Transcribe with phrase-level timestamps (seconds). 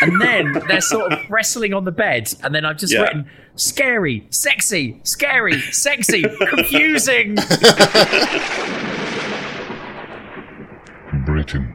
[0.00, 3.02] And then they're sort of wrestling on the bed, and then I've just Yeah.
[3.02, 7.36] written scary, sexy, scary, sexy, confusing.
[11.24, 11.74] Britain.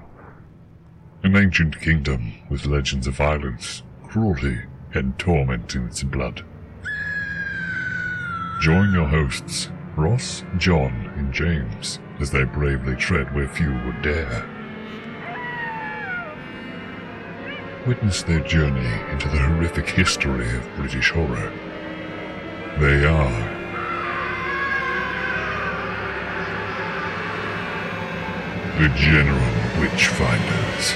[1.23, 4.59] An ancient kingdom with legends of violence, cruelty,
[4.94, 6.44] and torment in its blood.
[8.61, 14.45] Join your hosts, Ross, John, and James, as they bravely tread where few would dare.
[17.88, 21.52] Witness their journey into the horrific history of British horror.
[22.77, 23.59] They are
[28.77, 29.39] the General
[29.80, 30.94] Witchfinders.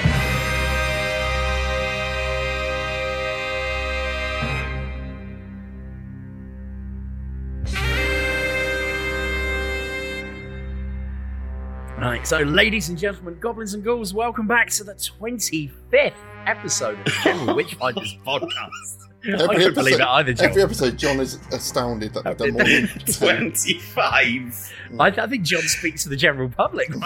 [11.97, 16.11] Right, so ladies and gentlemen, goblins and ghouls, welcome back to the 25th
[16.45, 18.99] episode of the General Witchfinders podcast.
[19.25, 20.49] I couldn't believe it either, John.
[20.49, 24.01] Every episode, John is astounded that we've done more than 25.
[24.01, 24.69] Mm.
[24.99, 26.89] I, I think John speaks to the general public.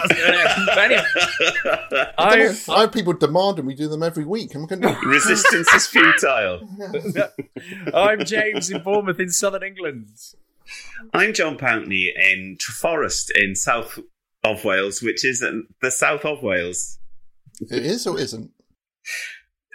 [0.78, 1.02] Anyway,
[1.64, 4.54] I, I, I have people demanding we do them every week.
[4.54, 6.68] And we can do Resistance is futile.
[7.94, 10.08] I'm James in Bournemouth in southern England.
[11.14, 13.98] I'm John Pountney in Treforest in south
[14.44, 16.98] of Wales, which is in the south of Wales.
[17.60, 18.50] It is or isn't?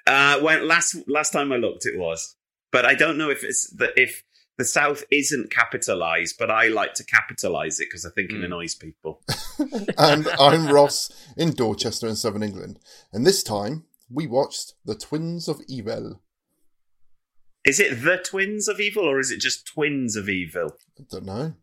[0.05, 2.35] Uh, when last last time I looked, it was,
[2.71, 4.23] but I don't know if it's the, if
[4.57, 8.75] the south isn't capitalised, but I like to capitalise it because I think it annoys
[8.75, 9.21] people.
[9.97, 12.79] and I'm Ross in Dorchester in southern England.
[13.11, 16.21] And this time, we watched The Twins of Evil.
[17.65, 20.75] Is it the twins of evil or is it just twins of evil?
[20.99, 21.53] I don't know.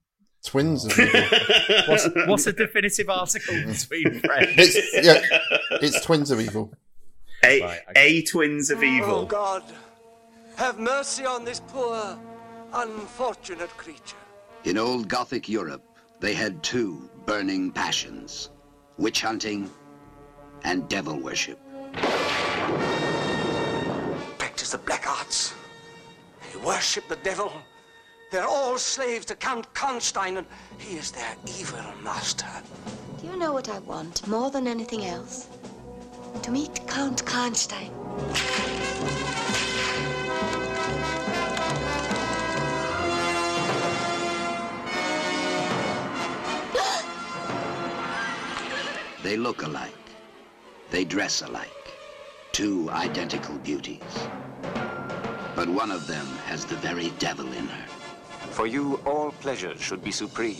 [0.44, 1.20] Twins of Evil.
[1.86, 4.54] What's, what's a definitive article between friends?
[4.56, 5.20] It's, yeah,
[5.82, 6.72] it's Twins of Evil.
[7.44, 8.18] A, Right, okay.
[8.18, 9.20] a twins of evil.
[9.20, 9.26] Oh.
[9.26, 9.62] God,
[10.56, 12.18] have mercy on this poor,
[12.74, 14.16] unfortunate creature.
[14.64, 15.82] In old Gothic Europe,
[16.20, 18.50] they had two burning passions
[18.98, 19.70] witch hunting
[20.64, 21.58] and devil worship.
[24.36, 25.54] Practice the black arts.
[26.52, 27.50] They worship the devil.
[28.30, 30.46] They're all slaves to Count Karnstein, and
[30.76, 32.46] he is their evil master.
[33.20, 35.48] Do you know what I want more than anything else?
[36.42, 37.90] To meet Count Karnstein.
[49.22, 49.92] They look alike.
[50.90, 51.68] They dress alike.
[52.52, 54.00] Two identical beauties.
[55.54, 57.86] But one of them has the very devil in her.
[58.50, 60.56] For you, all pleasure should be supreme.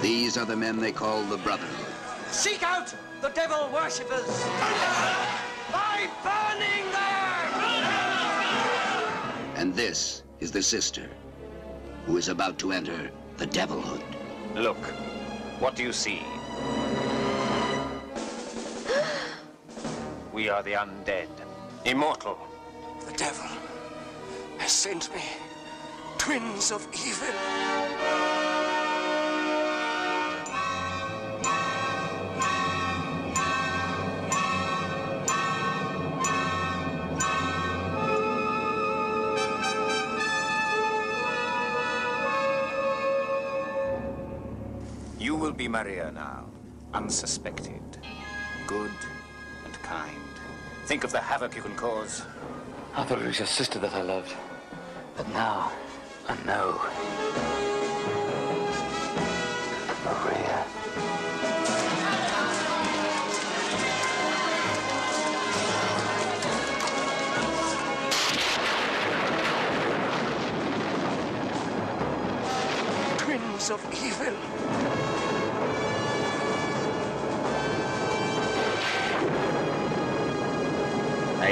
[0.00, 1.94] These are the men they call the Brotherhood.
[2.30, 4.44] Seek out the devil worshippers
[5.72, 7.48] by burning them!
[9.56, 11.08] And this is the sister
[12.04, 14.02] who is about to enter the Devilhood.
[14.54, 14.76] Look,
[15.58, 16.20] what do you see?
[20.34, 21.28] We are the undead,
[21.86, 22.36] immortal.
[23.06, 23.48] The devil
[24.58, 25.22] has sent me
[26.18, 28.33] twins of evil.
[45.64, 46.44] You be Maria now,
[46.92, 47.80] unsuspected,
[48.66, 48.90] good
[49.64, 50.20] and kind.
[50.84, 52.26] Think of the havoc you can cause.
[52.94, 54.34] I thought it was your sister that I loved.
[55.16, 55.72] But now,
[56.28, 56.78] I know.
[60.04, 60.66] Maria.
[73.16, 75.13] Twins of evil.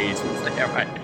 [0.02, 1.00] Yeah, right.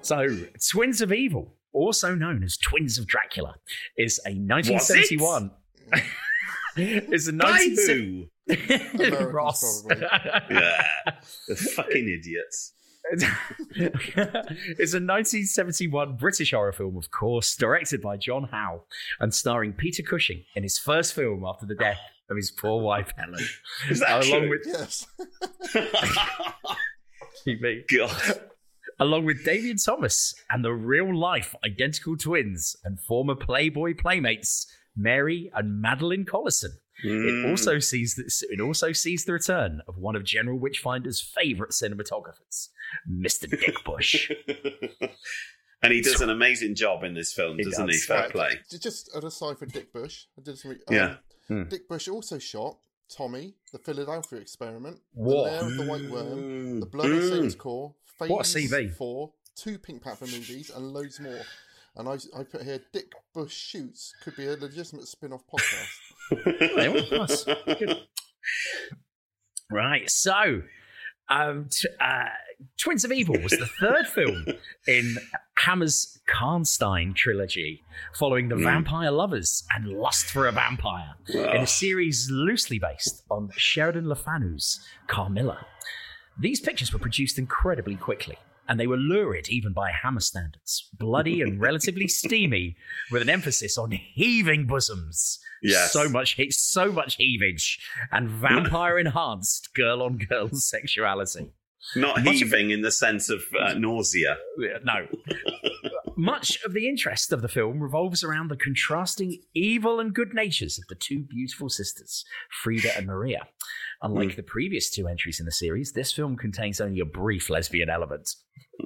[0.00, 0.26] So,
[0.70, 3.56] Twins of Evil, also known as Twins of Dracula,
[3.98, 5.50] is a 1971.
[6.76, 9.26] it's a By 1970 who?
[9.26, 9.84] Ross.
[9.90, 10.82] yeah,
[11.46, 12.72] the fucking idiots.
[13.10, 18.80] it's a 1971 British horror film, of course, directed by John Hough
[19.20, 23.12] and starring Peter Cushing in his first film after the death of his poor wife
[23.16, 23.44] Helen.
[23.90, 24.50] Is that along true?
[24.50, 25.06] with Yes.
[27.56, 27.82] TV.
[27.96, 28.40] God.
[29.00, 34.66] Along with Damien Thomas and the real life identical twins and former Playboy playmates
[34.96, 36.72] Mary and Madeline Collinson.
[37.04, 37.50] It Mm.
[37.50, 42.70] also sees this, it also sees the return of one of General Witchfinder's favourite cinematographers,
[43.08, 43.48] Mr.
[43.48, 44.32] Dick Bush.
[45.82, 47.92] and he does an amazing job in this film, He doesn't he?
[47.92, 48.04] does.
[48.04, 48.50] Fair Right, play.
[48.80, 50.24] Just an aside for Dick Bush.
[50.36, 50.72] I did some.
[50.72, 51.16] Re- Yeah.
[51.46, 51.64] Hmm.
[51.68, 52.78] Dick Bush also shot
[53.14, 55.44] Tommy, the Philadelphia Experiment, What?
[55.44, 56.80] The Lair of the White Worm.
[56.80, 57.22] The Blood of.
[57.24, 58.92] Satan's Claw, Phase What a CV.
[58.92, 61.40] 4, two Pink Panther movies, and loads more.
[61.96, 66.44] And I, I put here Dick Bush Shoots could be a legitimate spin off podcast.
[66.76, 67.18] There we go.
[67.18, 67.44] Nice.
[67.44, 67.96] Good.
[69.70, 70.62] Right, so
[71.28, 72.24] um, t- uh,
[72.78, 74.44] Twins of Evil was the third film
[74.86, 75.16] in
[75.56, 77.82] Hammer's Karnstein trilogy,
[78.14, 78.64] following The Mm.
[78.64, 84.16] Vampire Lovers and Lust for a Vampire, in a series loosely based on Sheridan Le
[84.16, 85.66] Fanu's Carmilla.
[86.38, 88.38] These pictures were produced incredibly quickly,
[88.68, 92.76] and they were lurid even by Hammer standards, bloody and relatively steamy,
[93.10, 95.38] with an emphasis on heaving bosoms.
[95.62, 95.92] Yes.
[95.92, 97.78] So much so much heavage
[98.12, 101.50] and vampire enhanced girl on girl sexuality.
[101.96, 104.36] Not Much of heaving in the sense of uh, nausea.
[104.84, 105.06] No.
[106.16, 110.78] Much of the interest of the film revolves around the contrasting evil and good natures
[110.78, 112.24] of the two beautiful sisters,
[112.62, 113.46] Frida and Maria.
[114.02, 117.88] Unlike the previous two entries in the series, this film contains only a brief lesbian
[117.88, 118.28] element.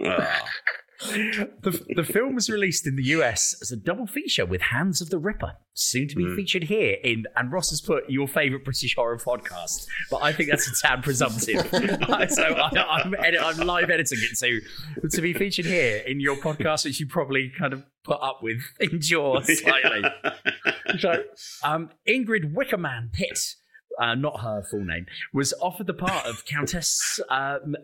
[0.05, 0.27] Ugh.
[1.11, 5.11] The, the film was released in the US as a double feature with Hands of
[5.11, 6.37] the Ripper, soon to be Mm.
[6.37, 10.51] featured here in, and Ross has put your favourite British horror podcast, but I think
[10.51, 11.67] that's a tad presumptive.
[11.71, 12.71] so I,
[13.03, 17.01] I'm, edit, I'm live editing it to, to be featured here in your podcast, which
[17.01, 20.03] you probably kind of put up with in jaw slightly.
[20.99, 21.25] so,
[21.65, 23.39] um, Ingrid Wickerman Pitt,
[24.01, 27.77] uh, not her full name, was offered the part of Countess uh, M-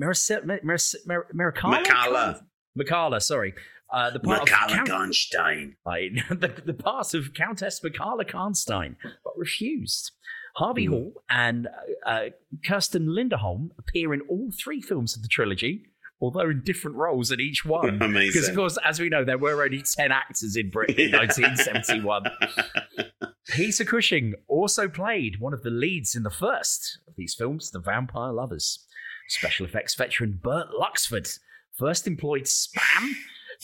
[0.00, 0.60] Maricela.
[0.62, 1.84] Maric- Mar- Maricala?
[1.84, 2.40] Macala.
[2.78, 3.54] Macala, sorry.
[3.92, 5.74] Uh, the part Macala of Count- Karnstein.
[5.86, 10.12] I, the, the part of Countess Macala Karnstein, but refused.
[10.56, 10.92] Harvey Hmm.
[10.92, 11.68] Hall and
[12.06, 12.24] uh, uh,
[12.66, 15.84] Kirsten Lindholm appear in all three films of the trilogy,
[16.20, 18.00] although in different roles in each one.
[18.02, 18.32] Amazing.
[18.32, 22.24] Because, of course, as we know, there were only 10 actors in Britain in 1971.
[23.48, 27.80] Peter Cushing also played one of the leads in the first of these films, The
[27.80, 28.86] Vampire Lovers.
[29.28, 31.38] Special effects veteran Bert Luxford
[31.78, 33.10] first employed spam,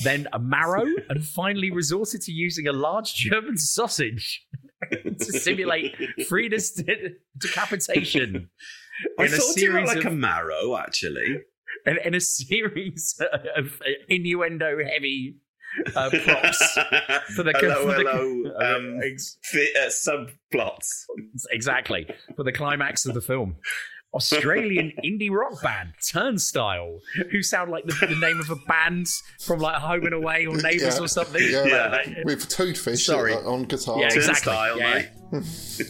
[0.05, 4.45] then a marrow, and finally resorted to using a large German sausage
[4.93, 5.95] to simulate
[6.29, 8.51] Frida's de- decapitation.
[9.19, 11.41] I in a thought you series like of- a marrow, actually.
[11.87, 13.19] in, in a series
[13.57, 15.37] of innuendo heavy
[15.95, 16.79] uh, props
[17.35, 20.87] for the hello, for the- hello, um, Ex- uh, subplots.
[21.51, 23.57] exactly for the climax of the film.
[24.17, 26.99] Australian indie rock band Turnstile,
[27.31, 29.07] who sound like the, the name of a band
[29.41, 31.05] from like Home and Away or Neighbours Yeah.
[31.05, 31.43] or something.
[31.49, 32.23] Yeah, Yeah.
[32.25, 33.35] with Toadfish Sorry.
[33.35, 33.99] on guitar.
[34.01, 34.53] Yeah, exactly.
[34.53, 35.03] Turnstile, yeah.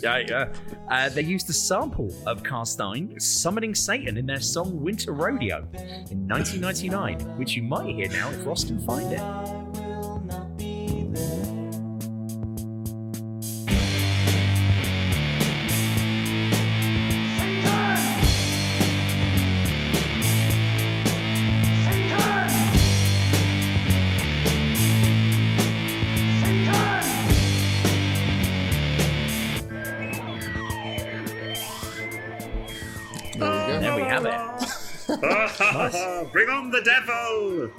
[0.02, 0.52] yeah, yeah.
[0.90, 5.58] Uh, they used a sample of Karnstein summoning Satan in their song Winter Rodeo
[6.10, 9.85] in 1999, which you might hear now if Ross can find it.
[36.32, 37.70] Bring on the devil!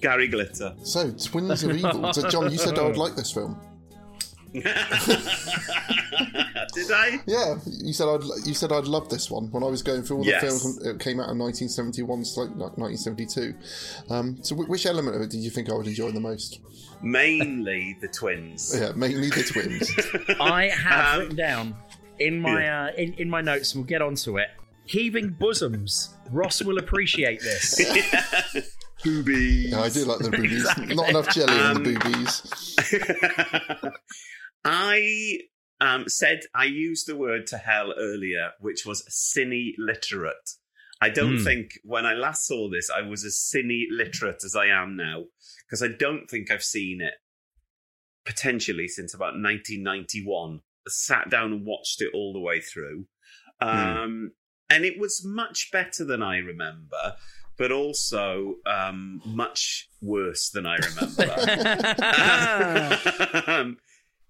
[0.00, 0.74] Gary Glitter.
[0.82, 2.12] So, Twins of Evil.
[2.12, 3.58] So, John, you said I would like this film.
[4.54, 4.66] Did
[6.90, 7.18] I?
[7.26, 10.18] Yeah, you said I'd you said I'd love this one when I was going through
[10.18, 10.42] all the Yes.
[10.42, 13.54] films that came out in 1971 to like 1972.
[14.10, 16.60] Um, so, which element of it did you think I would enjoy the most?
[17.02, 18.76] Mainly the twins.
[18.78, 19.90] Yeah, mainly the twins.
[20.40, 21.76] I have Um, written down
[22.20, 24.50] in my uh, in, in my notes, and we'll get onto it.
[24.86, 26.14] Heaving bosoms.
[26.30, 27.74] Ross will appreciate this.
[29.04, 29.70] Boobies.
[29.70, 30.62] Yeah, I do like the boobies.
[30.62, 30.94] Exactly.
[30.94, 33.90] Not enough jelly on Um, the boobies.
[34.64, 35.38] I
[35.80, 40.50] um, said I used the word to hell earlier, which was cine literate.
[41.00, 41.44] I don't Hmm.
[41.44, 45.24] think when I last saw this, I was as cine literate as I am now,
[45.66, 47.14] because I don't think I've seen it
[48.24, 50.60] potentially since about 1991.
[50.86, 53.06] I sat down and watched it all the way through.
[53.60, 54.32] Um,
[54.70, 57.16] And it was much better than I remember,
[57.56, 61.22] but also um, much worse than I remember.
[63.46, 63.76] um,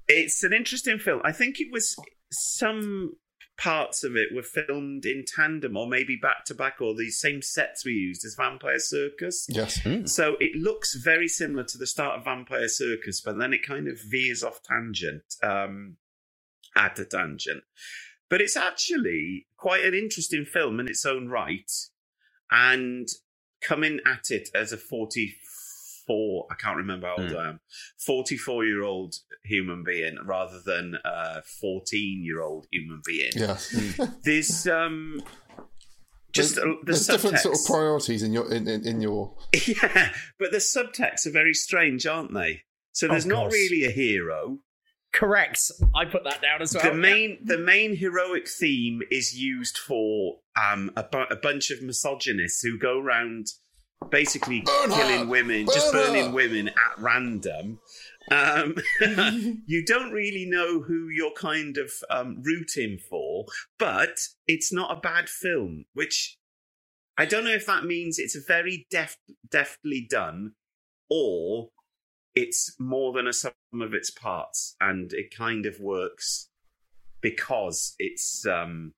[0.09, 1.21] it's an interesting film.
[1.25, 1.97] I think it was
[2.31, 3.17] some
[3.57, 7.41] parts of it were filmed in tandem or maybe back to back or the same
[7.41, 9.47] sets we used as Vampire Circus.
[9.49, 9.81] Yes.
[10.07, 13.87] So it looks very similar to the start of Vampire Circus, but then it kind
[13.89, 15.97] of veers off tangent, um,
[16.77, 17.63] at a tangent.
[18.31, 21.71] But it's actually quite an interesting film in its own right.
[22.51, 23.09] And
[23.63, 27.37] coming at it as a 44, I can't remember how old Hmm.
[27.37, 27.61] I am,
[27.99, 33.33] 44 year old human being rather than a 14 year old human being.
[33.35, 33.59] Yeah.
[34.25, 35.23] There's, um,
[36.33, 39.37] just there's, uh, the there's different sort of priorities in your in, in, in your
[39.67, 42.63] Yeah, but the subtexts are very strange, aren't they?
[42.93, 44.59] So Oh, there's not really a hero.
[45.15, 45.71] Correct.
[45.95, 46.91] I put that down as well.
[46.91, 51.83] The main the main heroic theme is used for um, a, bu- a bunch of
[51.83, 53.47] misogynists who go around
[54.11, 54.97] basically Burn her!
[54.97, 56.13] killing women, just Burn her!
[56.13, 57.79] burning women at random.
[58.31, 58.75] Um,
[59.67, 63.47] you don't really know who you're kind of um, rooting for,
[63.79, 64.19] but
[64.49, 66.39] it's not a bad film, which
[67.17, 69.19] I don't know if that means it's very deft,
[69.49, 70.55] deftly done
[71.09, 71.69] or
[72.35, 76.49] it's more than a sum of its parts and it kind of works
[77.21, 78.93] because it's um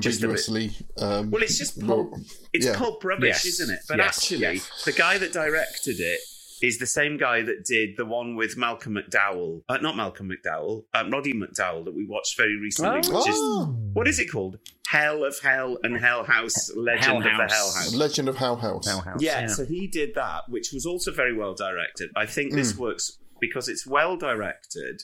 [0.00, 0.72] Just a bit- ambiguously.
[0.98, 2.20] Um, well it's just more- pulp
[2.52, 2.76] it's yeah.
[2.76, 4.84] pulp rubbish Yes, isn't it but yes, actually yes.
[4.84, 6.20] the guy that directed it
[6.62, 10.84] is the same guy that did the one with Malcolm McDowell uh, not Malcolm McDowell
[10.94, 13.76] um, Roddy McDowall that we watched very recently which is Oh.
[13.92, 14.58] what is it called
[14.88, 17.74] Hell of Hell and Hell House Legend Hell of the Hell House.
[17.76, 18.86] House Legend of Hell House.
[18.86, 19.20] Hell House.
[19.20, 22.10] yeah, so he did that, which was also very well directed.
[22.14, 22.78] I think this Mm.
[22.78, 25.02] works because it's well directed.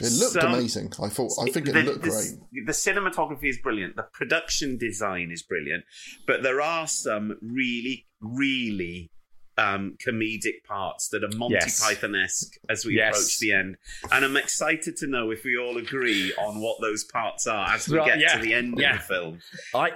[0.00, 0.92] It looked Some- amazing.
[1.00, 1.30] I thought.
[1.40, 2.66] I think it the, looked the- great.
[2.66, 3.94] The cinematography is brilliant.
[3.94, 5.84] The production design is brilliant,
[6.26, 9.10] but there are some really, really
[9.56, 11.80] um, comedic parts that are Monty Yes.
[11.82, 13.14] Python esque as we Yes.
[13.16, 13.76] approach the end.
[14.12, 17.88] And I'm excited to know if we all agree on what those parts are as
[17.88, 18.94] we get yeah, to the end yeah.
[18.94, 19.38] of the film.
[19.74, 19.92] I,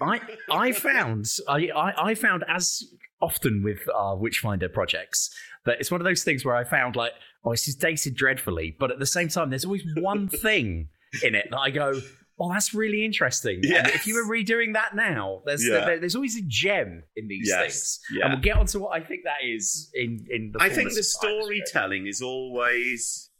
[0.00, 2.82] I, I found, I, I, I found as
[3.20, 5.30] often with our Witchfinder projects
[5.64, 7.12] that it's one of those things where I found like,
[7.44, 10.88] oh, this is dated dreadfully, but at the same time, there's always one thing
[11.22, 12.00] in it that I go,
[12.40, 13.60] oh, that's really interesting.
[13.62, 13.94] Yes.
[13.94, 15.84] if you were redoing that now, there's Yeah.
[15.84, 18.24] there- there's always a gem in these Yes, things, yeah.
[18.24, 20.62] and we'll get onto what I think that is in in the.
[20.62, 23.30] I think the storytelling is always.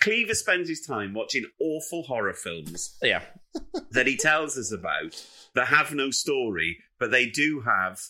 [0.00, 3.22] Cleaver spends his time watching awful horror films Yeah,
[3.90, 5.22] that he tells us about
[5.54, 8.00] that have no story, but they do have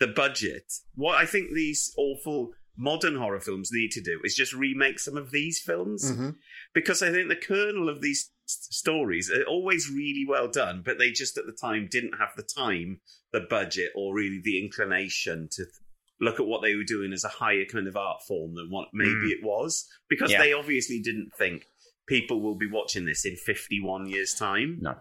[0.00, 0.72] the budget.
[0.96, 5.16] What I think these awful modern horror films need to do is just remake some
[5.16, 6.36] of these films Mhm.
[6.74, 8.32] because I think the kernel of these
[8.70, 12.42] stories are always really well done, but they just at the time didn't have the
[12.42, 13.00] time,
[13.32, 15.74] the budget, or really the inclination to th-
[16.20, 18.88] look at what they were doing as a higher kind of art form than what
[18.92, 19.30] maybe Mm.
[19.30, 20.42] it was because Yeah.
[20.42, 21.66] they obviously didn't think
[22.06, 24.78] people will be watching this in 51 years' time.
[24.80, 24.96] no,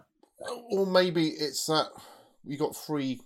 [0.70, 1.88] Or maybe it's that
[2.46, 3.20] we got three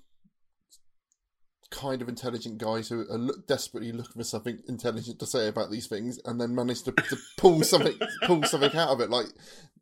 [1.74, 5.72] kind of intelligent guys who are look, desperately looking for something intelligent to say about
[5.72, 9.10] these things, and then managed to, to pull something pull something out of it.
[9.10, 9.28] Like,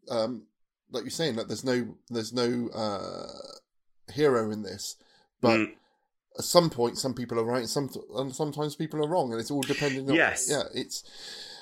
[0.09, 0.43] um,
[0.89, 4.95] like you're saying, that there's no there's no uh, hero in this,
[5.41, 5.59] but.
[5.59, 5.73] Mm.
[6.39, 9.41] At some point, some people are right, and some and sometimes people are wrong, and
[9.41, 10.15] it's all depending on.
[10.15, 10.47] Yes.
[10.49, 11.03] yeah, it's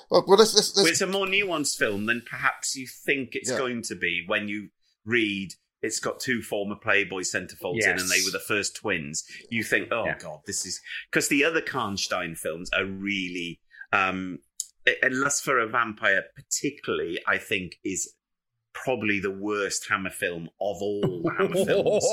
[0.08, 0.24] well.
[0.28, 3.58] well let's, let's, let's it's a more nuanced film than perhaps you think it's Yeah.
[3.58, 4.68] going to be when you
[5.04, 9.24] read it's got two former Playboy centerfolds in and they were the first twins.
[9.50, 10.18] You think, oh Yeah.
[10.18, 13.60] god, this is because the other Karnstein films are really
[13.92, 14.38] um
[15.10, 18.14] Lust for a Vampire particularly, I think, is
[18.72, 22.04] probably the worst Hammer film of all Hammer films,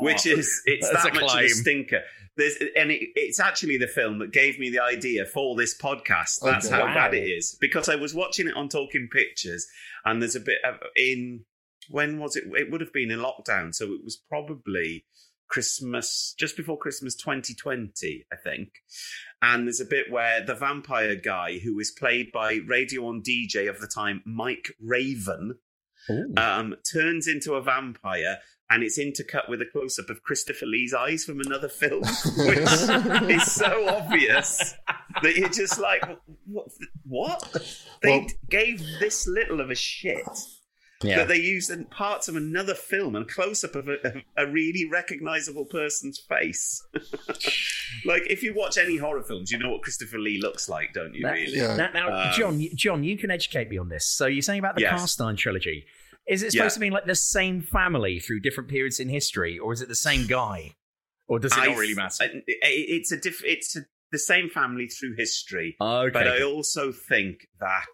[0.00, 2.02] which is it's That's that a much of a stinker.
[2.36, 6.40] There's, and it, it's actually the film that gave me the idea for this podcast.
[6.42, 6.74] That's Okay.
[6.74, 6.94] how Wow.
[6.94, 9.66] bad it is because I was watching it on Talking Pictures,
[10.04, 11.44] and there's a bit of in
[11.88, 12.44] when was it?
[12.54, 15.04] It would have been in lockdown, so it was probably
[15.48, 18.68] Christmas, just before Christmas 2020, I think.
[19.42, 23.68] And there's a bit where the vampire guy, who is played by Radio on DJ
[23.68, 25.58] of the time, Mike Raven,
[26.36, 28.38] um, turns into a vampire.
[28.70, 32.00] And it's intercut with a close up of Christopher Lee's eyes from another film,
[32.38, 32.58] which
[33.36, 34.74] is so obvious
[35.22, 36.02] that you're just like,
[36.46, 36.68] what?
[37.04, 37.56] what?
[38.00, 40.24] They Well- gave this little of a shit
[41.04, 41.18] Yeah.
[41.18, 44.46] that they used in parts of another film and a close up of a, a
[44.46, 46.82] really recognizable person's face.
[48.04, 51.14] like if you watch any horror films, you know what Christopher Lee looks like, don't
[51.14, 51.22] you?
[51.22, 51.56] Now- really?
[51.56, 51.76] Yeah.
[51.76, 54.06] Now, now Um, John, John, you can educate me on this.
[54.06, 55.00] So you're saying about the Yes.
[55.16, 55.84] Karnstein trilogy.
[56.28, 56.60] Is it Yeah.
[56.62, 59.88] supposed to be like the same family through different periods in history, or is it
[59.88, 60.72] the same guy?
[61.28, 62.24] Or does it I- not really matter?
[62.24, 63.80] I- It's a diff- It's a,
[64.12, 66.10] the same family through history, Okay.
[66.12, 67.86] but I also think that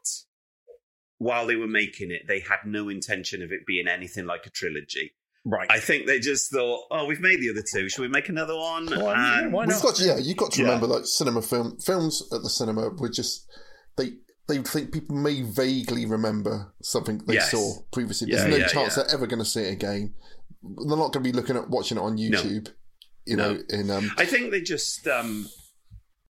[1.18, 4.50] while they were making it, they had no intention of it being anything like a
[4.50, 5.12] trilogy.
[5.44, 5.66] right.
[5.70, 7.88] I think they just thought, "Oh, we've made the other two.
[7.88, 9.82] Should we make another one?" Well, yeah, And- why We've not?
[9.82, 10.66] got yeah, you've got to Yeah.
[10.66, 13.46] remember like cinema film films at the cinema were just
[13.96, 14.12] they
[14.48, 17.50] they think people may vaguely remember something they Yes.
[17.50, 18.28] saw previously.
[18.30, 19.02] Yeah, There's no yeah, chance yeah.
[19.04, 20.14] they're ever going to see it again.
[20.62, 22.68] They're not going to be looking at watching it on YouTube.
[23.26, 23.52] You No.
[23.54, 25.48] know, in um, I think they just um,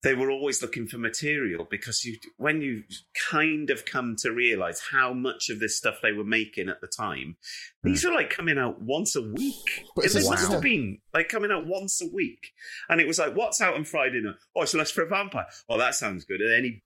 [0.03, 2.83] they were always looking for material because you when you
[3.31, 6.87] kind of come to realize how much of this stuff they were making at the
[6.87, 7.37] time,
[7.81, 7.89] hmm.
[7.89, 9.85] these were like coming out once a week.
[9.95, 12.51] But it's it a- must have been like coming out once a week,
[12.89, 14.35] and it was like, "What's out on Friday night?
[14.55, 15.47] Oh, it's Lust for a Vampire.
[15.69, 16.41] Oh, that sounds good.
[16.41, 16.83] Are there any,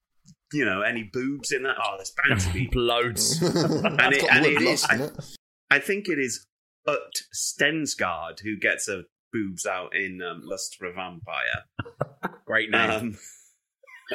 [0.54, 1.76] you know, any boobs in that?
[1.84, 2.70] Oh, there's bound to be.
[2.74, 3.42] Loads.
[3.42, 4.86] and it's it, and the it word is.
[4.86, 5.12] I, it.
[5.70, 6.46] I think it is
[6.88, 11.64] Yutte Stensgaard who gets a boobs out in um, Lust for a Vampire.
[12.46, 12.90] Great name.
[12.90, 13.18] Um,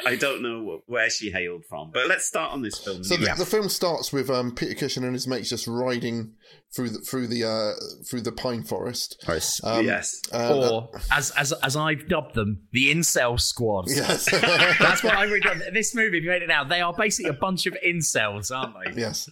[0.07, 3.03] I don't know where she hailed from, but let's start on this film.
[3.03, 3.35] So the, Yeah.
[3.35, 6.33] the film starts with um, Peter Cushing and his mates just riding
[6.75, 7.73] through the through the uh,
[8.09, 9.23] through the pine forest.
[9.63, 10.19] Um, yes.
[10.33, 13.85] uh, or as as as I've dubbed them, the incel squad.
[13.87, 14.25] Yes.
[14.31, 15.43] That's what I've read.
[15.73, 18.73] This movie, if you made it now, they are basically a bunch of incels, aren't
[18.95, 18.99] they?
[18.99, 19.29] Yes.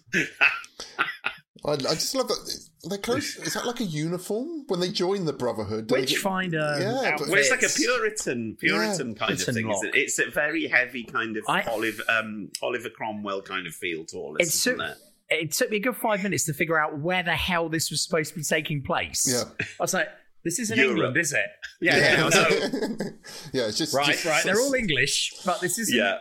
[1.66, 2.68] I, I just love that.
[2.86, 3.36] They're close.
[3.38, 5.88] Is that like a uniform when they join the Brotherhood?
[5.88, 6.40] do they Which get- uh,
[6.80, 7.70] Yeah, but- Well, it's like a.
[7.70, 9.16] Puritan, Puritan Yeah.
[9.16, 9.68] kind of thing.
[9.68, 9.76] look.
[9.84, 9.98] Isn't it?
[10.00, 14.18] It's a very heavy kind of I- Olive, um, Oliver Cromwell kind of feel to
[14.18, 14.98] all this, It isn't took,
[15.30, 15.44] it?
[15.44, 18.04] it took me a good five minutes to figure out where the hell this was
[18.04, 19.28] supposed to be taking place.
[19.32, 19.44] Yeah.
[19.60, 20.08] I was like,
[20.44, 20.96] this isn't Europe.
[20.96, 21.46] England, is it?
[21.82, 22.22] Yeah, yeah.
[22.22, 22.36] I was
[23.00, 23.14] like,
[23.54, 24.44] yeah, it's just right, just- right.
[24.44, 25.96] They're all English, but this isn't.
[25.96, 26.18] Yeah,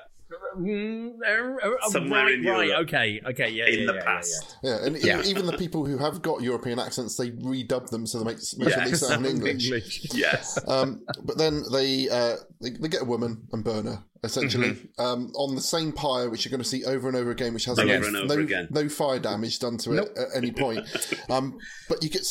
[1.88, 2.70] Somewhere right, in right.
[2.82, 3.66] Okay, okay, yeah.
[3.66, 4.56] in yeah, the yeah, yeah, past.
[4.62, 5.22] Yeah, and e- Yeah.
[5.24, 8.72] even the people who have got European accents, they redub them so they make, make
[8.72, 9.30] sure they sound yeah.
[9.50, 10.14] English.
[10.14, 10.58] Yes.
[10.68, 15.02] Um, but then they, uh, they they get a woman and burn her essentially Mm-hmm.
[15.02, 17.64] um, on the same pyre, which you're going to see over and over again, which
[17.64, 18.68] has Over no, and over no, again.
[18.70, 20.86] no fire damage done to it at any point.
[21.30, 22.30] Um, but you get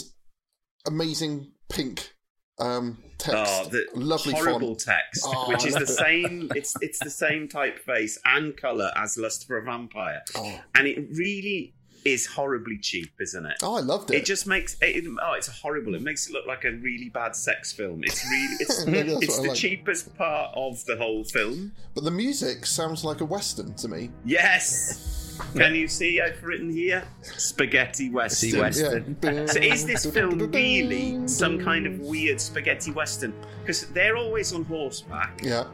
[0.85, 2.13] amazing pink
[2.59, 4.79] um, text, Oh, the lovely horrible font.
[4.81, 6.51] text, Oh, which is the same.
[6.55, 10.59] It's it's the same typeface and color as Lust for a Vampire, Oh.
[10.75, 11.73] and it really
[12.05, 13.57] is horribly cheap, isn't it?
[13.61, 14.15] Oh, I loved it.
[14.15, 15.95] It just makes it, oh, it's horrible.
[15.95, 18.03] It makes it look like a really bad sex film.
[18.05, 19.57] It's really it's it's the like.
[19.57, 21.73] cheapest part of the whole film.
[21.95, 24.11] But the music sounds like a western to me.
[24.23, 25.28] Yes.
[25.55, 28.59] Can you see I've written here spaghetti western?
[28.59, 29.17] Western.
[29.23, 29.45] Yeah.
[29.47, 33.33] So is this film really some kind of weird spaghetti western?
[33.61, 35.65] Because they're always on horseback, Yeah.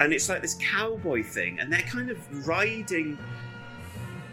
[0.00, 3.18] and it's like this cowboy thing, and they're kind of riding.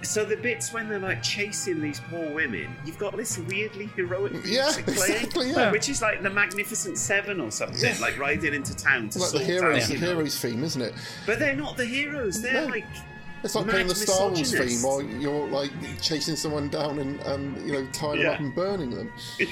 [0.04, 4.34] So the bits when they're like chasing these poor women, you've got this weirdly heroic
[4.34, 5.72] music Yeah, playing, exactly, yeah.
[5.72, 7.98] which is like the Magnificent Seven or something, Yeah.
[8.00, 10.08] like riding into town to like the sort heroes, out, the know.
[10.08, 10.94] heroes theme, isn't it?
[11.26, 12.40] But they're not the heroes.
[12.40, 12.68] They're No.
[12.68, 12.86] like
[13.46, 14.86] It's like playing the Star Wars theme misogynist.
[14.86, 18.90] while you're like chasing someone down and, and you know tying them up and burning
[18.90, 19.12] them.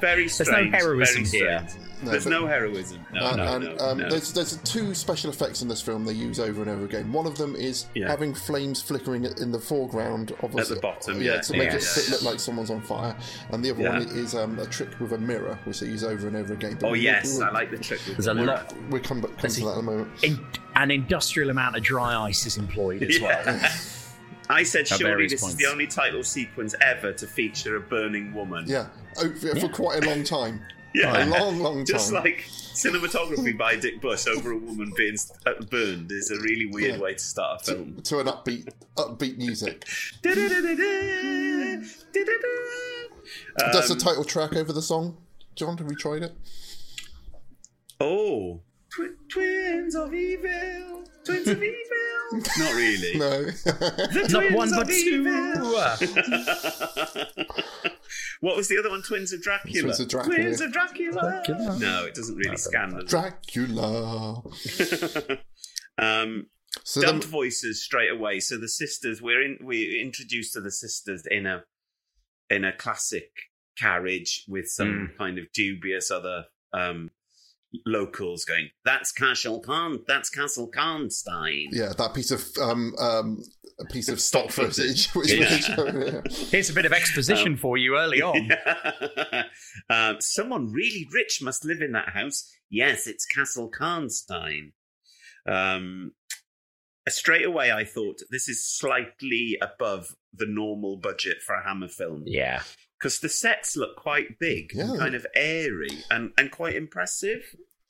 [0.00, 0.48] very strange.
[0.48, 1.66] There's no heroism very here.
[2.00, 3.04] No, There's but- no heroism.
[3.12, 4.08] No, and no, and no, um, no.
[4.08, 7.12] there's there's two special effects in this film they use over and over again.
[7.12, 8.06] One of them is Yeah.
[8.08, 11.40] having flames flickering in the foreground of At the bottom, yeah, yeah.
[11.40, 13.16] to make Yeah, it yeah, look like someone's on fire.
[13.50, 13.92] And the other Yeah.
[13.98, 16.78] one is um, a trick with a mirror, which they use over and over again.
[16.80, 17.98] But Oh yes, I like the trick.
[18.06, 18.46] With There's the a mirror.
[18.46, 18.72] lot.
[18.90, 20.10] We'll come back come to that in a moment.
[20.22, 20.38] In,
[20.82, 23.44] an industrial amount of dry ice is employed as well.
[24.50, 25.56] I said, At surely this points.
[25.56, 28.64] is the only title sequence ever to feature a burning woman.
[28.66, 28.86] Yeah,
[29.18, 30.62] oh, for, for quite a long time.
[30.94, 31.84] Yeah, A long, long time.
[31.84, 36.64] Just like cinematography by Dick Bush over a woman being uh, burned is a really
[36.64, 37.00] weird Yeah.
[37.00, 38.00] way to start a film.
[38.04, 39.84] to an upbeat, upbeat music.
[40.22, 40.34] That's
[43.88, 45.18] the Um, title track over the song?
[45.56, 46.34] John, have we tried it?
[48.00, 48.60] Oh,
[48.94, 51.74] Twi- twins of evil, twins of evil.
[52.58, 53.18] Not really.
[53.18, 53.44] No.
[53.44, 54.94] The Not twins one, of but two.
[54.94, 55.74] evil.
[58.40, 59.02] what was the other one?
[59.02, 59.82] Twins of Dracula.
[59.82, 60.34] Twins of Dracula.
[60.36, 61.42] Twins of Dracula.
[61.44, 61.78] Dracula.
[61.78, 62.90] No, it doesn't really scan.
[62.94, 63.04] does?
[63.10, 64.42] Dracula.
[65.98, 66.46] um,
[66.84, 68.40] So dubbed then- voices straight away.
[68.40, 71.64] So the sisters, we're in, we're introduced to the sisters in a
[72.50, 73.30] in a classic
[73.78, 77.10] carriage with some kind of dubious other um,
[77.86, 78.68] locals going.
[78.84, 80.00] That's Castle Con.
[80.06, 81.66] That's Castle Karnstein.
[81.70, 83.42] Yeah, that piece of um, um,
[83.80, 85.08] a piece of stock footage.
[85.14, 85.50] Which Yeah.
[85.50, 86.32] we showed, yeah.
[86.50, 88.50] Here's a bit of exposition Um, for you early on.
[89.90, 92.50] um, someone really rich must live in that house.
[92.70, 94.72] Yes, it's Castle Karnstein.
[95.46, 96.12] Um,
[97.08, 102.22] straight away, I thought this is slightly above the normal budget for a Hammer film.
[102.26, 102.62] Yeah.
[102.98, 104.96] Because the sets look quite big, and Yeah.
[104.98, 107.42] kind of airy, and, and quite impressive.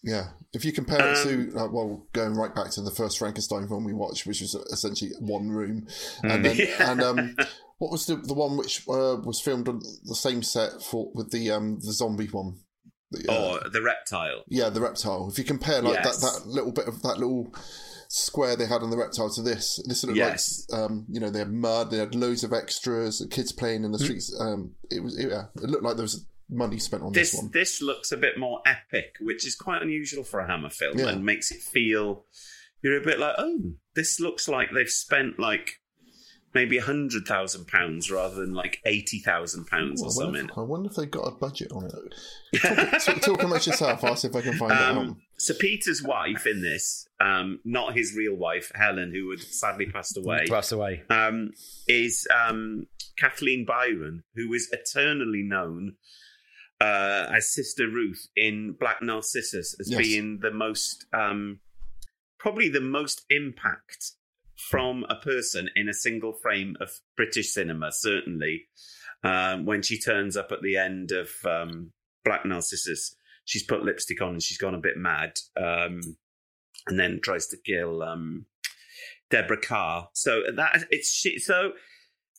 [0.05, 3.19] Yeah, if you compare it Um, to uh, well, going right back to the first
[3.19, 5.89] Frankenstein film we watched, which was essentially one room,
[6.23, 6.45] and Mm.
[6.45, 6.93] then Yeah.
[6.93, 7.37] and um,
[7.79, 11.33] what was the the one which uh, was filmed on the same set for with
[11.33, 12.59] the um the zombie one?
[13.11, 14.45] The, uh, or the reptile.
[14.49, 15.29] yeah, the reptile.
[15.33, 16.21] If you compare like Yes.
[16.21, 17.53] that that little bit of that little
[18.09, 20.67] square they had on the reptile to this, this looked Yes.
[20.71, 23.85] like um you know they had mud, they had loads of extras, kids playing Mm.
[23.87, 24.35] in the streets.
[24.41, 27.51] Um, it was yeah, it looked like there was money spent on this, this one.
[27.53, 31.09] this looks a bit more epic, which is quite unusual for a Hammer film, Yeah.
[31.11, 32.25] and makes it feel
[32.83, 35.73] you're a bit like, oh, this looks like they've spent like
[36.55, 40.47] maybe a hundred thousand pounds rather than like eighty thousand pounds or something.
[40.47, 41.93] if, I wonder if they got a budget on it.
[42.63, 44.03] Talk, talk, talk amongst yourself.
[44.03, 45.17] I'll see if I can find it out.
[45.41, 50.17] So Peter's wife in this, um, not his real wife, Helen, who had sadly passed
[50.19, 51.03] away, Passed away.
[51.11, 51.53] um,
[51.87, 55.95] is um, Kathleen Byron, who is eternally known
[56.81, 60.01] uh, as Sister Ruth in Black Narcissus as Yes.
[60.01, 61.61] being the most, um,
[62.41, 64.13] probably the most impact
[64.71, 68.67] from a person in a single frame of British cinema, certainly.
[69.25, 71.93] Um, when she turns up at the end of um,
[72.25, 73.15] Black Narcissus,
[73.49, 76.01] she's put lipstick on and she's gone a bit mad, um,
[76.87, 78.45] and then tries to kill um,
[79.31, 80.07] Deborah Kerr.
[80.13, 81.73] So that it's she, so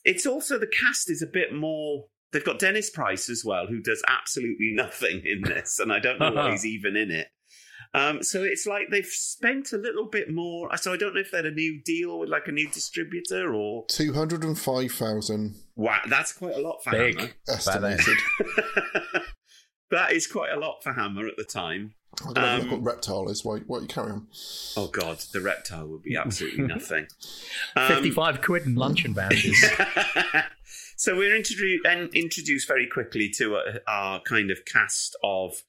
[0.06, 2.06] it's also the cast is a bit more.
[2.32, 6.20] They've got Dennis Price as well, who does absolutely nothing in this, and I don't
[6.20, 7.28] know why he's even in it.
[7.96, 10.70] Um, so it's like they've spent a little bit more.
[10.78, 13.56] So I don't know if they had a new deal with like a new distributor
[13.56, 17.18] or Two hundred and five thousand wow, that's quite a lot for Big.
[17.18, 17.32] Hammer.
[17.48, 18.18] estimated.
[19.92, 21.94] that is quite a lot for Hammer at the time.
[22.22, 23.46] I don't know Um, if what reptile is.
[23.46, 23.60] Why?
[23.60, 24.28] Why you carry on?
[24.76, 27.08] Oh God, the reptile would be absolutely nothing.
[27.76, 29.64] Um, 55 quid in luncheon vouchers.
[30.98, 35.64] so we're introduced introduced very quickly to uh, our kind of cast of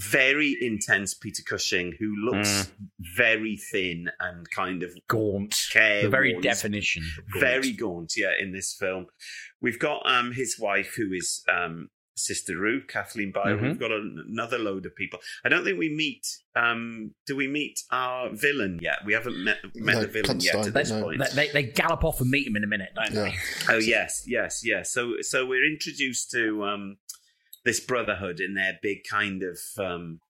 [0.00, 2.70] very intense Peter Cushing, who looks
[3.16, 5.56] very thin and kind of gaunt.
[5.72, 6.02] careworn.
[6.04, 7.04] The very definition.
[7.32, 7.40] gaunt.
[7.40, 8.32] Very gaunt, yeah.
[8.38, 9.06] In this film,
[9.60, 13.58] we've got um his wife, who is um Sister Ruth, Kathleen Byron.
[13.58, 13.62] Mhm.
[13.62, 15.18] We've got a, another load of people.
[15.44, 16.26] I don't think we meet.
[16.54, 18.98] um Do we meet our villain yet?
[19.06, 21.02] We haven't met met No, the villain yet at this no.
[21.02, 21.20] point.
[21.34, 23.30] They, they, they gallop off and meet him in a minute, don't Yeah.
[23.30, 23.34] they?
[23.74, 24.92] Oh yes, yes, yes.
[24.92, 26.96] So so we're introduced to um
[27.64, 30.20] this brotherhood in their big kind of um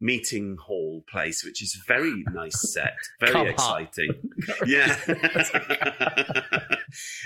[0.00, 4.10] meeting hall place, which is very nice set, very Come exciting.
[4.66, 4.94] yeah.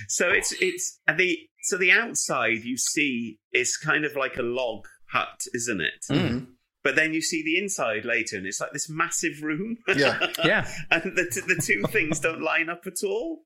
[0.09, 4.43] so it's it's and the so the outside you see is kind of like a
[4.43, 6.05] log hut, isn't it?
[6.11, 6.47] Mhm.
[6.85, 9.77] But then you see the inside later, and it's like this massive room.
[9.95, 10.19] Yeah.
[10.45, 10.69] Yeah.
[10.91, 13.43] and the, t- the two things don't line up at all.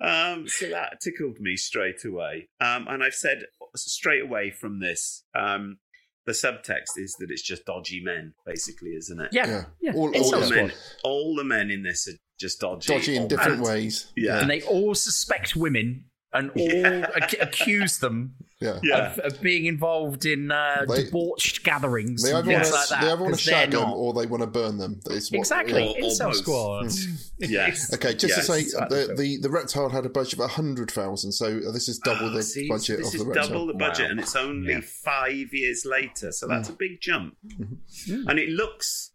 [0.00, 2.48] Um, so that tickled me straight away.
[2.60, 3.44] Um, and I've said
[3.76, 5.78] straight away from this, um,
[6.26, 9.30] the subtext is that it's just dodgy men, basically, isn't it?
[9.32, 9.46] Yeah.
[9.46, 9.64] Yeah.
[9.80, 9.92] yeah.
[9.94, 10.72] All- all All the, the- men,
[11.04, 12.92] all the men in this are just dodgy.
[12.94, 13.66] Dodgy in different bad.
[13.72, 14.12] ways.
[14.16, 14.40] Yeah.
[14.40, 17.10] And they all suspect women and all Yeah.
[17.22, 18.78] ac- accuse them Yeah.
[18.82, 19.12] Yeah.
[19.12, 22.22] of, of being involved in uh, They- debauched gatherings.
[22.22, 23.94] They either things want like to that, they either want to 'cause shag them not.
[23.96, 25.00] or they want to burn them.
[25.04, 25.82] What, Exactly.
[25.84, 25.90] yeah.
[25.90, 26.92] Or- or Incel squad.
[27.38, 27.92] Yes.
[27.94, 28.46] Okay, just Yes.
[28.46, 29.06] to say, Exactly.
[29.06, 32.34] the, the the reptile had a budget of hundred thousand, so this is double Ah,
[32.34, 33.48] the see, budget this of is the reptile.
[33.48, 34.10] double the budget, Wow.
[34.12, 34.80] and it's only Yeah.
[35.04, 37.36] five years later, so that's a big jump.
[37.48, 38.28] Mm-hmm.
[38.28, 39.11] And it looks,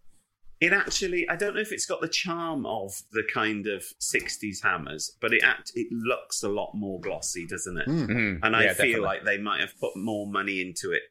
[0.59, 4.61] it actually, I don't know if it's got the charm of the kind of '60s
[4.63, 7.87] hammers, but it act, it looks a lot more glossy, doesn't it?
[7.87, 8.07] Mm.
[8.07, 8.39] Mhm.
[8.43, 8.99] And I Yeah, feel definitely.
[9.01, 11.03] like they might have put more money into it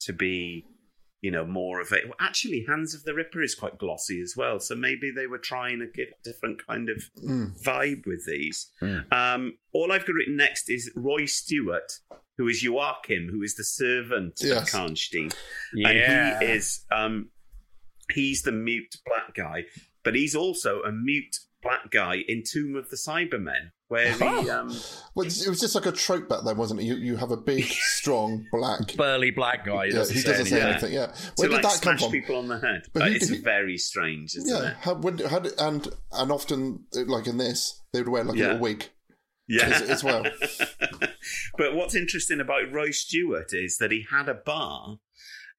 [0.00, 0.66] to be
[1.24, 2.04] you know, more of it.
[2.04, 4.58] Well, actually, Hands of the Ripper is quite glossy as well.
[4.58, 7.62] So maybe they were trying to get a different kind of Mm.
[7.62, 8.72] vibe with these.
[8.80, 9.12] Mm.
[9.12, 11.92] Um, all I've got written next is Roy Stewart,
[12.38, 14.74] who is Joachim, who is the servant Yes.
[14.74, 15.32] of Karnstein.
[15.72, 15.90] Yeah.
[16.40, 17.30] And he is, um,
[18.12, 19.64] he's the mute black guy,
[20.04, 24.50] but he's also a mute black guy in Tomb of the Cybermen, where he, Oh.
[24.60, 24.68] um,
[25.14, 26.84] Well, it was just like a trope back then, wasn't it?
[26.84, 27.64] You you have a big,
[27.96, 28.96] strong black.
[28.96, 29.84] Burly black guy.
[29.84, 30.90] Yeah, doesn't he doesn't say anything.
[30.90, 30.92] anything.
[30.94, 32.10] Yeah, to where did like that come smash from?
[32.12, 32.82] people on the head.
[32.92, 34.76] But Uh, who it's did he- very strange, isn't Yeah, it?
[34.80, 38.44] how, when, how did, and and often like in this, they would wear like Yeah.
[38.44, 38.88] a little wig.
[39.48, 40.24] Yeah, as- as well.
[41.58, 44.96] but what's interesting about Roy Stewart is that he had a bar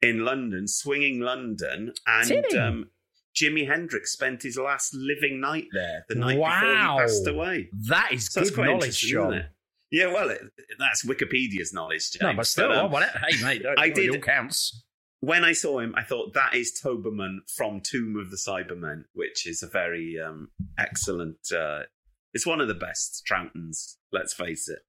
[0.03, 2.89] in London, swinging London, and um,
[3.35, 6.49] Jimi Hendrix spent his last living night there the night wow.
[6.59, 7.69] before he passed away.
[7.87, 9.33] That is So good quite knowledge, John.
[9.33, 9.45] isn't it?
[9.91, 10.41] Yeah, well, it,
[10.79, 12.11] that's Wikipedia's knowledge.
[12.11, 12.21] James.
[12.23, 13.19] No, but still, um, oh, whatever.
[13.27, 14.15] hey mate, I I did- did.
[14.15, 14.83] All counts.
[15.19, 19.47] when I saw him, I thought that is Toberman from Tomb of the Cybermen, which
[19.47, 21.37] is a very um, excellent.
[21.55, 21.83] Uh,
[22.33, 23.97] it's one of the best Troughtons.
[24.11, 24.79] Let's face it.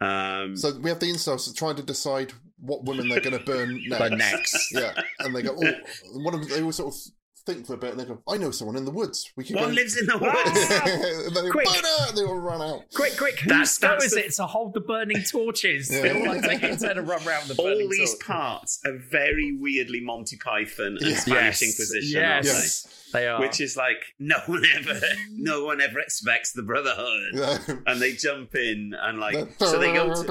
[0.00, 3.82] Um, So we have the incels trying to decide what women they're going to burn
[3.88, 4.10] next.
[4.18, 4.72] Next.
[4.72, 5.56] Yeah, and they go.
[5.56, 7.00] Oh, one of them, they all sort of
[7.52, 9.30] think for a bit, and they go, "I know someone in the woods.
[9.36, 11.26] We can one go." lives in the woods.
[11.26, 11.66] and then they, Quick.
[11.66, 12.08] burn her!
[12.08, 12.82] and they all run out.
[12.94, 13.40] Quick, quick!
[13.46, 15.90] That's- Whose go that's is the- it to hold the burning torches?
[15.90, 16.02] Yeah.
[16.02, 18.26] They all like taking turn to run around the burning All these torch.
[18.26, 21.16] parts are very weirdly Monty Python and Yeah.
[21.16, 21.62] Spanish Yes.
[21.62, 22.50] Inquisition, aren't they?
[22.52, 22.94] Yes.
[23.10, 23.40] They are.
[23.40, 25.00] Which is like no one ever,
[25.32, 27.58] no one ever expects the Brotherhood, Yeah.
[27.86, 30.24] and they jump in and like so they go to,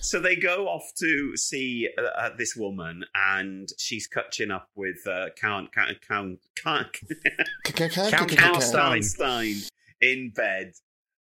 [0.00, 5.06] so they go off to see uh, uh, this woman, and she's catching up with
[5.06, 6.92] uh, Count Count Count Count,
[7.64, 8.98] Count Count Karnstein.
[8.98, 9.68] Karnstein
[10.00, 10.72] in bed.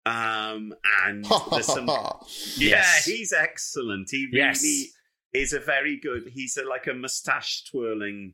[0.06, 0.72] Um,
[1.04, 2.16] and there's some yeah,
[2.56, 3.04] Yes.
[3.04, 4.08] he's excellent.
[4.10, 4.62] He Yes.
[4.62, 4.86] really
[5.34, 6.30] is a very good.
[6.32, 8.32] He's a, like a mustache twirling,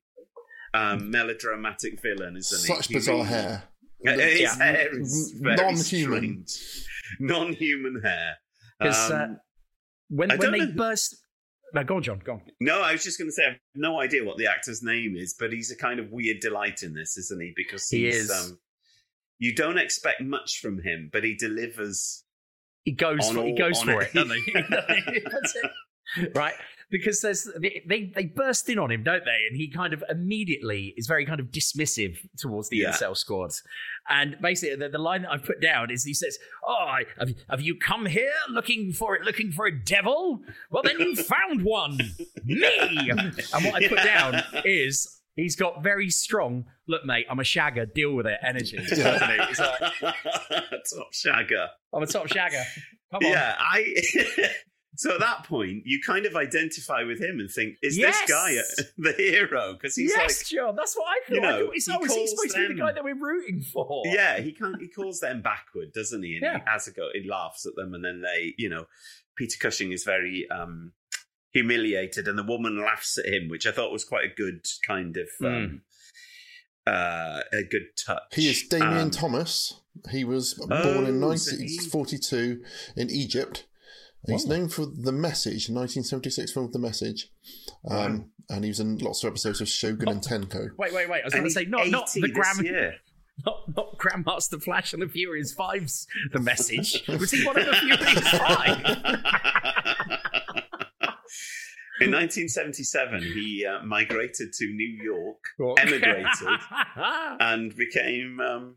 [0.72, 2.74] um, melodramatic villain, isn't he?
[2.76, 3.62] Such He bizarre really- hair.
[4.06, 4.54] Uh, His Yeah.
[4.56, 6.46] hair is very Non-human.
[6.46, 6.86] strange.
[7.20, 8.36] Non-human hair.
[8.80, 9.40] 'Cause, uh, Um,
[10.08, 11.16] when when they know- burst.
[11.72, 12.20] No, go on, John.
[12.24, 12.42] Go on.
[12.60, 15.16] no, I was just going to say I have no idea what the actor's name
[15.16, 17.52] is, but he's a kind of weird delight in this, isn't he?
[17.56, 18.30] Because He he's, is.
[18.30, 18.58] Um,
[19.40, 22.22] you don't expect much from him, but he delivers.
[22.84, 24.08] He goes for, he goes for it.
[24.08, 24.52] it, doesn't he?
[25.32, 25.56] That's
[26.16, 26.32] it.
[26.36, 26.54] Right,
[26.90, 29.44] because there's they, they burst in on him, don't they?
[29.48, 32.90] And he kind of immediately is very kind of dismissive towards the Yeah.
[32.90, 33.50] incel squad.
[34.08, 37.30] And basically, the, the line that I've put down is he says, "Oh, I- have,
[37.50, 40.40] have you come here looking for it, looking for a devil?
[40.70, 41.98] Well, then you found one,
[42.44, 45.10] me." And what I put down is.
[45.36, 48.76] He's got very strong, look, mate, I'm a shagger, deal with it energy.
[48.88, 49.10] He's like,
[50.00, 51.66] Top shagger.
[51.92, 52.62] I'm a top shagger.
[53.10, 53.32] Come on.
[53.32, 53.94] Yeah, I.
[54.96, 58.20] so at that point, you kind of identify with him and think, is Yes!
[58.20, 58.62] this guy a,
[58.98, 59.72] the hero?
[59.74, 61.34] Because he's yes, like, John, that's what I thought.
[61.34, 62.86] you I know, thought, is, he oh, is he calls supposed to be the them-
[62.86, 64.02] guy that we're rooting for?
[64.06, 64.80] yeah, he can't.
[64.80, 66.34] He calls them backward, doesn't he?
[66.36, 66.58] And Yeah.
[66.58, 67.08] he has a go.
[67.12, 68.86] He laughs at them, and then they, you know,
[69.36, 70.92] Peter Cushing is very um
[71.52, 75.16] humiliated, and the woman laughs at him, which I thought was quite a good kind
[75.16, 75.28] of.
[75.44, 75.82] Um,
[76.86, 78.22] uh, a good touch.
[78.34, 79.80] He is Damien Um, Thomas.
[80.10, 81.06] He was born Oh, in
[81.38, 82.62] so he- 1942
[82.96, 83.64] in Egypt.
[84.26, 87.30] He's known for The Message, 1976 film The Message.
[87.88, 90.68] Um, And he was in lots of episodes of Shogun and Tenko.
[90.76, 91.22] Wait, wait, wait.
[91.22, 92.34] I was going to say, not, not the this
[93.44, 97.02] Not, not Grandmaster Flash and the Furious Five's the message.
[97.08, 98.78] Was he one of the Furious Five?
[102.00, 105.38] In 1977, he uh, migrated to New York,
[105.78, 106.26] emigrated,
[107.40, 108.76] and became um,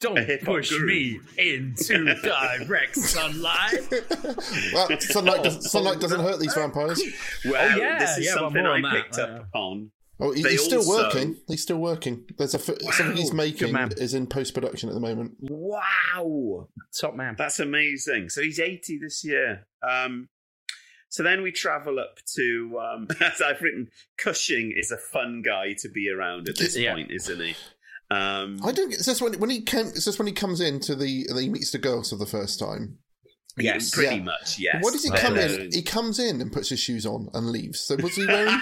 [0.00, 0.86] Don't a hip hop push guru.
[0.86, 3.80] me into direct sunlight.
[4.72, 7.02] Well, sunlight, does, sunlight doesn't hurt these vampires.
[7.44, 9.24] Well, Oh, yeah, this is yeah, something I on that, picked yeah.
[9.24, 9.90] up upon.
[10.22, 11.36] Oh, he- he's still also- working.
[11.48, 12.24] He's still working.
[12.38, 13.90] There's a fi- something he's making man.
[13.96, 15.32] is in post production at the moment.
[15.40, 17.34] Wow, Top man.
[17.38, 18.28] that's amazing.
[18.30, 19.66] So he's 80 this year.
[19.88, 20.28] Um,
[21.08, 25.74] so then we travel up to, um, as I've written, Cushing is a fun guy
[25.78, 26.94] to be around at this Yeah.
[26.94, 27.54] point, isn't he?
[28.10, 28.92] Um, I don't.
[28.92, 29.86] It's just when when he came.
[29.86, 31.26] It's just when he comes into the.
[31.38, 32.98] He meets the girls for the first time.
[33.56, 33.90] yeah, Yes.
[33.90, 34.22] pretty Yeah.
[34.22, 34.58] much.
[34.58, 34.82] Yes.
[34.82, 35.70] What does he But, come in?
[35.72, 37.80] He comes in and puts his shoes on and leaves.
[37.80, 38.58] So was he wearing?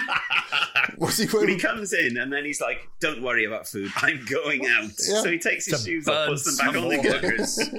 [0.97, 3.91] was he When he comes in and then he's like, "Don't worry about food.
[3.97, 5.21] I'm going out." Yeah.
[5.23, 7.77] So he takes his To shoes off, puts them back on the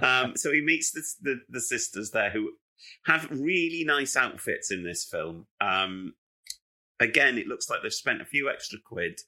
[0.00, 0.02] more.
[0.02, 2.50] um, so he meets the, the the sisters there who
[3.06, 5.46] have really nice outfits in this film.
[5.60, 6.14] Um,
[7.00, 9.20] again, it looks like they've spent a few extra quid.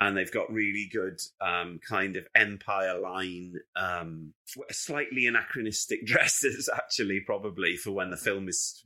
[0.00, 4.34] And they've got really good um, kind of empire line, um,
[4.70, 8.84] slightly anachronistic dresses, actually, probably for when the film is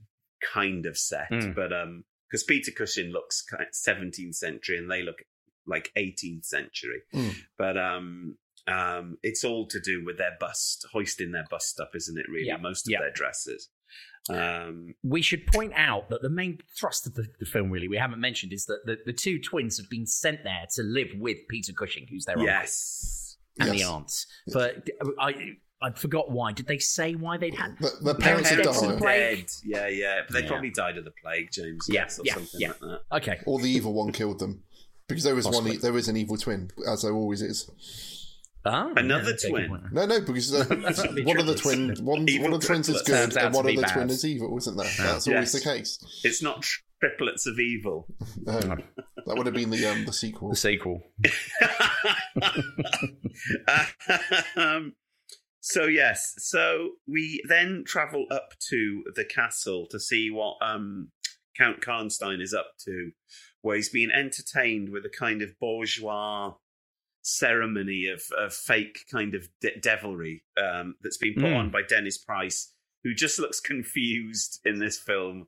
[0.55, 1.55] kind of set, Mm.
[1.55, 5.23] but um, because Peter Cushing looks kind of 17th century and they look
[5.67, 7.35] like 18th century, Mm.
[7.57, 8.37] but um.
[8.67, 12.27] Um, it's all to do with their bust, hoisting their bust up, isn't it?
[12.29, 12.99] Really, Yeah, most of yeah.
[13.01, 13.71] their dresses.
[14.31, 17.97] Um, We should point out that the main thrust of the, the film, really, we
[17.97, 21.39] haven't mentioned, is that the, the two twins have been sent there to live with
[21.49, 23.87] Peter Cushing, who's their uncle, yes, and the Yes.
[23.89, 24.27] aunt.
[24.53, 26.53] But I, I forgot why.
[26.53, 27.77] Did they say why they'd had?
[27.81, 29.47] The, the Parents parents had died, dead.
[29.65, 30.21] Yeah, yeah.
[30.27, 30.49] But they Yeah.
[30.49, 31.87] probably died of the plague, James.
[31.89, 32.69] Yeah, yes, or yeah, something yeah.
[32.69, 33.01] like that.
[33.17, 33.41] Okay.
[33.47, 34.63] or the evil one killed them.
[35.09, 35.71] Because there was Possibly.
[35.71, 37.71] one, there is an evil twin, as there always is.
[38.65, 39.89] Ah, Another yeah, twin?
[39.93, 42.01] No, no, because uh, That's not one of the triplets.
[42.01, 43.93] twin, one, one of the twins is good, and one of the bad.
[43.93, 44.87] twin is evil, isn't there?
[44.99, 45.53] That's always Yes.
[45.53, 45.99] the case.
[46.25, 46.67] It's not
[47.01, 48.09] triplets of evil.
[48.45, 50.51] No, that would have been the um, the sequel.
[50.51, 51.03] The sequel.
[54.57, 54.95] um,
[55.61, 61.09] so yes, so we then travel up to the castle to see what um,
[61.57, 63.11] Count Karnstein is up to,
[63.63, 66.55] where he's being entertained with a kind of bourgeois
[67.29, 71.57] ceremony of, of fake kind of de- devilry um, that's been put Mm.
[71.57, 72.73] on by Dennis Price,
[73.05, 75.47] who just looks confused in this film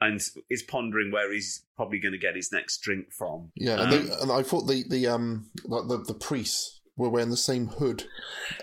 [0.00, 3.50] and is pondering where he's probably going to get his next drink from.
[3.56, 7.08] Yeah, and, Um, they, and I thought the the um like the the priests were
[7.10, 8.04] wearing the same hood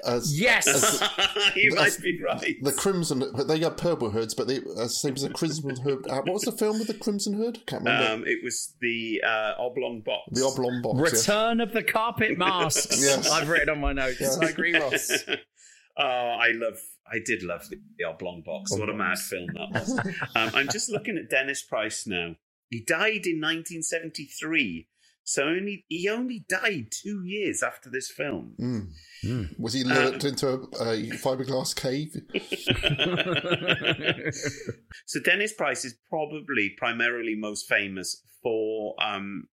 [0.06, 0.68] as Yes.
[0.68, 1.02] as
[1.56, 2.56] you the, might be right.
[2.62, 6.06] the crimson, but they had purple hoods, but they as same as the crimson hood.
[6.10, 7.60] Uh, what was the film with the crimson hood?
[7.68, 8.12] Can't remember.
[8.12, 10.24] Um, it was the uh, oblong box.
[10.32, 10.98] the oblong box.
[10.98, 11.20] yeah.
[11.20, 13.02] Return of the carpet masks.
[13.02, 13.30] Yes.
[13.30, 14.20] I've written on my notes.
[14.20, 14.40] Yes.
[14.40, 15.12] I agree, Ross.
[15.98, 16.80] oh, I love.
[17.12, 18.72] I did love the, the oblong box.
[18.72, 20.00] What a mad film that was.
[20.36, 22.36] um, I'm just looking at Dennis Price now.
[22.70, 24.88] He died in 1973,
[25.24, 28.56] so only he only died two years after this film.
[28.60, 29.58] Mm.
[29.60, 32.16] Was he Uh, lured into a, a fiberglass cave?
[35.06, 39.48] So Dennis Price is probably primarily most famous for um,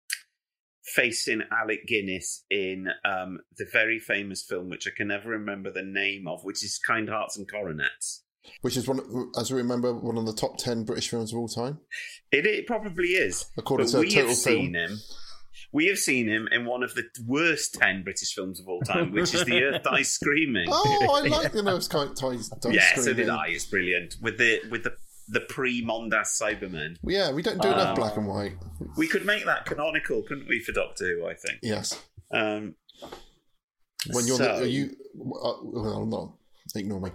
[0.95, 5.83] facing Alec Guinness in um, the very famous film, which I can never remember the
[5.83, 8.23] name of, which is Kind Hearts and Coronets.
[8.61, 9.01] Which is one,
[9.37, 11.79] as we remember, one of the top ten British films of all time.
[12.31, 13.45] It, it probably is.
[13.57, 14.91] According but to we Total have seen Film.
[14.91, 14.99] him.
[15.71, 19.11] We have seen him in one of the worst ten British films of all time,
[19.11, 20.65] which is The Earth Dies Screaming.
[20.69, 22.49] Oh, I like the nose kind ties.
[22.61, 23.47] ties yeah, so did I.
[23.49, 24.93] It's brilliant with the with the
[25.27, 26.97] the pre Mondas Cybermen.
[27.03, 28.53] Yeah, we don't do enough Um, black and white.
[28.97, 31.27] We could make that canonical, couldn't we, for Doctor Who?
[31.27, 31.59] I think.
[31.61, 32.01] Yes.
[32.33, 32.73] Um,
[34.11, 36.33] When you're so, the, are you, uh, well, not
[36.75, 37.11] ignore me.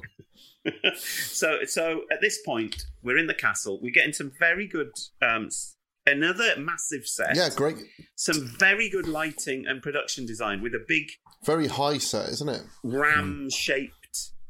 [0.97, 3.81] so so at this point, we're in the castle.
[3.83, 4.93] We're getting some very good.
[5.21, 5.74] Um, s-
[6.07, 7.35] another massive set.
[7.37, 7.77] Yeah, great,
[8.17, 11.05] Some very good lighting and production design with a big
[11.45, 12.63] very high set, isn't it?
[12.83, 13.93] ram shaped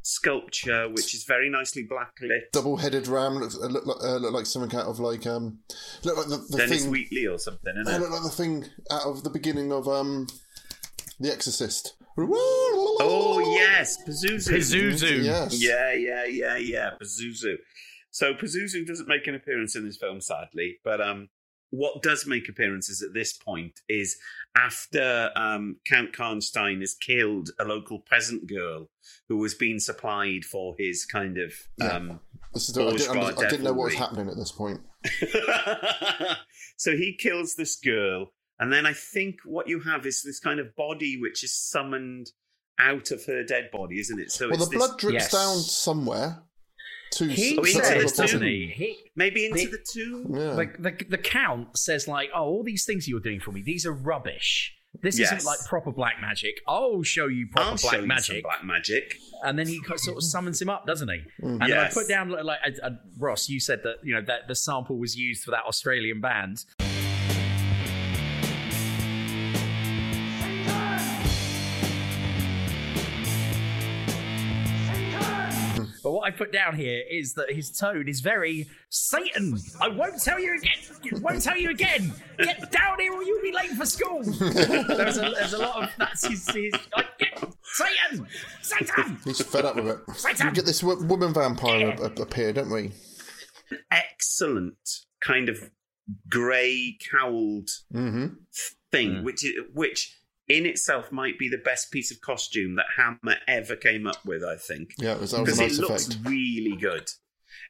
[0.03, 2.41] sculpture, which is very nicely blacklit.
[2.53, 5.61] Double-headed ram looks uh, look, like- uh, look like something out of like um,
[6.05, 6.91] look like the, the Dennis thing.
[6.91, 8.13] Wheatley or something, isn't look it?
[8.13, 10.27] like the thing out of the beginning of um,
[11.21, 11.95] The Exorcist.
[12.17, 14.53] Oh yes, Pazuzu.
[14.53, 15.25] Pazuzu.
[15.25, 15.61] Yes.
[15.63, 16.91] Yeah, yeah, yeah, yeah.
[17.03, 17.57] Pazuzu.
[18.11, 20.77] So Pazuzu doesn't make an appearance in this film, sadly.
[20.85, 21.29] But um,
[21.75, 24.17] what does make appearances at this point is
[24.57, 28.89] after um, Count Karnstein has killed a local peasant girl
[29.29, 31.89] who was being supplied for his kind of Yeah.
[31.89, 32.21] um,
[32.53, 34.81] This is, I, didn't, I didn't know what was happening at this point.
[36.77, 40.61] so he kills this girl, and then I think what you have is this kind
[40.61, 42.31] of body which is summoned
[42.79, 44.31] out of her dead body, isn't it?
[44.31, 45.33] So well, it's the blood drips yes.
[45.33, 46.43] down somewhere.
[47.19, 48.73] To He into the says, to- doesn't he?
[48.75, 50.27] he maybe into The- the tomb.
[50.37, 50.55] Yeah.
[50.55, 53.85] the, the, the count says like, oh, all these things you're doing for me, these
[53.87, 54.75] are rubbish.
[55.03, 55.33] This Yes.
[55.33, 56.55] isn't like proper black magic.
[56.69, 58.43] I'll show you proper I'll black show you some magic.
[58.45, 59.17] black magic.
[59.43, 61.21] and then he sort of summons him up, doesn't he?
[61.43, 63.49] And then I put down like uh, uh, Ross.
[63.49, 66.65] You said that you know that the sample was used for that Australian band.
[76.25, 79.59] What I put down here is that his tone is very Satan.
[79.81, 81.21] I won't tell you again.
[81.23, 82.13] Won't tell you again.
[82.39, 84.23] Get down here, or you'll be late for school.
[84.39, 86.49] there's, a, there's a lot of that's his.
[86.49, 88.27] his like, get, Satan,
[88.63, 89.19] Satan.
[89.25, 89.99] He's fed up with it.
[90.17, 90.47] Satan!
[90.49, 92.93] We get this wo- woman vampire ap- ap- appear, don't we?
[93.91, 94.77] Excellent
[95.23, 95.71] kind of
[96.29, 98.27] grey cowled Mm-hmm.
[98.91, 100.17] thing, which i- which
[100.49, 104.43] in itself might be the best piece of costume that Hammer ever came up with.
[104.45, 104.91] I think.
[104.99, 106.29] Yeah, it was, that was because nice it looks effect.
[106.29, 107.09] really good.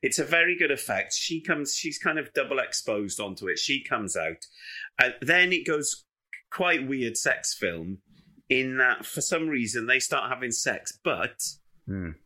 [0.03, 1.13] It's a very good effect.
[1.15, 3.59] She comes, she's kind of double exposed onto it.
[3.59, 4.39] She comes out,
[5.03, 6.05] uh, then it goes
[6.51, 7.99] quite weird sex film
[8.49, 11.37] in that for some reason they start having sex, but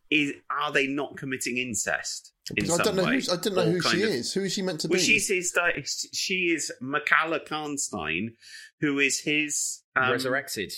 [0.09, 3.09] is are they not committing incest in Because I some don't know.
[3.09, 3.15] way?
[3.15, 4.33] Who's, I don't know who she of- is.
[4.33, 5.03] Who is she meant to Well, be?
[5.05, 5.51] she's his.
[5.51, 5.83] di-
[6.13, 8.29] She is Mircalla Karnstein,
[8.81, 10.71] who is his um, Resurrected.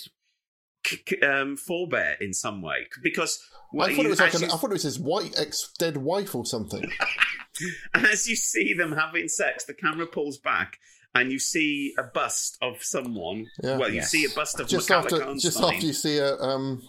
[0.86, 2.88] c- c- um, forebear in some way.
[3.04, 3.40] Because
[3.72, 4.48] what I thought you- it was like an, you...
[4.48, 6.92] I thought it was his white ex dead wife or something.
[7.94, 10.78] As you see them having sex, the camera pulls back
[11.14, 13.46] and you see a bust of someone.
[13.62, 13.78] Yeah.
[13.78, 14.10] Well, you Yes.
[14.12, 15.42] see a bust of just Mircalla after, Karnstein.
[15.42, 16.82] just after you see a um,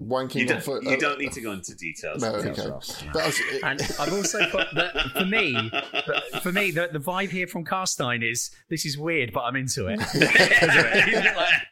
[0.00, 0.68] wanking You don't, off.
[0.68, 2.22] A, you don't need to go into details.
[2.22, 2.68] No, Details okay.
[2.68, 3.04] are off.
[3.12, 6.98] But I was- And I've also put that for me, the- for me, the, the
[6.98, 10.00] vibe here from Karnstein is this is weird, but I'm into it.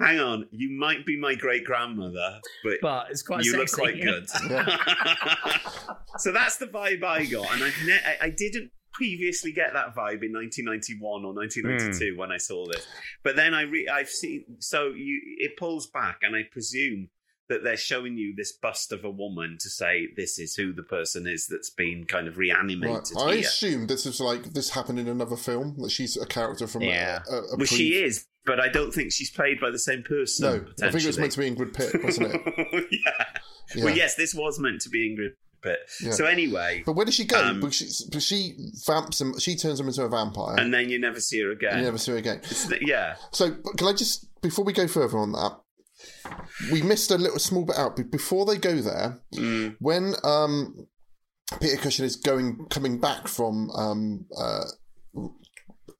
[0.00, 3.58] Hang on, you might be my great grandmother, but, But it's quite you sexy.
[3.58, 4.30] look quite good.
[6.18, 9.96] so that's the vibe I got, and I've ne- I, I didn't previously get that
[9.96, 12.18] vibe in 1991 or 1992 hmm.
[12.18, 12.86] when I saw this.
[13.24, 17.08] But then I re- I've seen so you it pulls back, and I presume
[17.48, 20.82] that they're showing you this bust of a woman to say this is who the
[20.82, 23.22] person is that's been kind of reanimated Right.
[23.26, 23.40] I here.
[23.46, 26.82] assume this is like this happened in another film that she's a character from.
[26.82, 27.20] Yeah.
[27.30, 29.78] A, a, a well, pre- she is, but I don't think she's played by the
[29.78, 30.44] same person.
[30.46, 32.86] No, I think it was meant to be Ingrid Pitt, wasn't it?
[32.90, 33.24] yeah.
[33.74, 33.84] Yeah.
[33.84, 35.32] Well, yes, this was meant to be Ingrid
[35.62, 35.78] Pitt.
[36.00, 36.12] Yeah.
[36.12, 37.38] So anyway, But where does she go?
[37.44, 38.54] Um, because, she, because she
[38.86, 39.38] vamps him.
[39.38, 41.76] She turns him into a vampire, and then you never see her again.
[41.76, 42.38] you never see her again.
[42.38, 43.16] It's- yeah.
[43.30, 45.60] So, but can I just before we go further on that,
[46.72, 49.20] we missed a little small bit out Be- before they go there.
[49.34, 49.76] Mm.
[49.80, 50.86] When um,
[51.60, 54.64] Peter Cushing is going coming back from um, uh,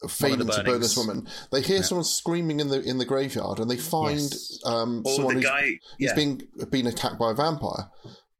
[0.02, 3.76] to burn this woman, they hear someone screaming in the in the graveyard, and they
[3.76, 4.58] find Yes.
[4.64, 6.14] um, someone the who's, guy- who's yeah.
[6.14, 7.90] being been attacked by a vampire.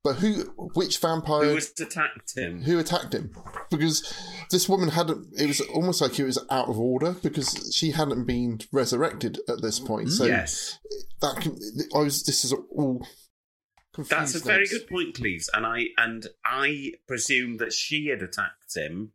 [0.04, 0.44] But who?
[0.74, 1.44] Which vampire?
[1.44, 2.62] Who attacked him?
[2.62, 3.32] who attacked him
[3.70, 4.14] because
[4.50, 8.24] this woman hadn't it was almost like it was out of order because she hadn't
[8.24, 10.78] been resurrected at this point so Yes.
[11.20, 11.58] that can,
[11.94, 13.06] i was this is all
[14.08, 15.50] That's a very good point, Cleves.
[15.52, 19.12] And I and I presume that she had attacked him,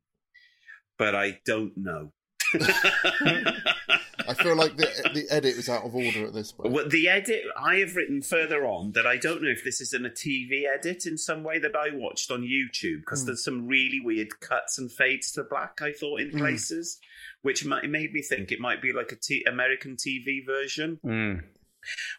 [0.97, 2.11] but I don't know.
[4.27, 7.07] i feel like the, the edit was out of order at this point Well, the
[7.09, 10.09] edit I have written further on that I don't know if this is in a
[10.09, 13.27] TV edit in some way that I watched on YouTube because Hmm.
[13.27, 16.37] there's some really weird cuts and fades to black I thought in Hmm.
[16.39, 16.99] places,
[17.41, 20.99] which might, made me think it might be like a t- American TV version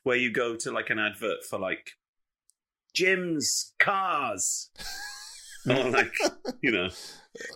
[0.02, 1.92] where you go to like an advert for like
[2.94, 4.70] Jim's cars.
[5.68, 6.14] or like,
[6.62, 6.90] you know,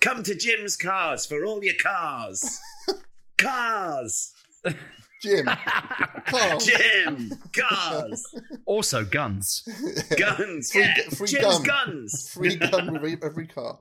[0.00, 2.58] come to Jim's cars for all your cars.
[3.36, 4.32] Cars.
[5.22, 5.46] Jim
[6.26, 6.60] Carl.
[6.60, 8.24] Jim, cars.
[8.66, 9.62] Also, guns.
[10.18, 10.70] Guns.
[10.70, 10.94] free, yeah.
[11.10, 12.30] free Jim's gum guns.
[12.32, 13.78] free gum with every- every car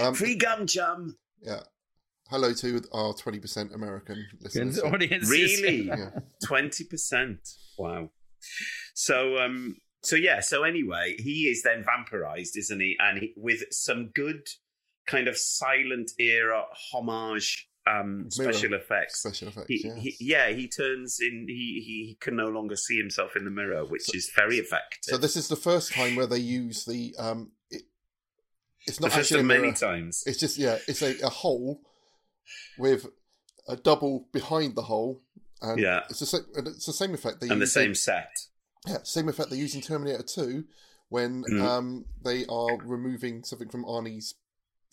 [0.00, 1.16] um, Free gum, chum.
[1.40, 1.60] yeah
[2.30, 5.30] hello to our 20% american listeners Audiences.
[5.30, 5.86] Really?
[5.86, 6.10] Yeah.
[6.44, 7.40] Twenty percent.
[7.78, 8.10] Wow.
[8.94, 12.96] So um so yeah, so anyway, he is then vampirized, isn't he?
[13.00, 14.46] And he, with some good
[15.08, 19.20] kind of silent era homage um special effects.
[19.20, 19.98] special effects He, yes.
[20.02, 21.46] he, yeah, he turns in.
[21.48, 25.12] He, he can no longer see himself in the mirror, which is very effective.
[25.12, 27.82] so this is the first time where they use the um it,
[28.86, 30.22] it's not first actually many times.
[30.26, 31.80] It's just yeah, it's a, a hole
[32.78, 33.06] with
[33.68, 35.22] a double behind the hole,
[35.60, 36.00] and Yeah.
[36.08, 36.42] it's the same.
[36.56, 37.52] It's the same effect they use.
[37.52, 38.30] and the same in- set.
[38.86, 40.64] yeah, same effect they use in Terminator Two
[41.10, 41.62] when Mm.
[41.62, 44.34] um they are removing something from Arnie's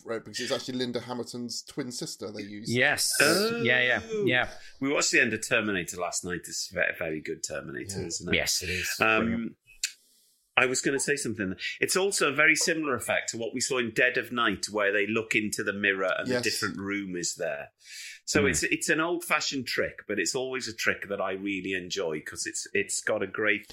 [0.06, 2.72] right because it's actually Linda Hamilton's twin sister they use.
[2.72, 3.12] Yes.
[3.20, 3.60] Oh.
[3.62, 4.48] Yeah, yeah, yeah.
[4.80, 6.40] We watched the end of Terminator last night.
[6.44, 8.06] It's a very, very good Terminator, Yeah.
[8.06, 8.36] isn't it?
[8.36, 8.90] Yes, it is.
[9.00, 9.56] Um,
[10.58, 11.54] I was going to say something.
[11.80, 14.90] It's also a very similar effect to what we saw in Dead of Night, where
[14.90, 16.40] they look into the mirror and Yes.
[16.40, 17.68] a different room is there.
[18.24, 18.48] So Hmm.
[18.48, 22.14] it's it's an old fashioned trick, but it's always a trick that I really enjoy
[22.24, 23.66] because it's it's got a great.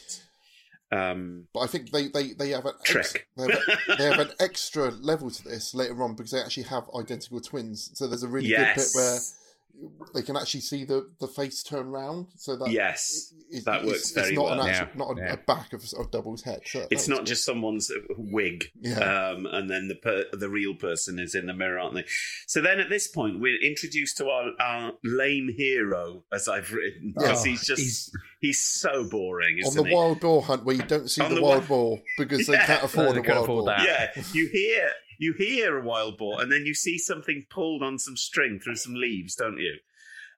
[0.94, 4.20] Um, But I think they, they, they have an ex- they, have a- they have
[4.20, 7.92] an extra level to this later on because they actually have identical twins.
[7.94, 9.20] So there's a really yes, good bit where
[10.14, 12.28] they can actually see the, the face turn round.
[12.38, 14.62] So that Yes, it- that it's, works it's very not well.
[14.62, 15.34] An actual, Yeah, not a, yeah.
[15.34, 16.62] a back of, of Double's head.
[16.66, 19.00] So It's not just someone's wig, Yeah.
[19.32, 22.06] um, and then the per- the real person is in the mirror, aren't they?
[22.48, 27.14] So then, at this point, we're introduced to our, our lame hero, as I've written,
[27.18, 28.12] because Oh, he's just he's,
[28.42, 29.96] he's- so boring, on isn't the he?
[29.96, 32.84] wild boar hunt where you don't see the, the wild wi- boar because they can't
[32.84, 33.76] afford They a can't wild afford boar.
[33.78, 33.86] that.
[34.16, 37.98] yeah, you hear you hear a wild boar, and then you see something pulled on
[38.00, 39.76] some string through some leaves, don't you?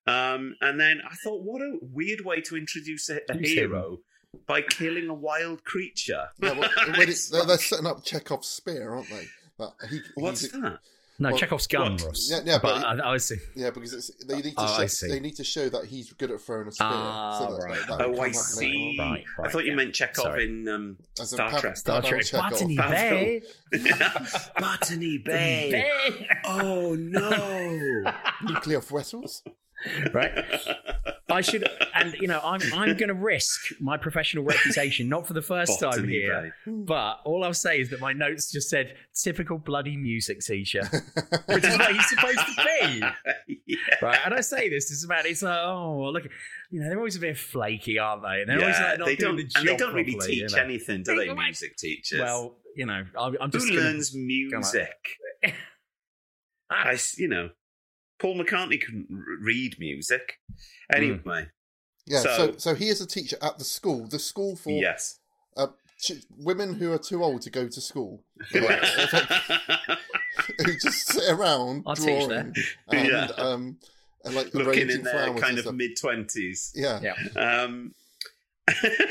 [0.07, 3.99] Um, and then I thought, what a weird way to introduce a, a hero
[4.47, 6.27] by killing a wild creature.
[6.39, 9.25] Yeah, well, when it's, they're, they're setting up Chekhov's spear, aren't they?
[9.57, 10.79] That he, What's he's- that?
[11.17, 12.03] No, Well, Chekhov's gun, what?
[12.03, 12.27] Ross.
[12.29, 13.37] Yeah, yeah, but- I, I see.
[13.55, 15.07] Yeah, because it's, they need to Oh, I show, see.
[15.07, 16.87] they need to show that he's good at throwing a spear.
[16.89, 17.79] Ah, so that, right.
[17.87, 18.97] that, that Oh, I see.
[18.97, 19.11] later on.
[19.11, 19.75] Right, I thought you yeah.
[19.77, 20.43] meant Chekhov Sorry.
[20.45, 21.77] in um, As a Star Pavel- Trek.
[21.77, 22.25] Star Pavel Trek.
[22.25, 22.51] Chekhov.
[22.51, 22.95] Botany Pavel.
[22.99, 23.41] Bay.
[24.59, 26.27] Botany Bay.
[26.45, 28.03] Oh no!
[28.43, 29.41] Nuclear vessels.
[30.13, 30.31] Right?
[31.29, 35.33] I should, and you know, I'm I'm going to risk my professional reputation, not for
[35.33, 38.95] the first time Botany here, but all I'll say is that my notes just said
[39.23, 40.83] typical bloody music teacher,
[41.47, 43.03] which is what he's supposed to be,
[43.65, 43.77] yeah.
[44.03, 44.19] right?
[44.23, 46.25] And I say this, it's about it's like, oh, look,
[46.69, 48.41] you know, they're always a bit flaky, aren't they?
[48.41, 50.11] And they're always Yeah, like not they doing don't, the job and they don't really
[50.11, 50.63] properly, teach you know.
[50.63, 51.33] anything, do They.
[51.33, 52.19] Music teachers.
[52.21, 54.89] Well, you know, I'm, just gonna- learns music?
[56.69, 57.49] I, you know,
[58.19, 59.07] Paul McCartney couldn't
[59.41, 60.39] read music.
[60.93, 61.47] Anyway,
[62.05, 64.07] Yeah, so, So- so he is a teacher at the school.
[64.07, 65.19] The school for yes.
[65.57, 65.67] uh,
[65.99, 68.23] ch- women who are too old to go to school.
[68.51, 68.61] who
[70.81, 72.53] just sit around I'll teach drawing
[72.91, 73.25] and, Yeah.
[73.37, 73.77] um,
[74.23, 76.71] and like Looking in their kind of mid twenties.
[76.75, 76.99] Yeah.
[77.01, 77.13] Yeah.
[77.35, 77.93] Um,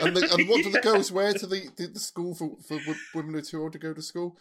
[0.00, 2.80] And, the, and what do the girls wear to the, the, the school for, for
[3.14, 4.36] women who are too old to go to school?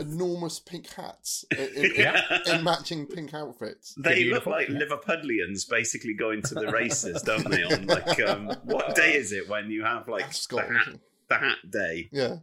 [0.00, 2.20] Enormous pink hats in, in, Yeah.
[2.46, 3.94] in matching pink outfits.
[3.98, 4.78] They look like yeah.
[4.80, 7.62] Liverpudlians basically going to the races, don't they?
[7.64, 10.68] On like, um, what day is it when you have like the Ascot.
[10.68, 11.00] the hat
[11.70, 12.08] day?
[12.12, 12.36] Yeah,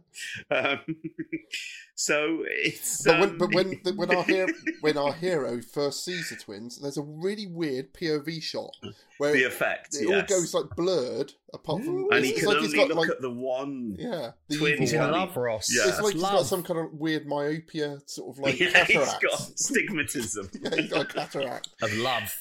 [0.50, 0.80] Um,
[1.94, 3.02] so it's.
[3.04, 4.48] but when um, but when when our hero
[4.80, 8.76] when our hero first sees the twins, there's a really weird POV shot
[9.18, 10.28] where the effect, it all yes.
[10.28, 13.30] goes like blurred, apart from and he can like only got look like at the
[13.30, 13.96] one.
[13.98, 15.10] yeah the twin evil in one.
[15.12, 15.68] love, Ross.
[15.74, 15.82] Yeah.
[15.82, 18.96] It's That's like he's got some kind of weird myopia, sort of like Yeah, he's
[18.96, 19.22] cataract.
[19.22, 20.50] got stigmatism.
[20.62, 21.68] yeah, he's got a cataract.
[21.82, 22.36] of love.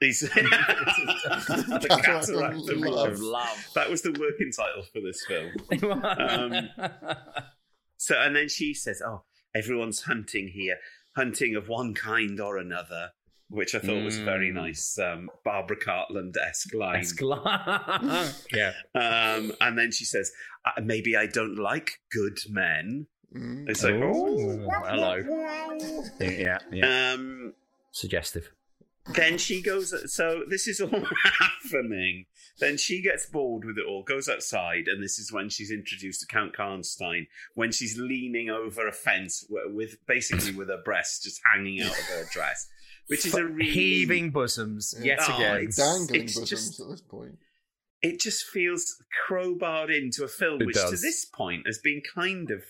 [0.00, 3.18] He's the Cataract cataract of of love.
[3.18, 3.20] love.
[3.20, 3.68] love.
[3.74, 5.52] That was the working title for this film.
[6.04, 6.68] Um,
[7.96, 9.24] So, and then she says, "Oh,
[9.54, 10.76] everyone's hunting here,
[11.16, 13.10] hunting of one kind or another,"
[13.50, 14.54] which I thought was a very Mm.
[14.54, 17.04] nice um, Barbara Cartland esque line.
[18.54, 18.72] Yeah.
[18.94, 20.32] Um, and then she says,
[20.64, 23.68] "Uh, "Maybe I don't like good men." Mm.
[23.68, 25.16] It's like, Ooh, oh, hello.
[26.20, 27.12] Yeah, yeah.
[27.12, 27.52] Um,
[27.92, 28.50] Suggestive.
[29.14, 29.94] Then she goes.
[30.14, 30.90] So this is all
[31.38, 32.26] happening.
[32.58, 36.20] Then she gets bored with it all, goes outside, and this is when she's introduced
[36.20, 37.26] to Count Karnstein.
[37.54, 42.04] When she's leaning over a fence with basically with her breasts just hanging out of
[42.04, 42.68] her dress,
[43.06, 45.56] which is a really Heaving bosoms yet Oh, again.
[45.56, 47.38] it's- Dangling it's bosoms just- at this point.
[48.02, 48.96] it just feels
[49.26, 52.62] crowbarred into a film It which to this point has been kind of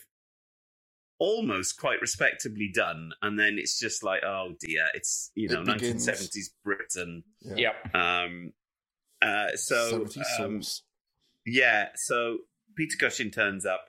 [1.20, 5.66] almost quite respectably done and then it's just like oh dear it's you know It
[5.68, 7.54] 1970s britain Yeah.
[7.56, 7.94] Yep.
[7.94, 8.52] um
[9.22, 10.06] uh so
[10.40, 10.60] um,
[11.46, 12.38] yeah so
[12.76, 13.82] peter cushing turns up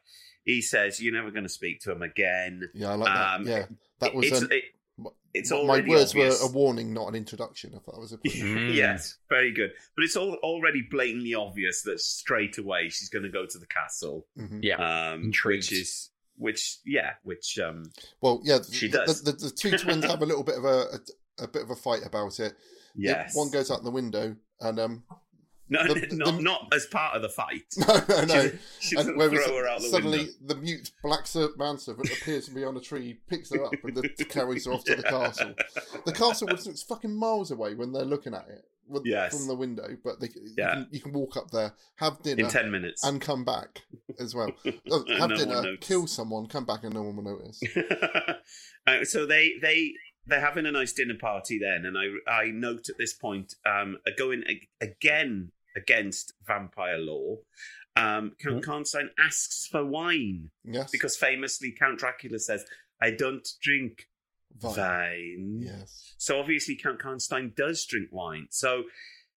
[0.43, 3.36] he says you're never going to speak to him again Yeah, I like that.
[3.36, 3.65] um, yeah,
[3.99, 4.63] that was it's, um, it,
[4.99, 6.41] m- it's my words obvious.
[6.43, 7.71] were a warning, not an introduction.
[7.75, 8.17] I thought that was a.
[8.73, 9.71] Yes, very good.
[9.95, 13.67] But it's all already blatantly obvious that straight away she's going to go to the
[13.67, 14.25] castle.
[14.38, 14.59] Mhm.
[14.63, 14.75] Yeah.
[15.11, 15.65] um, Intrigued.
[15.65, 16.09] which is
[16.42, 17.84] which yeah, which um,
[18.22, 19.22] Well, yeah, She the, does.
[19.24, 20.86] The, the, the two twins have a little bit of a,
[21.39, 22.54] a, a bit of a fight about it.
[22.96, 25.04] yes, One goes out the window, and um,
[25.70, 27.64] no, the- not the- not as part of the fight.
[27.78, 28.52] no, no, no.
[28.80, 30.34] She, she throw her out the suddenly window.
[30.48, 33.96] the mute black ser- manservant appears to be on a tree, picks her up, and
[33.96, 35.54] the, carries her off to the castle.
[36.06, 39.36] The castle was fucking miles away when they're looking at it with, Yes.
[39.38, 40.79] from the window, but they, Yeah.
[40.79, 43.03] you, can, you can walk up there, have dinner, in ten minutes.
[43.03, 43.82] and come back
[44.19, 44.51] as well.
[44.91, 47.61] Oh, have no dinner, kill someone, come back, and no one will notice.
[48.88, 49.93] Uh, so they they
[50.25, 53.97] they're having a nice dinner party then, and I I note at this point um
[54.17, 57.38] going ag- again against vampire law.
[57.95, 62.65] Um, Count Karnstein asks for wine Yes, because famously Count Dracula says,
[63.01, 64.07] "I don't drink
[64.60, 64.78] Vine.
[64.78, 66.14] wine." Yes.
[66.18, 68.47] So obviously Count Karnstein does drink wine.
[68.49, 68.84] So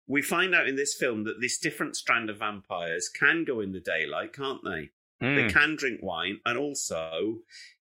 [0.07, 3.73] we find out in this film that this different strand of vampires can go in
[3.73, 4.91] the daylight, can't they?
[5.21, 5.35] Hmm.
[5.37, 7.39] They can drink wine, and also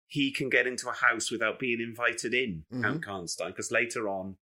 [0.07, 4.37] he can get into a house without being invited in, Count Karnstein, because later on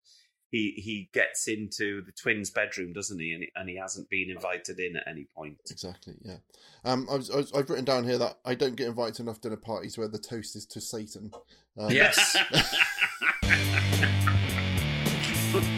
[0.50, 3.32] he he gets into the twins' bedroom, doesn't he?
[3.32, 5.58] And, and he hasn't been invited in at any point.
[5.70, 6.14] Exactly.
[6.22, 6.36] Yeah.
[6.84, 9.22] Um, I was, I was, I've written down here that I don't get invited to
[9.22, 11.30] enough dinner parties where the toast is to Satan.
[11.78, 12.36] Um, Yes.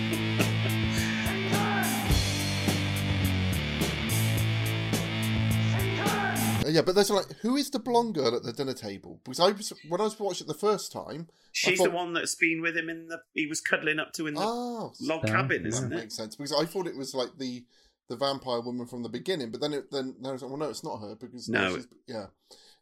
[6.71, 9.21] Yeah, but there's like, who is the blonde girl at the dinner table?
[9.25, 12.12] Because I was when I was watching it the first time, She's thought- the one
[12.12, 15.23] that's been with him in the he was cuddling up to in the Oh, log
[15.27, 15.68] Yeah, cabin, yeah.
[15.68, 16.01] isn't that it?
[16.01, 17.64] makes sense because I thought it was like the
[18.09, 20.59] the vampire woman from the beginning, but then it then then I was like, well,
[20.59, 21.77] no, it's not her because No.
[21.77, 22.27] she's, yeah.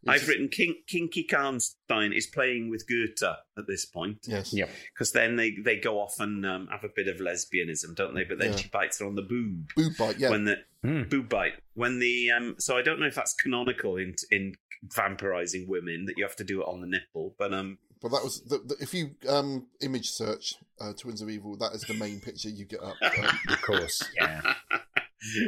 [0.07, 3.20] I've just- written Kin- Kinky Karnstein is playing with Goethe
[3.59, 4.18] at this point.
[4.28, 4.53] Yes.
[4.55, 4.68] Yeah.
[4.95, 8.22] Because then they, they go off and um, have a bit of lesbianism, don't they?
[8.22, 8.57] But then Yeah.
[8.59, 9.66] she bites her on the boob.
[9.74, 10.30] Boob bite, yeah.
[10.30, 11.03] When the Hmm.
[11.05, 11.55] boob bite.
[11.74, 14.55] When the um, so I don't know if that's canonical in in
[14.87, 18.22] vampirizing women that you have to do it on the nipple, but um, But that
[18.22, 21.95] was the, the, if you um, image search uh, Twins of Evil, that is the
[21.95, 22.95] main picture you get up.
[23.03, 24.09] Um, Of course.
[24.16, 24.55] Yeah.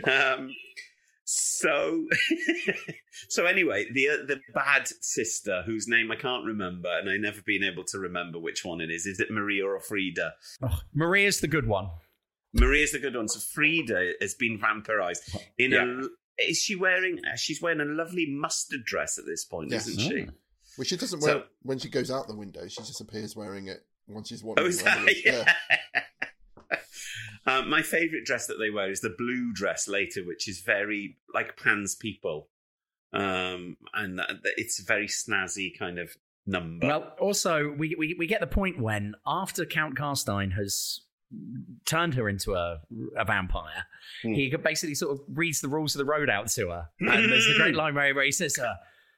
[0.35, 0.51] um,
[1.25, 2.07] so
[3.29, 7.41] so anyway, the uh, the bad sister whose name I can't remember, and I never
[7.41, 9.07] been able to remember which one it is.
[9.07, 10.35] Is it Maria or Frida?
[10.61, 11.91] Oh, Maria's the good one.
[12.53, 13.29] Maria's the good one.
[13.29, 15.37] So Frida has been vampirized.
[15.59, 16.03] In a,
[16.43, 17.19] is she wearing?
[17.25, 19.87] uh, She's wearing a lovely mustard dress at this point, Yes.
[19.89, 20.27] isn't she?
[20.77, 22.67] which she doesn't So- wear when she goes out the window.
[22.69, 24.99] She just appears wearing it when she's Oh, wandering is that?
[24.99, 25.21] the woods.
[25.25, 25.55] Yeah.
[27.47, 31.19] um, my favourite dress that they wear is the blue dress later, which is very
[31.35, 32.49] like Pan's People,
[33.13, 36.87] um, and that, that- it's a very snazzy kind of number.
[36.87, 41.01] Well, also we, we we get the point when after Count Karnstein has
[41.87, 42.81] turned her into a,
[43.17, 43.87] a vampire,
[44.23, 44.33] Hmm.
[44.35, 47.47] he basically sort of reads the rules of the road out to her, and there's
[47.47, 48.75] the great line where, he says her,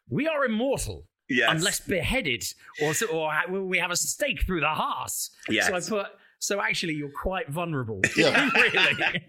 [0.09, 1.49] "We are immortal." Yes.
[1.51, 2.45] Unless beheaded,
[2.83, 5.13] or or we have a stake through the heart.
[5.49, 5.69] Yes.
[5.69, 6.13] So I put.
[6.43, 8.01] So actually, you're quite vulnerable.
[8.17, 8.51] Yeah.
[8.57, 9.23] really.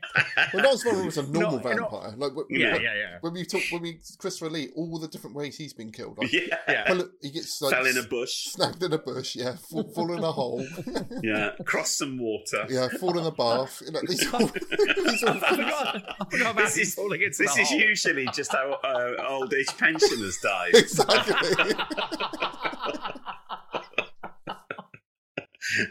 [0.51, 2.13] Well, not as vulnerable as a normal Not- not- vampire.
[2.17, 3.17] like when, Yeah, when, yeah, yeah.
[3.21, 6.17] When we talk, when we Christopher Lee, all the different ways he's been killed.
[6.17, 6.91] Like, yeah, yeah.
[6.91, 8.45] well, he gets like, Fell in a bush.
[8.47, 9.35] snagged in a bush.
[9.35, 10.65] Yeah, fall, fall in a hole.
[11.21, 12.65] Yeah, cross some water.
[12.67, 13.83] yeah, fall in a bath.
[13.85, 17.37] You know, these all, these all I forgot, I forgot about This is falling into
[17.43, 17.79] this the is hole.
[17.79, 20.71] usually just how uh, old age pensioners die.
[20.73, 21.75] exactly.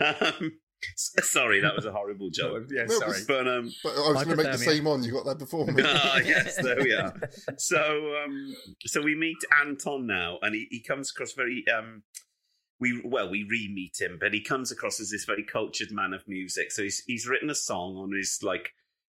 [0.00, 2.64] um, s- sorry, that was a horrible joke.
[2.70, 3.20] Yeah, No, sorry.
[3.26, 5.02] But um, But I was going to make the same on.
[5.02, 5.82] You got that before me.
[5.84, 7.14] ah, yes, there we are.
[7.58, 8.54] So, um,
[8.86, 11.64] so we meet Anton now, and he, he comes across very.
[11.76, 12.02] Um,
[12.80, 16.26] we well, we re-meet him, but he comes across as this very cultured man of
[16.26, 16.72] music.
[16.72, 18.70] So he's he's written a song on his like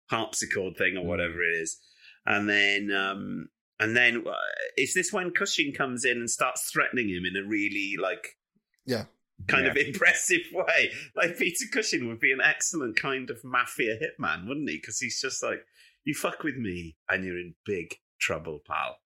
[0.09, 1.77] harpsichord thing or whatever it is,
[2.25, 3.49] and then um,
[3.79, 4.31] and then uh,
[4.75, 8.37] is this when Cushing comes in and starts threatening him in a really like
[8.85, 9.05] Yeah.
[9.47, 9.71] Kind Yeah.
[9.71, 10.91] of impressive way.
[11.15, 14.77] Like Peter Cushing would be an excellent kind of mafia hitman, wouldn't he?
[14.77, 15.65] Because he's just like,
[16.03, 18.97] you fuck with me and you're in big trouble, pal.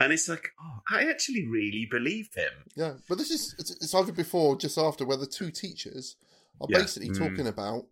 [0.00, 2.52] And it's like, oh, I actually really believe him.
[2.76, 6.16] Yeah, but this is it's, it's either before or just after where the two teachers
[6.60, 6.78] are Yeah.
[6.78, 7.18] basically Mm.
[7.18, 7.86] talking about,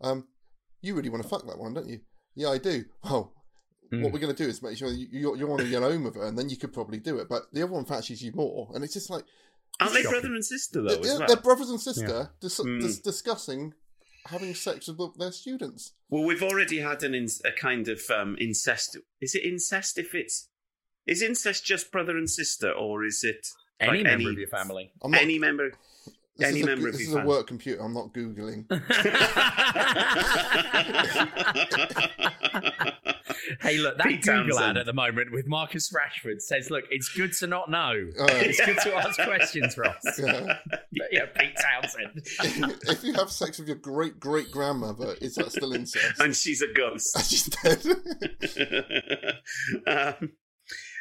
[0.00, 0.28] um,
[0.80, 2.00] you really want to fuck that one, don't you?
[2.34, 2.84] Yeah, I do.
[3.02, 3.32] Well,
[3.92, 4.02] Mm.
[4.02, 6.04] what we're going to do is make sure you, you're, you're on a yellow home
[6.04, 7.28] with her, and then you could probably do it.
[7.28, 9.24] But the other one fancies you more, and it's just like
[9.80, 10.20] Aren't they Shocking.
[10.20, 12.80] brother and sister, though, they're, they're- brothers and sister dis- Mm.
[12.80, 13.74] dis- discussing
[14.26, 15.92] having sex with their students.
[16.08, 18.96] Well, we've already had an in, a kind of um, incest.
[19.20, 20.48] Is it incest if it's.
[21.06, 23.46] Is incest just brother and sister, or is it.
[23.80, 24.92] Any like member of your family.
[25.04, 25.72] Not, Any member.
[26.36, 27.80] This any is a, member of this your is a work computer.
[27.82, 28.66] I'm not googling.
[33.60, 34.70] Hey, look, that Pete Google Townshend.
[34.70, 37.92] ad at the moment with Marcus Rashford says, "Look, it's good to not know.
[38.18, 40.58] Oh, it's good to ask questions, Ross." Yeah.
[40.70, 42.22] But yeah, Pete Townshend.
[42.88, 46.20] if you have sex with your great great grandmother, is that still incest?
[46.20, 47.16] and she's a ghost.
[47.30, 47.82] She's dead.
[49.86, 50.30] um,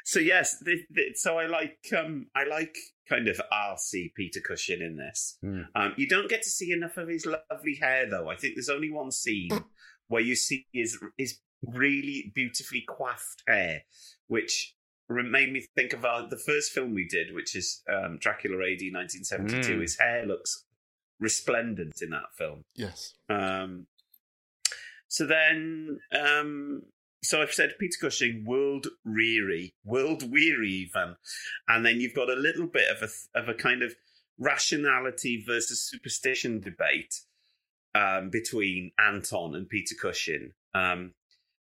[0.05, 2.75] so yes, th th so I like um, I like
[3.13, 5.37] kind of RC Peter Cushing in this.
[5.41, 5.61] Hmm.
[5.75, 8.29] Um, you don't get to see enough of his lovely hair, though.
[8.29, 9.49] I think there's only one scene
[10.07, 13.83] where you see his his really beautifully coiffed hair,
[14.27, 14.75] which
[15.09, 18.81] made me think of our, the first film we did, which is um, Dracula AD
[18.91, 19.77] 1972.
[19.77, 19.81] Mm.
[19.81, 20.65] His hair looks
[21.19, 22.63] resplendent in that film.
[22.75, 23.13] yes.
[23.29, 23.87] Um,
[25.07, 26.81] so then, um,
[27.23, 31.15] so I've said Peter Cushing, world weary, world weary even,
[31.67, 33.95] and then you've got a little bit of a of a kind of
[34.37, 37.21] rationality versus superstition debate
[37.95, 40.51] um, between Anton and Peter Cushing.
[40.73, 41.13] Um,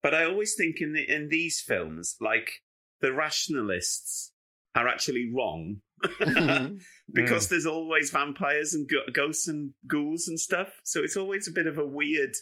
[0.02, 2.62] but I always think in the, in these films, like
[3.00, 4.32] the rationalists
[4.74, 5.82] are actually wrong
[7.12, 10.80] because there's always vampires and go- ghosts and ghouls and stuff.
[10.82, 12.34] So it's always a bit of a weird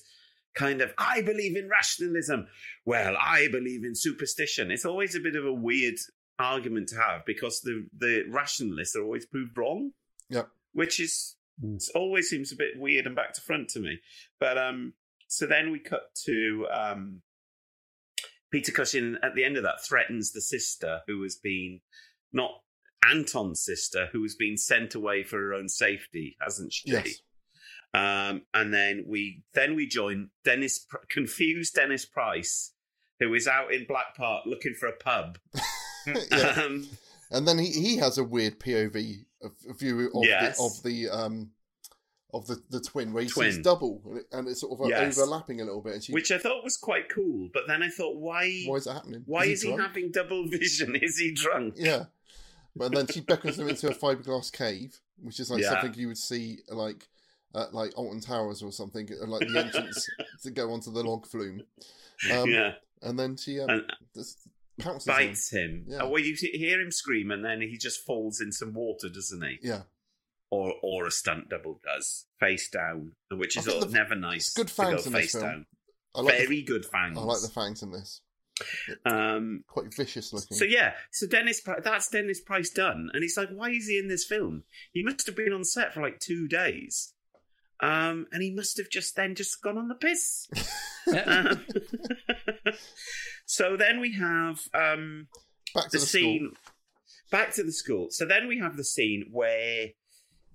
[0.54, 2.46] kind of I believe in rationalism.
[2.84, 4.70] Well, I believe in superstition.
[4.70, 5.94] It's always a bit of a weird
[6.38, 9.92] argument to have because the the rationalists are always proved wrong,
[10.30, 10.48] Yep.
[10.72, 13.98] which is it always seems a bit weird and back to front to me.
[14.38, 14.94] But um,
[15.28, 17.20] so then we cut to um,
[18.50, 21.80] Peter Cushing at the end of that threatens the sister who has been
[22.32, 22.50] not
[23.08, 26.90] Anton's sister who has been sent away for her own safety, hasn't she?
[26.90, 27.20] Yes.
[27.92, 32.72] Um, and then we then we join Dennis confused Dennis Price,
[33.18, 35.38] who is out in Black Park looking for a pub.
[36.06, 36.62] Yeah.
[36.64, 36.88] Um,
[37.30, 39.24] And then he, he has a weird POV
[39.78, 40.56] view of Yes.
[40.56, 41.50] the of the um
[42.32, 43.52] of the, the twin where he Twin.
[43.52, 45.18] sees double and, it, and it's sort of uh, Yes.
[45.18, 45.94] overlapping a little bit.
[45.94, 48.62] And she, Which I thought was quite cool, but then I thought, why?
[48.66, 49.22] why is that happening?
[49.26, 49.82] Why he is he drunk?
[49.82, 50.96] having double vision?
[50.96, 51.74] Is he drunk?
[51.76, 52.04] Yeah.
[52.74, 55.70] But then she beckons him into a fiberglass cave, which is like Yeah.
[55.80, 57.08] something you would see like
[57.54, 60.06] at like Alton Towers or something, like the entrance
[60.42, 61.62] to go onto the log flume.
[62.32, 62.72] Um, yeah,
[63.02, 64.38] And then she um, And- just
[64.78, 65.28] pounces on him.
[65.28, 65.84] bites him.
[65.88, 65.98] Yeah.
[66.02, 69.42] Oh, well, you hear him scream, and then he just falls in some water, doesn't
[69.42, 69.58] he?
[69.62, 69.82] Yeah.
[70.50, 74.48] Or, or a stunt double does face down, which is all- the- never nice.
[74.48, 75.44] it's good fangs in this face film.
[75.44, 75.66] down.
[76.14, 77.16] I like the- Very good fangs.
[77.18, 78.20] I like the fangs in this.
[79.06, 80.56] Um, Quite vicious looking.
[80.56, 84.08] So yeah, so Dennis, that's Dennis Price done, and he's like, why is he in
[84.08, 84.64] this film?
[84.92, 87.14] He must have been on set for like two days,
[87.82, 90.48] um, and he must have just then just gone on the piss.
[91.26, 91.64] Um,
[93.46, 95.26] so then we have um,
[95.74, 96.52] Back to the, the scene.
[97.32, 98.08] Back to the school.
[98.10, 99.88] So then we have the scene where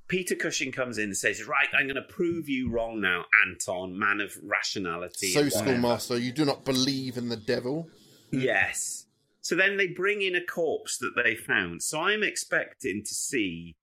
[0.08, 3.98] Peter Cushing comes in and says, "Right, I'm going to prove you wrong now, Anton,
[3.98, 7.90] man of rationality." So and schoolmaster, you do not believe in the devil.
[8.32, 9.08] Yes.
[9.42, 11.84] So then they bring in a corpse that they found.
[11.84, 13.76] So I'm expecting to see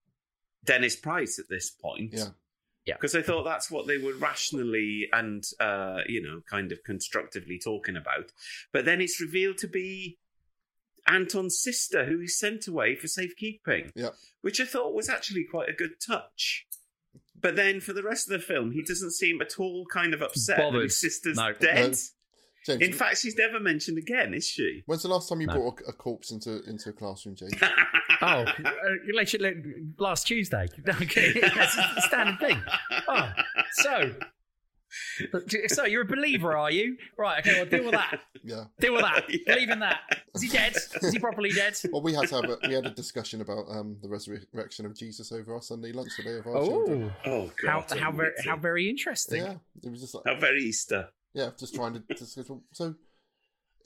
[0.64, 2.14] Dennis Price at this point.
[2.14, 2.28] Yeah.
[2.84, 2.94] Yeah.
[2.94, 7.58] Because I thought that's what they were rationally and, uh, you know, kind of constructively
[7.58, 8.32] talking about.
[8.72, 10.18] But then it's revealed to be
[11.06, 14.10] Anton's sister, who he's sent away for safekeeping, Yeah.
[14.40, 16.66] which I thought was actually quite a good touch.
[17.40, 20.22] But then for the rest of the film, he doesn't seem at all kind of
[20.22, 21.52] upset that his sister's No.
[21.52, 21.96] dead.
[22.68, 22.76] No.
[22.76, 24.82] James, In fact, she's never mentioned again, is she?
[24.86, 25.54] when's the last time you No.
[25.54, 27.52] brought a, a corpse into into a classroom, James?
[28.24, 28.44] Oh, uh,
[29.14, 29.56] let you- let-
[29.98, 30.68] last Tuesday.
[31.02, 32.62] Okay, that's a standard thing.
[33.08, 33.32] Oh,
[33.72, 34.12] so,
[35.68, 36.96] so you're a believer, are you?
[37.18, 37.40] Right.
[37.40, 37.54] Okay.
[37.60, 38.20] Well, deal with that.
[38.44, 38.64] yeah.
[38.78, 39.24] Deal with that.
[39.28, 39.38] Yeah.
[39.54, 40.00] Believe in that.
[40.34, 40.74] Is he dead?
[41.02, 41.76] Is he properly dead?
[41.90, 44.94] Well, we had to have a, we had a discussion about um, the resurrection of
[44.96, 47.12] Jesus over our Sunday lunch today of our children.
[47.26, 47.98] Oh, Oh, how God.
[47.98, 49.42] how very how very interesting.
[49.42, 51.08] Yeah, it was just like How very Easter.
[51.34, 52.50] Yeah, just trying to discuss.
[52.72, 52.94] So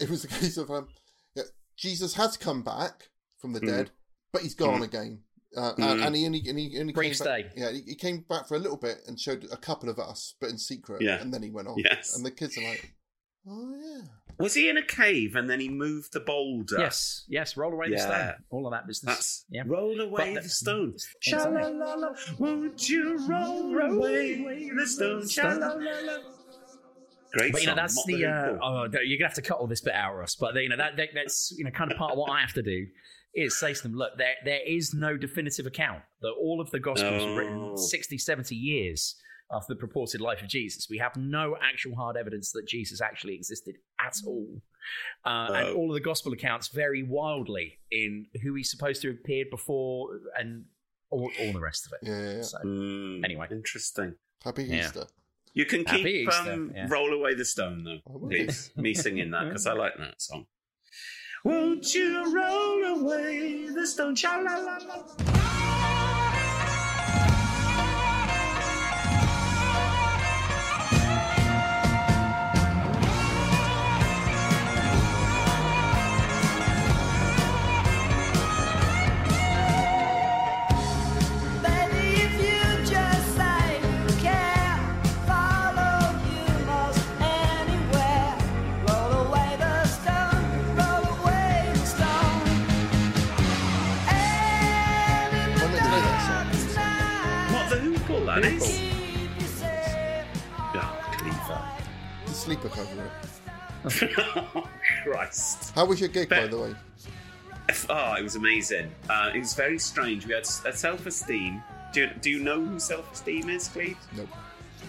[0.00, 0.88] it was a case of um,
[1.34, 1.44] yeah,
[1.76, 3.66] Jesus has come back from the Mm.
[3.66, 3.90] dead,
[4.32, 5.20] but he's gone again.
[5.56, 6.06] Uh, and, Mm.
[6.06, 7.60] and he only, and he, only Brief came back, stay.
[7.60, 10.34] yeah, he, he came back for a little bit and showed a couple of us,
[10.40, 11.00] but in secret.
[11.00, 11.20] Yeah.
[11.20, 11.78] and then he went off.
[11.78, 12.14] Yes.
[12.16, 12.92] and the kids are like,
[13.48, 14.02] "Oh yeah,
[14.38, 16.76] Was he in a cave and then he moved the boulder?
[16.78, 17.24] Yes.
[17.28, 17.56] Yes.
[17.56, 18.34] Roll away the stone.
[18.50, 19.14] All of that business.
[19.14, 19.62] That's yeah.
[19.66, 20.92] roll away But the stone.
[20.94, 21.30] Exactly.
[21.62, 25.26] Sha-la-la-la, won't you roll away the stone?
[25.26, 26.18] Sha-la-la-la.
[27.32, 28.58] Great But you know song, that's Motley the uh, Crue.
[28.62, 30.36] oh, you're gonna have to cut all this bit out, Russ.
[30.36, 32.52] But you know that, that that's you know kind of part of what I have
[32.54, 32.86] to do
[33.34, 36.80] is say to them, look, there there is no definitive account that all of the
[36.80, 37.36] Gospels were Oh.
[37.36, 39.14] written 60, 70 years
[39.52, 40.88] after the purported life of Jesus.
[40.90, 44.62] We have no actual hard evidence that Jesus actually existed at all,
[45.24, 45.74] uh, and Oh.
[45.74, 50.18] all of the Gospel accounts vary wildly in who he's supposed to have appeared before
[50.38, 50.64] and
[51.10, 52.08] all, all the rest of it.
[52.08, 52.42] yeah, yeah." yeah.
[52.42, 53.46] So Mm, anyway.
[53.50, 54.14] interesting.
[54.42, 54.90] Happy Yeah.
[55.56, 55.60] Easter.
[55.60, 56.86] You can Happy keep Easter, um, yeah.
[56.88, 58.70] roll away the stone though, I please.
[58.76, 60.46] Me singing that because I like that song.
[61.44, 64.16] Won't you roll away the stone?
[64.16, 65.65] Sha-la-la-la.
[98.42, 98.78] The who call that is?
[98.78, 100.26] keep you safe.
[101.48, 101.78] Oh,
[102.26, 103.10] The sleeper cover.
[103.88, 104.62] Cleaver.
[105.04, 105.74] Christ.
[105.74, 106.74] How was your gig, by the way?
[107.88, 108.90] Oh, it was amazing.
[109.08, 110.26] Uh, it was very strange.
[110.26, 111.62] We had a self-esteem.
[111.92, 113.96] Do you, do you know who self-esteem is, Cleve?
[114.16, 114.28] Nope.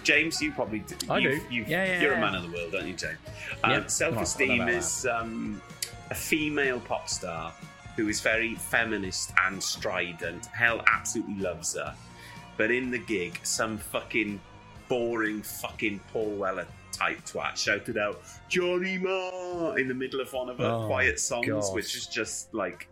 [0.03, 0.95] James, you probably do.
[1.09, 1.41] I you, do.
[1.49, 2.17] You, Yeah, yeah, You're yeah.
[2.17, 3.17] a man of the world, don't you, James?
[3.61, 3.73] Yeah.
[3.77, 5.61] Um, self-esteem Well, I don't know is um,
[6.11, 7.51] a female pop star
[7.95, 10.45] who is very feminist and strident.
[10.47, 11.95] Hell, absolutely loves her.
[12.57, 14.39] But in the gig, some fucking
[14.89, 20.49] boring fucking Paul Weller type twat shouted out Johnny Marr in the middle of one
[20.49, 21.75] of her Oh, quiet songs, God.
[21.75, 22.87] which is just like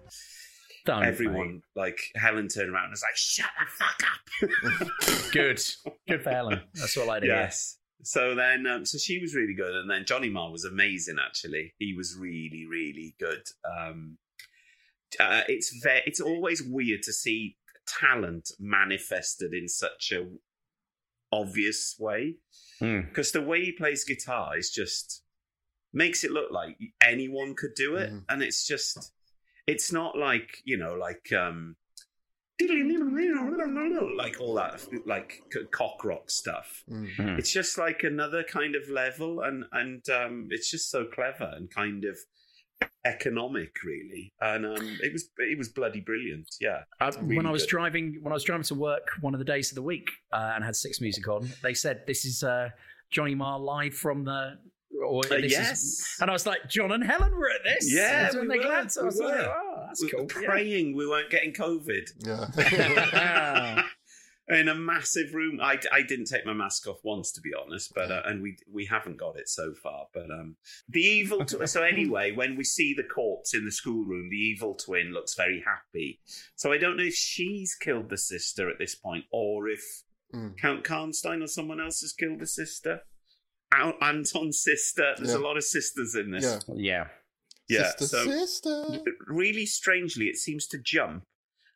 [0.86, 1.61] Don't, everyone, mate.
[1.76, 5.61] like Helen turned around and was like, "Shut the fuck up." Good.
[6.07, 6.61] Good for Helen.
[6.76, 7.28] That's what I did.
[7.30, 7.78] Yes.
[8.03, 11.16] So then, um, so she was really good, and then Johnny Marr was amazing.
[11.20, 13.41] Actually, he was really, really good.
[13.66, 14.18] Um,
[15.20, 17.55] uh, it's ve- it's always weird to see
[17.88, 20.28] talent manifested in such a
[21.32, 22.38] obvious way
[22.82, 23.08] Mm.
[23.10, 25.24] because the way he plays guitar is just
[25.94, 28.26] makes it look like anyone could do it, Mhm.
[28.30, 29.12] and it's just
[29.68, 31.76] It's not like you know, like um,
[34.16, 36.84] like all that like cock rock stuff.
[36.90, 37.40] Mm.
[37.40, 41.70] It's just like another kind of level, and and um, it's just so clever and
[41.70, 42.18] kind of
[43.06, 44.34] economic, really.
[44.42, 46.48] And um, it was it was bloody brilliant.
[46.60, 47.70] Yeah, Uh, Really when I was good.
[47.70, 50.54] driving, when I was driving to work one of the days of the week uh,
[50.56, 52.70] and had six music on, they said this is uh,
[53.12, 54.58] Johnny Marr live from the.
[55.06, 56.18] Or Uh, this is- yes.
[56.22, 57.94] and I was like, John and Helen were at this.
[57.94, 58.90] Yeah, That's we they were, glad.
[58.92, 59.54] So I we was like, were.
[59.54, 60.42] oh, that's We were cool.
[60.42, 60.48] Yeah.
[60.50, 62.06] praying we weren't getting COVID.
[62.20, 63.82] Yeah.
[64.48, 65.60] in a massive room.
[65.62, 68.58] I, I didn't take my mask off once, to be honest, but uh, and we
[68.72, 70.08] we haven't got it so far.
[70.14, 70.56] But um,
[70.89, 71.43] the evil.
[71.46, 75.34] Tw- so anyway, when we see the corpse in the schoolroom, the evil twin looks
[75.36, 76.20] very happy.
[76.56, 79.82] So I don't know if she's killed the sister at this point, or if
[80.34, 80.58] Mm.
[80.58, 83.02] Count Karnstein or someone else has killed the sister.
[83.72, 85.14] Al- Anton's sister.
[85.18, 85.38] There's Yeah.
[85.38, 86.43] a lot of sisters in this.
[86.68, 86.74] Yeah.
[86.76, 87.08] Yeah.
[87.70, 89.04] Yeah, Sister, so sister.
[89.28, 91.24] really strangely, it seems to jump,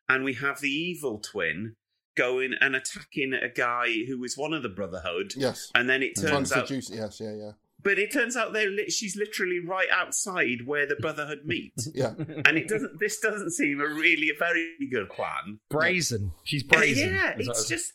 [0.08, 1.74] and we have the evil twin
[2.20, 5.32] going and attacking a guy who was one of the Brotherhood.
[5.36, 5.70] Yes.
[5.74, 6.90] and then it turns to out, seduce.
[6.90, 7.52] Yes, yeah, yeah.
[7.82, 12.14] but it turns out they're li- she's literally right outside where the Brotherhood meet, Yeah.
[12.46, 12.98] and it doesn't.
[13.00, 15.60] This doesn't seem a really a very good plan.
[15.70, 16.32] Brazen.
[16.44, 17.14] She's brazen.
[17.14, 17.92] Yeah, Is it's just.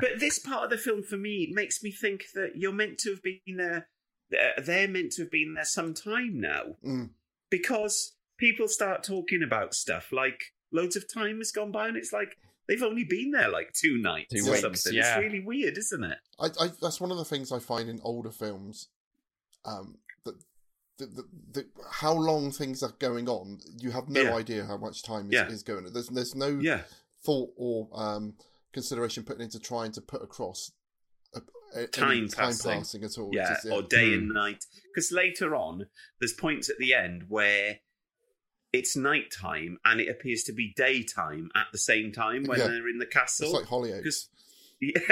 [0.00, 3.10] But this part of the film, for me, makes me think that you're meant to
[3.10, 3.88] have been there.
[4.36, 7.10] uh, They're meant to have been there some time now, Mm.
[7.50, 10.40] because people start talking about stuff like
[10.72, 12.36] loads of time has gone by, and it's like
[12.70, 14.94] they've only been there like two nights Two or weeks, something.
[14.94, 15.16] yeah.
[15.16, 16.18] It's really weird, isn't it?
[16.38, 18.88] I, I that's one of the things I find in older films.
[19.66, 20.36] Um, that
[20.98, 24.34] the, the, the, how long things are going on, you have no Yeah.
[24.36, 25.48] idea how much time is, Yeah.
[25.48, 25.84] is going.
[25.86, 25.92] on.
[25.92, 26.82] There's there's no Yeah.
[27.24, 28.34] thought or um,
[28.72, 30.70] consideration put into trying to put across
[31.34, 31.40] a,
[31.74, 32.72] a, any Time time passing.
[32.72, 33.30] passing at all.
[33.32, 34.64] Yeah, It's just- or day and night.
[34.94, 35.86] Because later on,
[36.20, 37.80] there's points at the end where
[38.72, 42.68] it's nighttime and it appears to be daytime at the same time when Yeah.
[42.68, 43.46] they're in the castle.
[43.46, 44.28] It's like Hollyoaks.
[44.80, 45.06] Because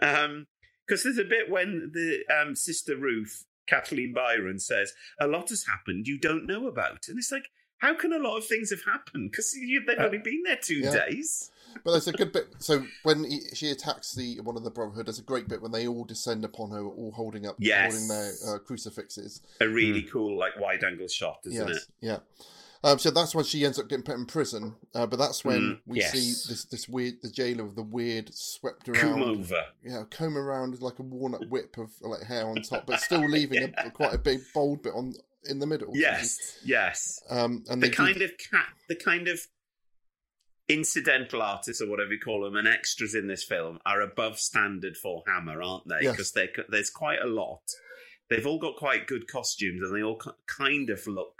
[0.02, 0.46] um,
[0.88, 5.66] cause there's a bit when the um, sister Ruth, Kathleen Byron, says, A lot has
[5.66, 7.08] happened you don't know about.
[7.08, 9.30] And it's like, how can a lot of things have happened?
[9.30, 9.52] Because
[9.86, 11.06] they've only been there two Uh, Yeah.
[11.06, 11.50] days.
[11.84, 12.48] But there's a good bit.
[12.58, 15.72] So when he, she attacks the one of the Brotherhood, there's a great bit when
[15.72, 17.92] they all descend upon her, all holding up, Yes.
[17.92, 19.40] holding their uh, crucifixes.
[19.60, 21.84] A really cool, like, wide angle shot, isn't yes, it?
[22.00, 22.18] yeah.
[22.82, 24.74] Um, so that's when she ends up getting put in prison.
[24.94, 26.12] Uh, but that's when Mm, we yes.
[26.12, 29.64] see this this weird the jailer with the weird swept around Comb over.
[29.82, 33.24] Yeah, comb around with like a walnut whip of like hair on top, but still
[33.28, 35.14] leaving a, quite a big bold bit on
[35.46, 35.92] in the middle.
[35.94, 37.22] Yes, yes.
[37.30, 39.40] Um, and the they do- kind of cat, the kind of
[40.68, 44.96] incidental artists or whatever you call them, and extras in this film are above standard
[44.96, 46.02] for Hammer, aren't they?
[46.02, 46.32] Yes.
[46.32, 47.62] Because there's quite a lot.
[48.30, 51.34] They've all got quite good costumes, and they all kind of look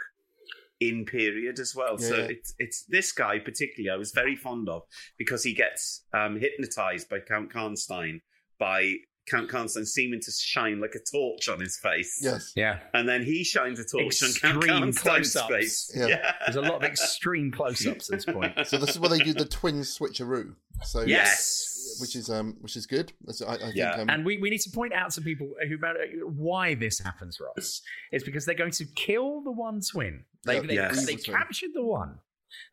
[0.79, 1.97] in period as well.
[1.97, 4.81] so it's it's this guy particularly I was very fond of
[5.17, 8.19] because he gets um, hypnotized by Count Karnstein
[8.59, 8.95] by
[9.29, 12.19] Count Karnstein seeming to shine like a torch on his face.
[12.21, 12.53] Yes.
[12.55, 12.79] Yeah.
[12.93, 15.47] And then he shines a torch on Count Extreme Karnstein's close-ups.
[15.49, 15.91] face.
[15.95, 16.33] Yeah.
[16.45, 18.53] There's a lot of extreme close-ups at this point.
[18.67, 20.53] So this is where they do the twin switcheroo.
[20.83, 21.97] So Yes.
[22.01, 23.13] which is um which is good.
[23.25, 23.91] That's- I, I think Yeah.
[23.93, 25.95] um, and we, we need to point out to people who about
[26.35, 27.81] why this happens, Ross.
[28.11, 30.25] It's because they're going to kill the one twin.
[30.45, 31.05] They, Yeah, they, yes.
[31.05, 31.37] they Evil twin.
[31.37, 32.19] captured the one.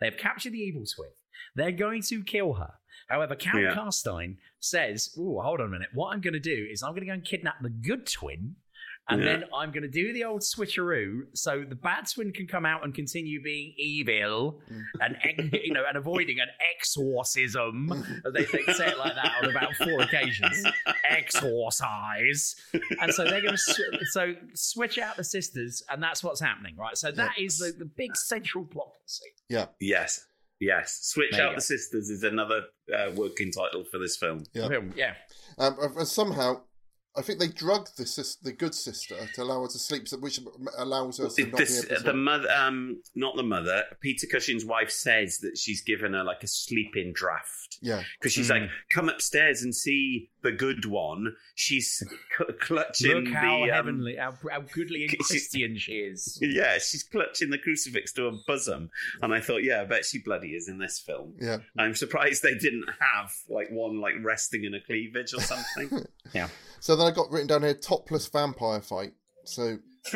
[0.00, 1.10] They've captured the evil twin.
[1.54, 2.74] They're going to kill her.
[3.12, 3.74] However, Count Yeah.
[3.74, 5.88] Karnstein says, "Oh, hold on a minute.
[5.92, 8.56] What I'm going to do is I'm going to go and kidnap the good twin."
[9.08, 9.32] And Yeah.
[9.32, 12.84] then I'm going to do the old switcheroo, so the bad twin can come out
[12.84, 14.60] and continue being evil,
[15.00, 15.16] and
[15.64, 16.46] you know, and avoiding an
[16.76, 17.88] exorcism.
[18.32, 20.64] they, they say it like that on about four occasions.
[21.10, 22.56] Exorcise,
[23.00, 23.80] and so they're going to sw-
[24.12, 26.96] so switch out the sisters, and that's what's happening, right?
[26.96, 28.92] So that is the, the big central plot.
[29.48, 29.66] Yeah.
[29.80, 30.24] Yes.
[30.62, 31.00] Yes.
[31.02, 31.54] Switch There Out go.
[31.56, 32.62] the Sisters is another
[32.96, 34.44] uh, working title for this film.
[34.54, 34.68] Yeah.
[34.94, 35.14] yeah.
[35.58, 36.60] Um, somehow,
[37.16, 40.40] I think they drugged the sis- the good sister to allow her to sleep, which
[40.78, 42.02] allows her to not This, be able to.
[42.04, 43.84] the mother, um, not the mother.
[44.00, 48.48] Peter Cushing's wife says that she's given her like a sleeping draft yeah, because she's
[48.48, 48.60] Mm.
[48.62, 53.68] like, "Come upstairs and see the good one." She's c- clutching Look how the um,
[53.70, 56.38] heavenly, how, how goodly and Christian she is.
[56.40, 58.90] Yeah, she's clutching the crucifix to her bosom,
[59.20, 61.34] and I thought, yeah, I bet she bloody is in this film.
[61.40, 61.58] yeah.
[61.78, 66.06] I'm surprised they didn't have like one like resting in a cleavage or something.
[66.32, 66.48] Yeah.
[66.80, 69.12] So then I got written down here topless vampire fight.
[69.44, 69.78] So,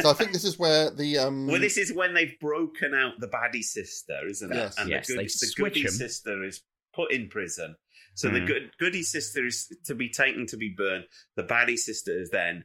[0.00, 1.46] so I think this is where the um.
[1.46, 4.56] Well, this is when they've broken out the baddie sister, isn't it?
[4.56, 4.78] Yes.
[4.78, 5.92] And Yes, the, they good, the switch goody 'em.
[5.92, 6.62] sister is
[6.94, 7.76] put in prison.
[8.14, 8.46] So the Mm.
[8.46, 11.04] good goody sister is to be taken to be burned.
[11.36, 12.64] The baddie sister is then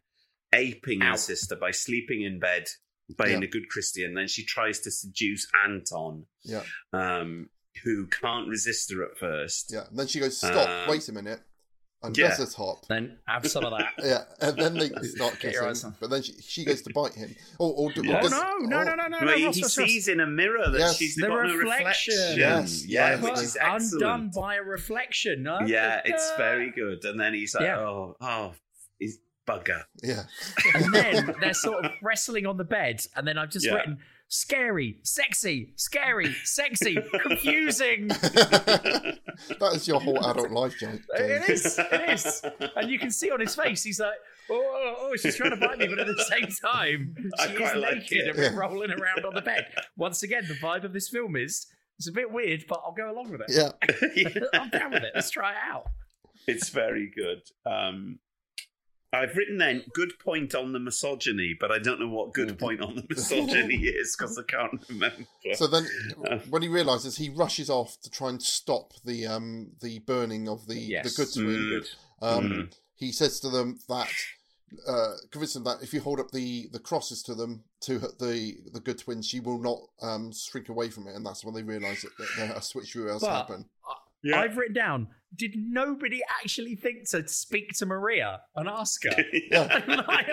[0.53, 2.65] aping her sister by sleeping in bed,
[3.17, 3.47] being Yeah.
[3.47, 4.13] a good Christian.
[4.15, 7.49] Then she tries to seduce Anton, Yeah, um,
[7.83, 9.71] who can't resist her at first.
[9.71, 9.85] yeah.
[9.87, 10.67] And then she goes, "Stop!
[10.67, 11.41] Um, wait a minute."
[12.03, 12.27] And yeah.
[12.37, 12.85] does the.
[12.87, 13.93] Then have some of that.
[14.03, 15.95] Yeah, and then they start Get your eyes kissing.
[15.99, 17.35] But then she, she goes to bite him.
[17.57, 18.19] Or, or, or Yeah.
[18.19, 19.25] Oh does- no, no, no, no, no, no!
[19.25, 19.87] Well, he, Ross, he Ross, Ross.
[19.89, 20.97] sees in a mirror that Yes.
[20.97, 22.13] she's The got a reflection.
[22.15, 22.37] reflection.
[22.39, 23.21] Yes, yeah, yes.
[23.23, 23.93] which is excellent.
[23.93, 25.45] undone by a reflection.
[25.49, 25.63] Huh?
[25.65, 27.03] Yeah, it's very good.
[27.05, 27.79] And then he's like, Yeah.
[27.79, 28.53] oh, oh,
[28.99, 29.17] he's
[29.47, 29.83] bugger.
[30.03, 30.23] Yeah.
[30.73, 33.75] And then they're sort of wrestling on the bed, and then I've just Yeah.
[33.75, 38.07] written scary, sexy, scary, sexy, confusing.
[38.09, 41.01] that is your whole adult life, James.
[41.15, 42.41] It is, it is.
[42.75, 44.15] And you can see on his face, he's like,
[44.49, 47.15] oh, oh, oh, she's trying to bite me, but at the same time,
[47.45, 48.27] she is like naked it.
[48.29, 49.67] and we're rolling around on the bed.
[49.95, 51.67] Once again, the vibe of this film is
[51.97, 53.47] it's a bit weird, but I'll go along with it.
[53.49, 53.71] Yeah.
[54.59, 55.11] I'm down with it.
[55.15, 55.85] Let's try it out.
[56.47, 57.41] It's very good.
[57.65, 58.19] Um,
[59.13, 62.81] I've written then good point on the misogyny, but I don't know what good point
[62.81, 65.25] on the misogyny is because I can't remember.
[65.53, 65.85] So then,
[66.49, 70.67] when he realizes, he rushes off to try and stop the um the burning of
[70.67, 71.15] the Yes.
[71.15, 71.47] the good twin.
[71.47, 71.85] Mm.
[72.21, 72.73] Um, Mm.
[72.97, 74.09] He says to them that,
[74.87, 78.11] uh, convince them that if you hold up the, the crosses to them to her-
[78.19, 81.53] the the good twins, she will not um shrink away from it, and that's when
[81.53, 83.65] they realise that, that a switcheroo has But happened.
[84.23, 84.39] Yeah.
[84.39, 89.11] I've written down, did nobody actually think to speak to Maria and ask her?
[89.51, 89.81] Yeah.
[89.88, 90.27] like,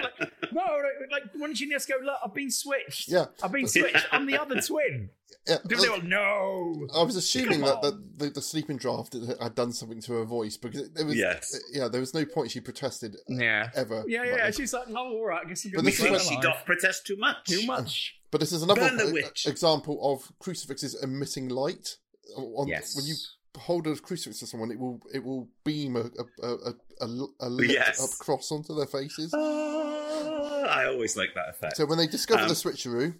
[0.52, 0.62] no,
[1.10, 3.08] like, why don't you just go, look, I've been switched.
[3.08, 3.26] Yeah.
[3.42, 4.06] I've been switched.
[4.12, 5.10] I'm the other twin.
[5.48, 6.86] Yeah, They were like, no.
[6.94, 10.24] I was assuming that the, the, the sleeping draft had- had done something to her
[10.24, 11.58] voice because there was Yes.
[11.72, 13.70] yeah there was no point she protested Yeah.
[13.74, 14.04] ever.
[14.06, 14.50] Yeah, But- yeah.
[14.52, 15.44] She's like, oh, all right.
[15.44, 16.42] I guess I'm But going this to is be she alive.
[16.44, 17.44] doth protest too much.
[17.46, 18.20] Too much.
[18.30, 19.46] But this is another Burn the witch.
[19.48, 21.96] example of crucifixes emitting light.
[22.36, 22.94] On, Yes.
[22.94, 23.14] When you
[23.56, 26.04] hold a crucifix to someone, it will it will beam a
[26.42, 28.02] a, a, a, a lit Yes.
[28.02, 29.32] up cross onto their faces.
[29.34, 31.76] Ah, I always like that effect.
[31.76, 33.14] So when they discover Um, the switcheroo,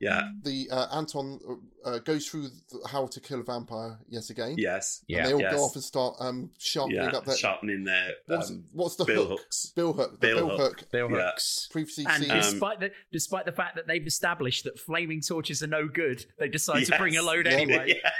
[0.00, 0.30] yeah.
[0.42, 1.38] the uh, Anton
[1.84, 4.54] uh, goes through the, how to kill a vampire yet again.
[4.58, 5.04] Yes.
[5.08, 5.54] And they all yes.
[5.54, 7.10] go off and start um, sharpening yeah.
[7.16, 7.36] up their.
[7.36, 9.40] Sharpening their what's, um, what's the bill hook?
[9.40, 9.72] hooks.
[9.76, 10.18] Bill hook.
[10.20, 10.80] Bill bill, hook.
[10.80, 10.90] hook.
[10.90, 11.26] Bill Yeah.
[11.30, 11.68] hooks.
[11.70, 12.34] Previously And seen.
[12.34, 16.48] despite the despite the fact that they've established that flaming torches are no good, they
[16.48, 17.52] decide to bring a load Yeah.
[17.52, 18.00] anyway.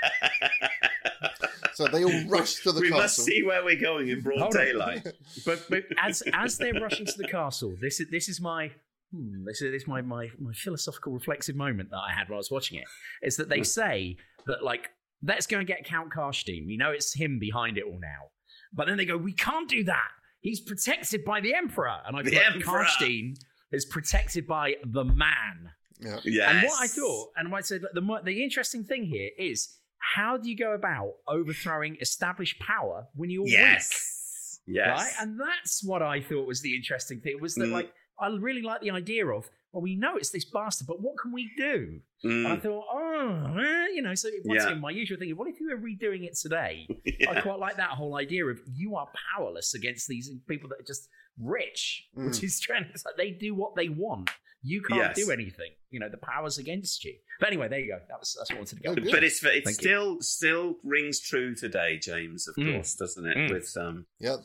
[1.74, 3.03] so they all rush to the we castle.
[3.03, 5.07] must see where we're going in broad Hold daylight.
[5.46, 8.70] But, but as as they're rushing to the castle, this is this is my
[9.14, 12.36] hmm, this is, this is my, my my philosophical reflexive moment that I had while
[12.36, 12.84] I was watching it.
[13.22, 14.90] Is that they say that like
[15.22, 16.66] let's go and get Count Karnstein.
[16.66, 18.30] We know it's him behind it all now.
[18.74, 20.09] But then they go, we can't do that.
[20.40, 22.84] He's protected by the Emperor, and I The thought Emperor.
[22.84, 23.36] Karnstein
[23.70, 25.70] is protected by the man.
[26.00, 26.18] Yeah.
[26.24, 26.50] Yes.
[26.50, 30.36] And what I thought, and what I said, the the interesting thing here is how
[30.36, 33.53] do you go about overthrowing established power when you're weak?
[33.53, 34.61] Yes.
[34.66, 34.88] Yes.
[34.88, 35.12] Right?
[35.20, 37.72] And that's what I thought was the interesting thing was that, Mm.
[37.72, 41.16] like, I really like the idea of, well, we know it's this bastard, but what
[41.20, 42.00] can we do?
[42.22, 42.62] And I Mm.
[42.62, 44.68] thought, oh, eh, you know, so once Yeah.
[44.70, 46.86] again, my usual thing is, what if you were redoing it today?
[47.28, 50.84] I quite like that whole idea of you are powerless against these people that are
[50.86, 52.44] just rich, which Mm.
[52.44, 52.86] is trend.
[52.92, 54.30] It's like they do what they want.
[54.62, 55.16] You can't Yes.
[55.16, 55.72] do anything.
[55.90, 57.14] You know, the power's against you.
[57.40, 57.98] But anyway, there you go.
[58.08, 58.90] That was that's what I wanted to go.
[58.92, 59.72] Oh, But it's it Thank you.
[59.72, 62.46] still still rings true today, James.
[62.46, 62.74] Of Mm.
[62.74, 63.36] course, doesn't it?
[63.36, 63.50] Mm.
[63.52, 64.36] With um, Yeah.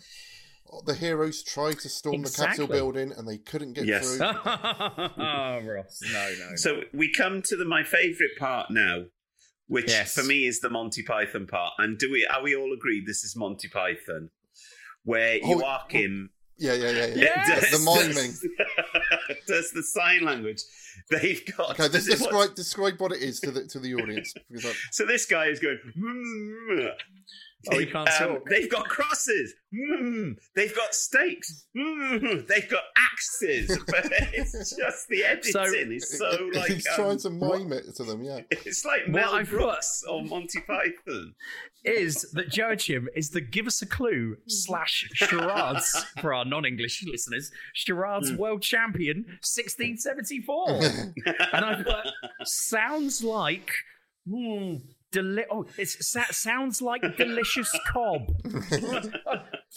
[0.85, 4.17] The heroes tried to storm the Capitol building and they couldn't get Yes.
[4.17, 4.25] through.
[5.17, 6.55] oh, Ross, no, no.
[6.55, 9.05] so we come to the my favourite part now,
[9.67, 10.13] which Yes.
[10.13, 11.73] for me is the Monty Python part.
[11.77, 14.31] And do we are we all agreed this is Monty Python,
[15.03, 17.15] where you Oh, Joachim Yeah, yeah, yeah, yeah.
[17.15, 17.71] Yes!
[17.71, 18.31] The miming.
[18.31, 20.61] does, does the sign language.
[21.09, 24.33] They've got Okay, this describe describe what it is to the to the audience.
[24.65, 25.77] I, So this guy is going.
[25.97, 26.87] Hmm.
[27.65, 28.49] "Mm." Oh, he can't Um, talk.
[28.49, 29.53] They've got crosses.
[29.73, 30.37] Mm.
[30.55, 31.65] They've got stakes.
[31.75, 32.47] Mm.
[32.47, 33.77] They've got axes.
[33.87, 37.83] But it's just the editing So- is so like he's um, trying to mime it
[37.95, 38.23] to them.
[38.23, 38.41] Yeah.
[38.65, 41.33] It's like What Mel I've Brooks or Monty Python.
[41.83, 47.51] is that Joachim is the give us a clue slash charades for our non-English listeners.
[47.73, 50.81] Charades world champion, 1674,
[51.53, 52.07] and I thought
[52.43, 53.71] sounds like.
[54.29, 54.75] Hmm,
[55.11, 58.27] deli- oh, it sounds like delicious cob.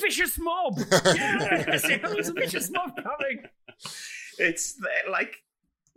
[0.01, 0.79] vicious mob.
[1.05, 3.45] Yes, there was a vicious mob coming.
[4.39, 4.79] It's
[5.11, 5.37] like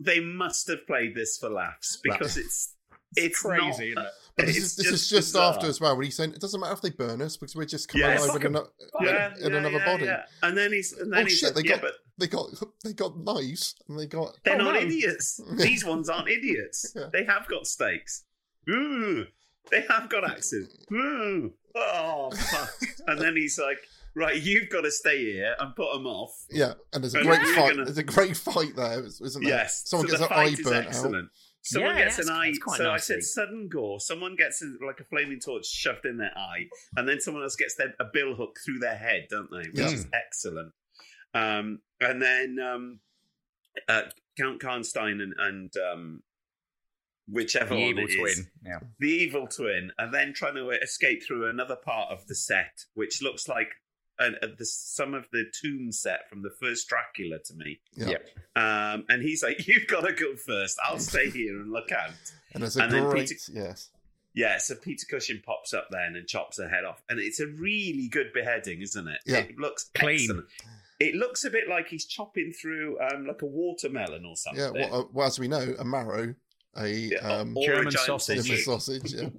[0.00, 2.74] they must have played this for laughs because it's
[3.16, 4.12] it's, crazy, not- isn't it?
[4.36, 5.52] But this it's is this is just bizarre.
[5.54, 7.64] after as well when he's saying it doesn't matter if they burn us because we're
[7.66, 8.56] just coming Yeah, alive fuck in, 'em.
[8.56, 8.68] ano-
[9.00, 10.04] Yeah, in, in yeah, another yeah, body.
[10.06, 10.22] yeah.
[10.42, 11.54] And then he's and then Oh he's shit!
[11.54, 12.46] like, They yeah, got but they got
[12.82, 14.80] they got knives and they got They're Oh, not no.
[14.80, 15.40] idiots.
[15.56, 16.92] These ones aren't idiots.
[16.96, 17.04] Yeah.
[17.12, 18.24] They have got stakes.
[18.70, 19.26] Ooh,
[19.70, 20.76] they have got axes.
[20.92, 22.70] Ooh, oh fuck!
[23.06, 23.78] And then he's like,
[24.14, 26.32] right, you've got to stay here and put them off.
[26.50, 27.70] Yeah, and there's a And great fight.
[27.70, 29.52] gonna- there's a great fight there, isn't there?
[29.58, 31.24] Yes, someone so gets an eye fight burnt excellent.
[31.26, 31.30] out.
[31.66, 32.46] Someone Yeah, gets an eye.
[32.48, 33.98] that's quite So I said sudden gore.
[33.98, 37.56] Someone gets a, like a flaming torch shoved in their eye, and then someone else
[37.56, 39.70] gets their, a bill hook through their head, don't they?
[39.70, 39.90] Which Yeah.
[39.90, 40.72] is excellent.
[41.32, 43.00] Um, and then um,
[43.88, 44.02] uh,
[44.38, 46.22] Count Karnstein and, and um,
[47.30, 48.46] whichever The one evil it is, twin.
[48.64, 48.78] Yeah.
[48.98, 53.22] the evil twin, and then trying to escape through another part of the set, which
[53.22, 53.68] looks like
[54.18, 57.80] an, uh, the, some of the tomb set from the first Dracula to me.
[57.96, 58.08] Yeah.
[58.10, 58.28] Yep.
[58.56, 60.78] Um, and he's like, "You've got to go first.
[60.84, 62.10] I'll stay here and look out."
[62.52, 63.90] And there's a And then great Peter- yes.
[64.36, 67.46] Yeah, so Peter Cushing pops up then and chops her head off, and it's a
[67.46, 69.20] really good beheading, isn't it?
[69.26, 69.38] Yeah.
[69.38, 70.14] It looks Clean.
[70.20, 70.46] excellent.
[71.00, 74.62] It looks a bit like he's chopping through um, like a watermelon or something.
[74.62, 76.34] Yeah, well, uh, well, as we know, a marrow,
[76.76, 78.64] a Yeah, um, or a German giant sausage.
[78.64, 79.12] Sausage.
[79.14, 79.28] Yeah.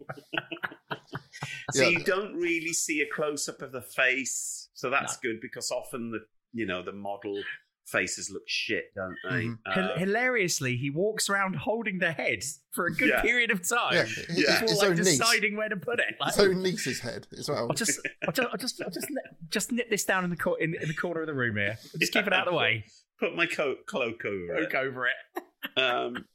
[1.73, 1.89] So Yeah.
[1.97, 6.11] you don't really see a close up of the face, so that's good because often
[6.11, 6.19] the
[6.53, 7.41] you know the model
[7.87, 9.45] faces look shit, don't they?
[9.47, 9.57] Mhm.
[9.65, 13.21] Uh, Hil- hilariously, he walks around holding the head for a good Yeah.
[13.21, 14.53] period of time Yeah, his- Yeah.
[14.61, 15.17] before his like own niece.
[15.17, 16.15] deciding where to put it.
[16.19, 17.67] Like, His own niece's head as well.
[17.69, 20.37] I'll just, I'll just, I'll just, I'll just, nip, just nip this down in the
[20.37, 21.77] cor- in, in the corner of the room here.
[21.99, 22.85] Just keep it out of the way.
[23.19, 24.73] Put my coat cloak over it.
[24.75, 25.79] Over it.
[25.79, 26.25] um,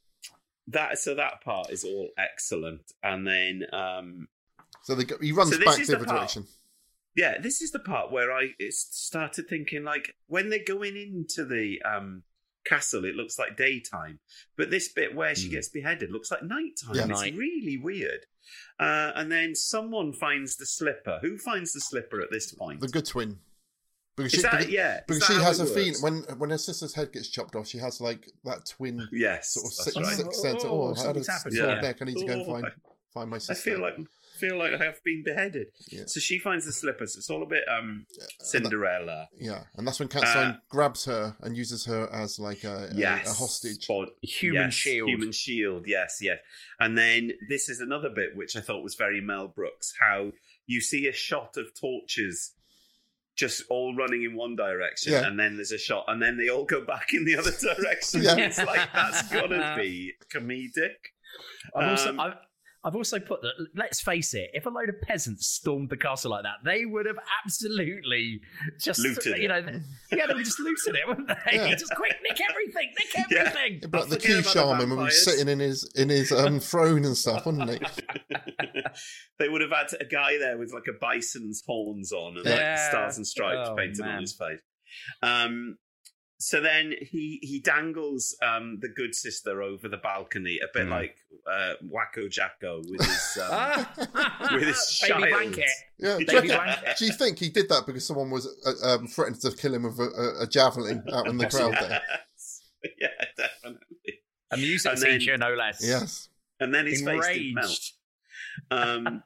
[0.71, 4.27] that so that part is all excellent, and then um,
[4.83, 6.45] So they go, he runs So this back is the the other part- direction.
[7.15, 11.45] yeah, this is the part where I s- started thinking like when they're going into
[11.45, 12.23] the um,
[12.65, 14.19] castle, it looks like daytime,
[14.57, 16.93] but this bit where she gets beheaded looks like nighttime.
[16.95, 17.01] Yeah.
[17.09, 17.35] It's Night.
[17.35, 18.25] really weird.
[18.79, 21.19] Uh, and then someone finds the slipper.
[21.21, 22.81] Who finds the slipper at this point?
[22.81, 23.37] The good twin.
[24.17, 26.49] Because Is she, that- because, yeah, is because that she has a feeling when when
[26.49, 29.83] her sister's head gets chopped off, she has like that twin yes, sort of that's
[29.85, 30.17] sixth, right.
[30.17, 30.63] sixth sense.
[30.65, 31.55] Oh, Oh, how something's does happened.
[31.55, 31.79] Yeah.
[31.81, 31.97] neck?
[32.01, 32.65] I need to go and Oh, find
[33.13, 33.95] find my I feel like
[34.37, 35.67] feel like I have been beheaded.
[35.91, 36.03] Yeah.
[36.07, 37.15] So she finds the slippers.
[37.15, 39.27] It's all a bit um And that- Cinderella.
[39.39, 42.95] yeah, and that's when Karnstein Uh, grabs her and uses her as like a, a-
[42.95, 43.83] yes, a, hostage.
[43.85, 45.09] Spot- Human yes, shield.
[45.09, 45.83] Human shield.
[45.87, 46.39] Yes, yes.
[46.79, 49.93] And then this is another bit which I thought was very Mel Brooks.
[50.01, 50.31] How
[50.65, 52.53] you see a shot of torches.
[53.41, 55.25] Just all running in one direction, Yeah.
[55.27, 58.21] and then there's a shot, and then they all go back in the other direction.
[58.21, 58.35] Yeah.
[58.37, 60.99] It's like that's gotta be comedic.
[61.75, 62.33] I've also, Um,
[62.83, 63.53] I've, I've also put that.
[63.75, 67.05] Let's face it: if a load of peasants stormed the castle like that, they would
[67.05, 68.41] have absolutely
[68.79, 69.65] just Looted You it.
[69.65, 69.79] know,
[70.11, 71.55] yeah, they would just looted it, wouldn't they?
[71.57, 71.75] Yeah.
[71.75, 73.77] just quick, nick everything, nick everything.
[73.77, 75.23] It'd be like the forget Keith about Shaman when we were vampires.
[75.25, 77.79] sitting in his in his um, throne and stuff, wouldn't he?
[79.39, 82.77] they would have had a guy there with like a bison's horns on and like
[82.77, 84.15] stars and stripes Oh, painted man.
[84.15, 84.59] on his face.
[85.21, 85.77] Um,
[86.41, 90.73] so then he he dangles um, the good sister over the balcony, a Mm.
[90.73, 91.15] bit like
[91.49, 93.37] uh, Wacko Jacko with his.
[93.51, 93.85] Um,
[94.53, 95.29] with his baby child.
[95.29, 95.69] blanket.
[95.97, 96.97] Yeah, do you, Baby reckon- blanket.
[96.97, 99.83] do you think he did that because someone was uh, um, threatened to kill him
[99.83, 102.01] with a, a, a javelin out in the crowd there?
[102.99, 104.21] Yeah, definitely.
[104.51, 105.79] A music And then- teacher, no less.
[105.87, 106.29] Yes.
[106.59, 107.79] And then his face did melt.
[108.71, 109.05] Enraged.
[109.05, 109.23] Um,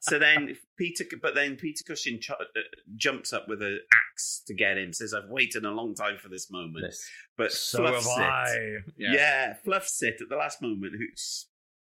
[0.00, 2.44] so then Peter, but then Peter Cushing ch- uh,
[2.96, 3.80] jumps up with an
[4.12, 4.92] axe to get him.
[4.92, 7.08] Says, "I've waited a long time for this moment." Yes.
[7.36, 8.28] But So fluffs have it.
[8.30, 8.78] I.
[8.96, 9.54] Yeah.
[9.64, 10.94] fluffs it at the last moment.
[10.96, 11.06] Who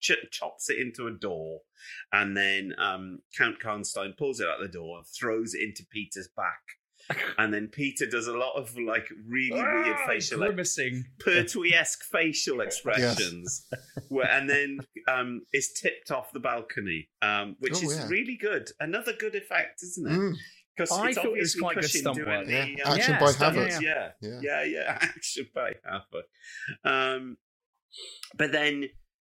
[0.01, 1.61] ch- chops it into a door,
[2.13, 6.29] and then um, Count Karnstein pulls it out the door and throws it into Peter's
[6.37, 6.63] back.
[7.39, 11.05] And then Peter does a lot of like really weird Ah, facial grimacing.
[11.21, 13.67] Pertwee-esque facial expressions,
[14.09, 18.09] where, and then um, is tipped off the balcony, um, which Oh, is yeah.
[18.09, 18.71] really good.
[18.79, 20.19] Another good effect, isn't it?
[20.19, 20.35] Mm.
[20.77, 22.47] Because I it's thought it was obviously quite good Cushing stunt doing work.
[22.47, 22.63] the, Yeah.
[22.85, 23.83] um, Action yeah, by stunt, Havoc.
[23.83, 24.11] yeah.
[24.21, 24.41] yeah, Yeah.
[24.43, 26.27] yeah, yeah, action by Havoc.
[26.85, 27.37] Um,
[28.37, 28.85] but then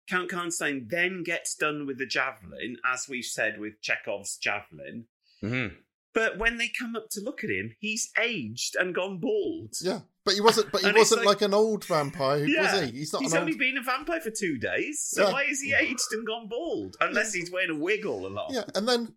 [0.09, 5.05] Count Karnstein then gets done with the javelin, as we've said with Chekhov's javelin.
[5.43, 5.75] Mm-hmm.
[6.13, 9.73] But when they come up to look at him, he's aged and gone bald.
[9.81, 10.71] Yeah, but he wasn't.
[10.71, 12.73] But he And wasn't like- like, an old vampire, Yeah.
[12.81, 12.99] was he?
[12.99, 13.59] He's not He's only old.
[13.59, 15.31] been a vampire for two days, so Yeah.
[15.33, 16.97] why is he aged and gone bald?
[17.01, 18.53] Unless he's wearing a wig all along.
[18.53, 19.15] Yeah, and then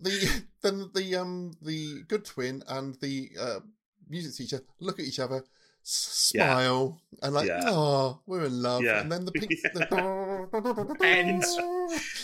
[0.00, 3.60] the then the um the good twin and the uh,
[4.08, 5.44] music teacher look at each other,
[5.84, 6.52] s- Yeah.
[6.54, 8.84] smile, and like, oh, we're in love.
[8.84, 9.86] And then the pink, the,
[11.02, 11.44] End.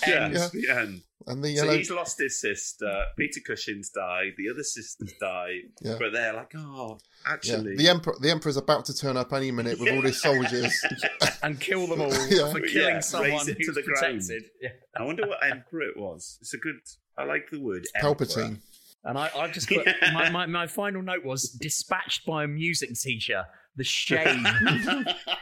[0.07, 0.35] Yeah, End.
[0.35, 1.03] it's the end.
[1.27, 3.05] and the So he's lost his sister.
[3.19, 4.33] Peter Cushing's died.
[4.39, 5.61] The other sisters died.
[5.83, 5.97] Yeah.
[5.99, 7.77] But they're like, oh, yeah, actually.
[7.77, 8.15] the emperor.
[8.21, 10.83] The emperor's about to turn up any minute with all his soldiers.
[11.43, 12.51] and kill them all Yeah.
[12.51, 14.21] for killing raise someone it to who's the ground.
[14.21, 14.45] protected.
[14.63, 14.69] Yeah.
[14.97, 16.39] I wonder what emperor it was.
[16.41, 16.77] It's a good.
[17.19, 18.15] I like the word emperor.
[18.15, 18.59] Palpatine.
[19.05, 20.13] And I, I just put Yeah.
[20.13, 23.45] my, my, my final note was dispatched by a music teacher.
[23.77, 24.47] The shame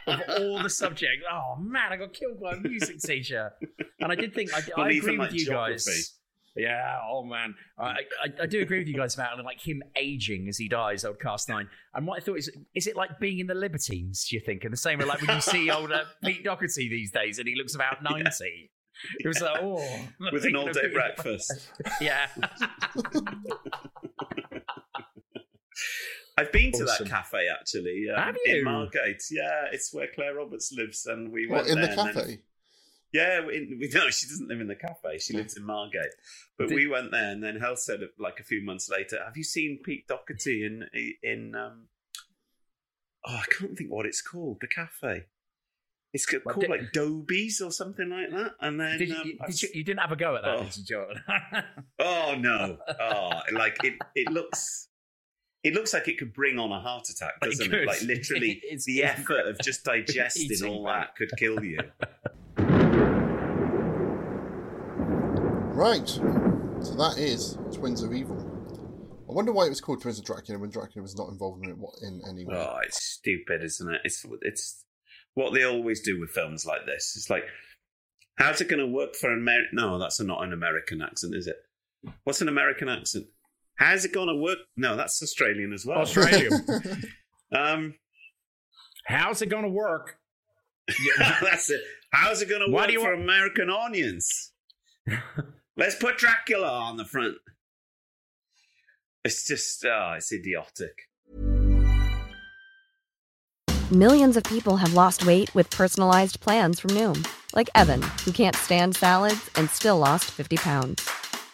[0.07, 1.25] of all the subjects.
[1.31, 3.51] Oh man, I got killed by a music teacher.
[3.99, 5.91] And I did think I, I agree like with you geography.
[5.91, 6.15] guys.
[6.55, 10.47] Yeah, oh man, I, I, I do agree with you guys about like him aging
[10.49, 11.67] as he dies, old Karnstein.
[11.93, 14.27] And what I thought is, is it like being in the Libertines?
[14.27, 14.63] Do you think?
[14.63, 17.55] And the same way, like when you see older Pete Doherty these days, and he
[17.55, 18.71] looks about ninety.
[19.19, 19.81] It was like, oh,
[20.31, 21.71] With an all-day breakfast.
[22.01, 22.27] yeah.
[26.39, 28.07] I've been to that cafe actually.
[28.13, 28.57] um, Have you?
[28.57, 29.23] In Margate.
[29.31, 32.39] Yeah, it's where Claire Roberts lives, and we What, went in the and then- cafe?
[33.11, 35.17] Yeah, we, we no, she doesn't live in the cafe.
[35.17, 36.13] She lives in Margate.
[36.59, 39.35] But Did- we went there, and then Hell said, like a few months later, "Have
[39.35, 40.87] you seen Pete Doherty in
[41.23, 41.87] in um?
[43.25, 44.59] Oh, I can't think what it's called.
[44.61, 45.25] The cafe.
[46.13, 48.51] It's ca- Well, called did- like Dobies or something like that.
[48.61, 50.59] And then Did you, um, you- did you, you didn't have a go at that,
[50.59, 50.63] Oh.
[50.65, 51.21] did you, Jordan?
[51.99, 52.77] Oh no!
[52.99, 53.95] Oh, like it.
[54.15, 54.88] It looks.
[55.63, 57.69] It looks like it could bring on a heart attack, doesn't it?
[57.69, 57.85] could.
[57.87, 61.09] Like literally, It's- the effort of just digesting all that.
[61.09, 61.79] that could kill you.
[65.79, 66.07] Right.
[66.09, 68.37] So that is Twins of Evil.
[69.29, 71.71] I wonder why it was called Twins of Dracula when Dracula was not involved in
[71.71, 72.55] it in any way.
[72.57, 74.01] Oh, it's stupid, isn't it?
[74.03, 74.83] It's it's
[75.35, 77.13] what they always do with films like this.
[77.15, 77.43] It's like,
[78.37, 79.69] how's it going to work for an American?
[79.77, 81.55] No, that's not an American accent, is it?
[82.25, 83.27] What's an American accent?
[83.79, 84.57] How's it going to work?
[84.75, 85.99] No, that's Australian as well.
[85.99, 86.51] Australian.
[87.55, 87.93] um,
[89.05, 90.17] How's it going to work?
[91.41, 91.79] that's it.
[92.11, 94.51] How's it going to Why work you for want- American audience?
[95.77, 97.37] Let's put Dracula on the front.
[99.23, 101.07] It's just, oh, it's idiotic.
[103.91, 107.25] Millions of people have lost weight with personalized plans from Noom,
[107.55, 111.09] like Evan, who can't stand salads and still lost 50 pounds.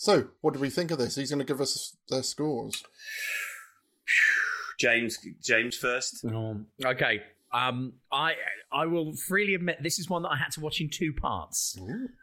[0.00, 1.16] So, what do we think of this?
[1.16, 2.84] He's going to give us their scores.
[4.78, 6.24] James, James first.
[6.84, 7.20] Okay.
[7.52, 8.34] Um, I
[8.70, 11.76] I will freely admit this is one that I had to watch in two parts.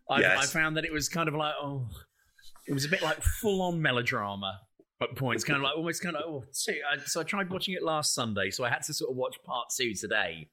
[0.09, 0.37] I, Yes.
[0.41, 1.89] I found that it was kind of like oh,
[2.65, 4.61] it was a bit like full on melodrama
[5.01, 6.43] at points, kind of like almost kind of oh.
[6.53, 9.17] See, I, so I tried watching it last Sunday, so I had to sort of
[9.17, 10.47] watch part two today.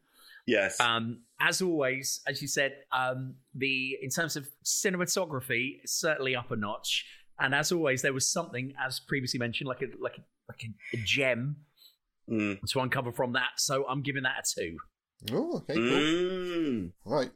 [0.46, 0.80] Yes.
[0.80, 6.56] Um, as always, as you said, um, the in terms of cinematography, certainly up a
[6.56, 7.06] notch.
[7.38, 10.96] And as always, there was something, as previously mentioned, like a like a, like a,
[10.96, 11.56] a gem
[12.30, 12.60] Mm.
[12.68, 13.50] to uncover from that.
[13.58, 14.76] So I'm giving that a two.
[15.32, 15.82] Oh, okay, cool.
[15.82, 16.92] Mm.
[17.04, 17.30] Right.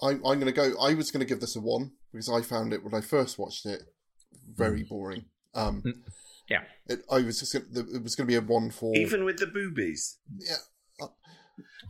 [0.00, 0.74] I, I'm going to go.
[0.80, 3.36] I was going to give this a one because I found it when I first
[3.36, 3.82] watched it
[4.54, 5.24] very boring.
[5.54, 5.82] Um,
[6.48, 6.62] yeah.
[6.86, 9.38] It, I was just gonna, it was going to be a one for Even with
[9.38, 10.18] the boobies.
[10.38, 10.56] Yeah.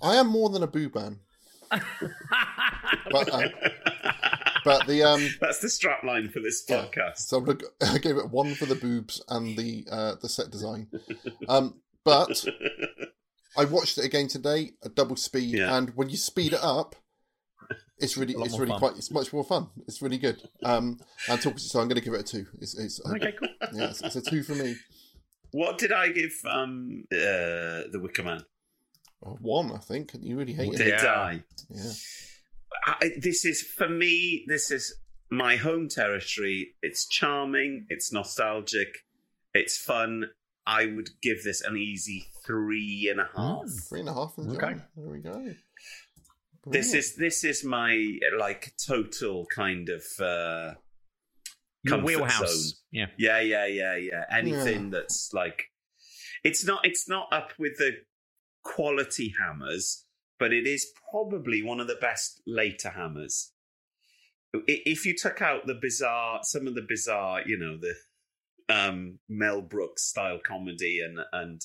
[0.03, 1.19] I am more than a boob man.
[1.71, 3.49] but, uh,
[4.65, 7.19] but the um, That's the strap line for this podcast.
[7.19, 10.29] so I'm gonna, go- I gave it one for the boobs and the uh, the
[10.29, 10.89] set design.
[11.49, 12.45] Um, but
[13.57, 16.95] I watched it again today at double speed, and when you speed it up,
[17.99, 18.79] it's really it's really fun.
[18.79, 19.69] quite it's much more fun.
[19.89, 20.41] It's really good.
[20.63, 22.47] Um, and talk, so I'm going to give it a two.
[22.61, 23.49] It's, it's Okay, cool.
[23.73, 24.77] Yeah, it's, it's a two for me.
[25.51, 28.45] What did I give um uh, the Wicker Man?
[29.41, 30.13] One, I think.
[30.21, 31.01] You really hated Did it.
[31.05, 31.43] I?
[31.69, 31.93] Yeah.
[32.87, 34.45] I, this is for me.
[34.49, 34.95] This is
[35.31, 36.75] my home territory.
[36.83, 37.87] It's charming.
[37.89, 38.89] It's nostalgic.
[39.55, 40.31] It's fun.
[40.67, 43.63] I would give this an easy three and a half.
[43.89, 44.75] Three and a half from Okay.
[44.97, 45.55] There we go.
[46.69, 50.75] This is this is my like total kind of uh
[51.85, 52.53] Your comfort wheelhouse.
[52.53, 52.73] zone.
[52.91, 53.07] Yeah.
[53.17, 54.25] Yeah, yeah, yeah, yeah.
[54.31, 55.71] Anything that's like
[56.43, 57.93] it's not it's not up with the
[58.75, 60.05] quality hammers,
[60.39, 63.53] but it is probably one of the best later hammers.
[64.67, 67.95] If you took out the bizarre some of the bizarre, you know, the
[68.75, 71.61] um Mel Brooks style comedy and and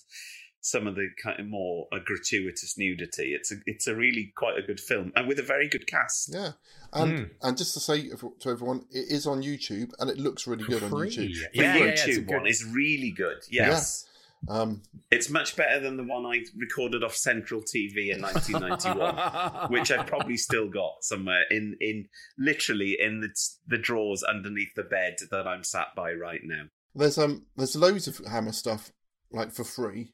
[0.64, 3.34] some of the kind of more uh, gratuitous nudity.
[3.34, 6.30] It's a it's a really quite a good film and with a very good cast.
[6.34, 6.52] Yeah,
[6.94, 7.30] and Mm.
[7.42, 10.84] and just to say to everyone, it is on YouTube and it looks really good
[10.84, 11.10] on Free.
[11.10, 11.34] YouTube.
[11.54, 13.38] The YouTube one is really good.
[13.50, 14.06] Yes.
[14.06, 14.11] Yeah.
[14.50, 14.82] Um,
[15.12, 20.08] It's much better than the one I recorded off Central TV in 1991, which I've
[20.08, 22.08] probably still got somewhere in in
[22.38, 23.30] literally in the
[23.68, 26.64] the drawers underneath the bed that I'm sat by right now.
[26.96, 28.92] there's um there's loads of Hammer stuff
[29.32, 30.14] like for free,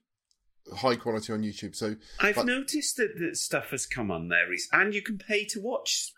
[0.76, 1.76] high quality on YouTube.
[1.76, 5.46] So I've like- noticed that, that stuff has come on there, and you can pay
[5.46, 6.14] to watch.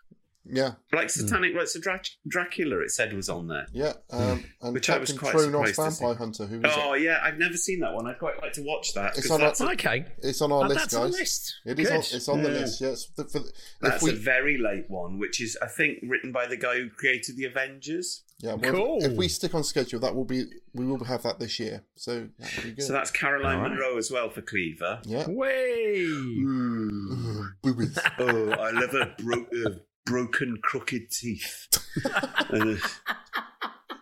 [0.46, 3.66] Yeah, Like Satanic Rites of Drac- Dracula, it said was on there.
[3.72, 6.04] yeah, um, and Which I was Captain quite Kronos surprised to see.
[6.04, 8.06] Vampire Hunter, who was Oh yeah, I've never seen that one.
[8.06, 9.18] I'd quite like to watch that.
[9.18, 10.06] It's on our- that's a- Okay.
[10.22, 11.02] It's on our Oh, list, that's guys.
[11.04, 11.54] on the list.
[11.66, 11.90] It is.
[11.90, 12.80] On, it's on the list.
[12.80, 13.06] Yes.
[13.16, 13.52] The, for, the-
[13.82, 16.88] That's we, a very late one, which is I think written by the guy who
[16.90, 18.24] created the Avengers.
[18.38, 18.54] yeah.
[18.54, 21.60] Well, if, if we stick on schedule, that will be we will have that this
[21.60, 21.84] year.
[21.96, 22.82] So that be good.
[22.84, 23.70] So that's Caroline All right.
[23.72, 25.00] Munro as well for Cleaver.
[25.04, 25.28] Yeah.
[25.28, 26.06] Way.
[27.62, 27.98] Boobies.
[28.18, 29.70] oh, I love her bro- uh,
[30.10, 31.68] broken, crooked teeth.
[32.50, 32.88] and, uh,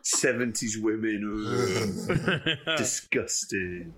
[0.02, 1.20] 70s women.
[2.66, 2.76] ugh.
[2.78, 3.93] disgusting.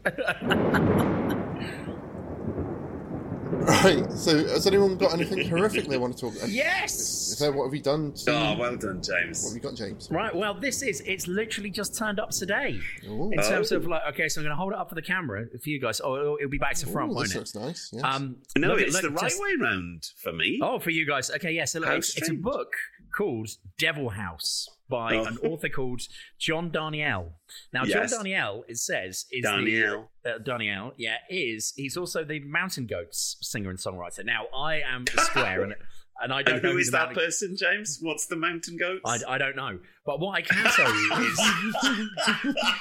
[3.83, 4.13] Right.
[4.13, 6.37] So has anyone got anything horrific they want to talk?
[6.37, 6.51] about?
[6.51, 6.99] Yes!
[6.99, 8.13] Is there what have you done?
[8.13, 9.43] To, Oh, well done, James.
[9.43, 10.09] What have you got, James?
[10.11, 12.79] Right, well, this is, it's literally just turned up today.
[13.09, 13.31] Ooh.
[13.33, 13.77] In terms Oh.
[13.77, 15.81] of like, okay, so I'm going to hold it up for the camera for you
[15.81, 16.01] guys.
[16.05, 17.39] Oh, it'll, it'll be back to front, Ooh, won't this it?
[17.39, 17.91] looks nice.
[17.93, 18.03] Yes.
[18.05, 20.61] Um, No, look at- it's look, the right just- way round for me.
[20.63, 21.31] Oh, for you guys.
[21.31, 21.65] Okay, yeah.
[21.65, 22.73] So look, it's, it's a book
[23.11, 25.25] called Devil House by Oh.
[25.25, 26.03] an author called
[26.39, 27.33] John Darnielle.
[27.73, 28.11] Now, Yes.
[28.11, 30.09] John Darnielle, it says, is Darnielle.
[30.25, 34.25] The, uh, Darnielle, yeah, is he's also the Mountain Goats singer and songwriter.
[34.25, 35.75] Now, I am square, and
[36.23, 37.99] and I don't And know who is that Mountain- person, James?
[38.03, 39.03] What's the Mountain Goats?
[39.05, 39.79] I, I don't know.
[40.05, 41.13] But what I can tell you
[42.47, 42.55] is.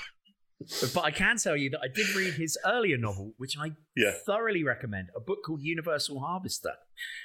[0.93, 4.13] but I can tell you that I did read his earlier novel, which I Yeah.
[4.25, 6.73] thoroughly recommend, a book called Universal Harvester.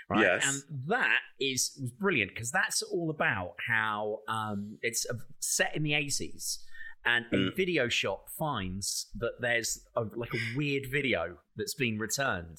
[0.09, 0.21] Right?
[0.23, 0.45] Yes.
[0.47, 5.05] And that is was brilliant because that's all about how um, it's
[5.41, 6.59] set in the 80s.
[7.07, 7.57] And a Mm.
[7.57, 12.57] video shop finds that there's a, like a weird video that's been returned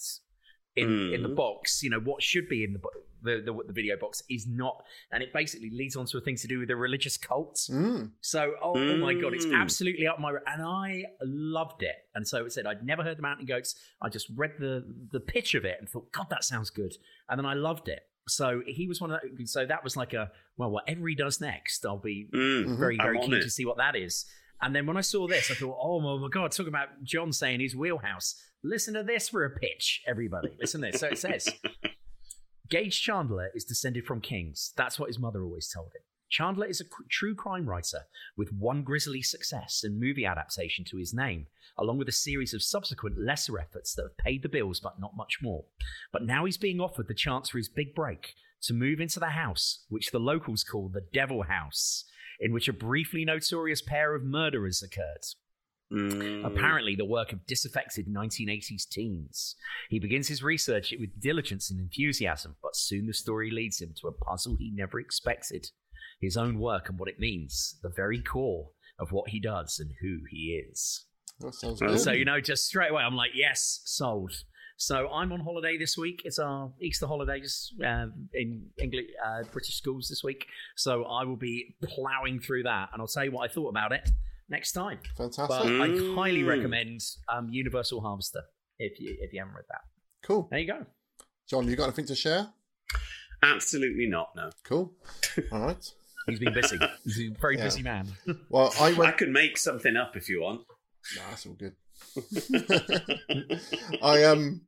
[0.76, 1.36] in in the Mm.
[1.36, 1.82] box.
[1.84, 2.90] You know what should be in the bo-
[3.26, 6.38] the, the the video box is not, and it basically leads on to a thing
[6.38, 7.56] to do with a religious cult.
[7.70, 8.12] Mm.
[8.22, 9.60] So, oh, oh my god, it's Mm.
[9.62, 11.96] absolutely up my and I loved it.
[12.16, 13.76] And so it said I'd never heard the Mountain Goats.
[14.02, 16.94] I just read the the pitch of it and thought, God, that sounds good.
[17.30, 18.02] And then I loved it.
[18.28, 19.48] So he was one of that.
[19.48, 23.20] So that was like a well, whatever he does next, I'll be Mm, very very
[23.20, 23.42] keen it.
[23.44, 24.26] to see what that is.
[24.62, 27.60] And then when I saw this, I thought, oh my god, talking about John saying
[27.60, 28.42] his wheelhouse.
[28.64, 30.50] Listen to this for a pitch, everybody.
[30.60, 31.02] Listen to this.
[31.02, 31.50] So it says.
[32.70, 34.74] Gage Chandler is descended from kings.
[34.76, 36.02] That's what his mother always told him.
[36.30, 38.06] Chandler is a cr- true crime writer
[38.36, 41.46] with one grisly success and movie adaptation to his name,
[41.78, 45.16] along with a series of subsequent lesser efforts that have paid the bills but not
[45.16, 45.66] much more.
[46.12, 48.34] But now he's being offered the chance for his big break
[48.64, 52.06] to move into the house, which the locals call the Devil House,
[52.40, 55.24] in which a briefly notorious pair of murderers occurred.
[55.94, 56.46] Mm.
[56.46, 59.56] Apparently, the work of disaffected 1980s teens.
[59.90, 64.08] He begins his research with diligence and enthusiasm, but soon the story leads him to
[64.08, 65.68] a puzzle he never expected
[66.20, 69.92] his own work and what it means, the very core of what he does and
[70.02, 71.06] who he is.
[71.40, 72.00] That sounds good.
[72.00, 74.32] So, you know, just straight away, I'm like, yes, sold.
[74.78, 76.22] So I'm on holiday this week.
[76.26, 80.48] It's our Easter holidays uh, in English, uh, British schools this week.
[80.76, 83.92] So I will be ploughing through that, and I'll tell you what I thought about
[83.92, 84.10] it
[84.50, 85.00] next time.
[85.18, 85.48] Fantastic.
[85.48, 86.48] But I highly Mm.
[86.48, 88.42] recommend um, Universal Harvester
[88.80, 89.82] if you if you haven't read that.
[90.24, 90.48] Cool.
[90.50, 90.86] There you go.
[91.48, 92.50] John, you got anything to share?
[93.44, 94.50] Absolutely not, no.
[94.64, 94.94] Cool.
[95.52, 95.92] All right.
[96.28, 96.78] He's been busy.
[97.04, 97.64] He's a very Yeah.
[97.66, 98.08] busy man.
[98.50, 100.62] Well, I I could make something up if you want.
[101.16, 101.76] Nah, that's all good.
[104.02, 104.62] I um,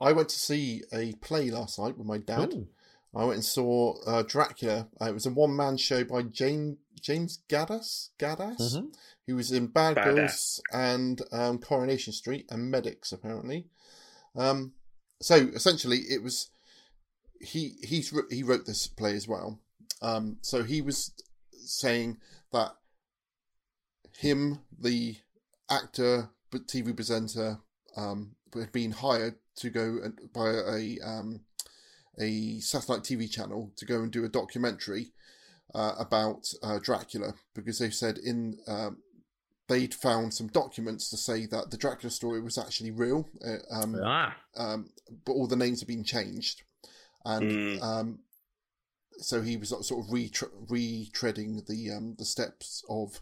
[0.00, 2.52] I went to see a play last night with my dad.
[2.54, 2.68] Ooh.
[3.14, 4.88] I went and saw uh, Dracula.
[5.00, 8.94] Uh, it was a one man show by Jane James Gaddas, Gaddas, Mhm.
[9.26, 10.04] Who was in Bad Badass.
[10.04, 13.66] Girls and um, Coronation Street and Medics, apparently.
[14.36, 14.72] Um,
[15.20, 16.50] so essentially, it was
[17.40, 19.60] he he's he wrote this play as well.
[20.00, 21.12] Um, so he was
[21.52, 22.18] saying
[22.52, 22.72] that
[24.18, 25.16] him, the
[25.70, 27.58] actor, but TV presenter,
[27.96, 31.40] um, had been hired to go and, by a um,
[32.18, 35.12] a satellite TV channel to go and do a documentary
[35.74, 38.98] uh, about uh, Dracula because they said in um,
[39.68, 43.96] they'd found some documents to say that the Dracula story was actually real, uh, um,
[44.02, 44.36] Ah.
[44.56, 44.90] um,
[45.24, 46.62] but all the names have been changed,
[47.24, 47.82] and Mm.
[47.82, 48.18] um,
[49.18, 53.20] so he was sort of retre- retreading the um, the steps of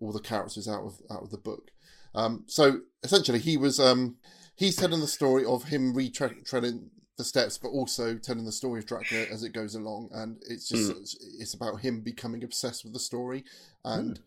[0.00, 1.70] all the characters out of out of the book.
[2.14, 4.18] Um, so essentially, he was um,
[4.56, 8.86] he's telling the story of him retreading the steps, but also telling the story of
[8.86, 11.16] Dracula as it goes along, and it's just Mm.
[11.40, 13.44] it's about him becoming obsessed with the story,
[13.84, 14.20] and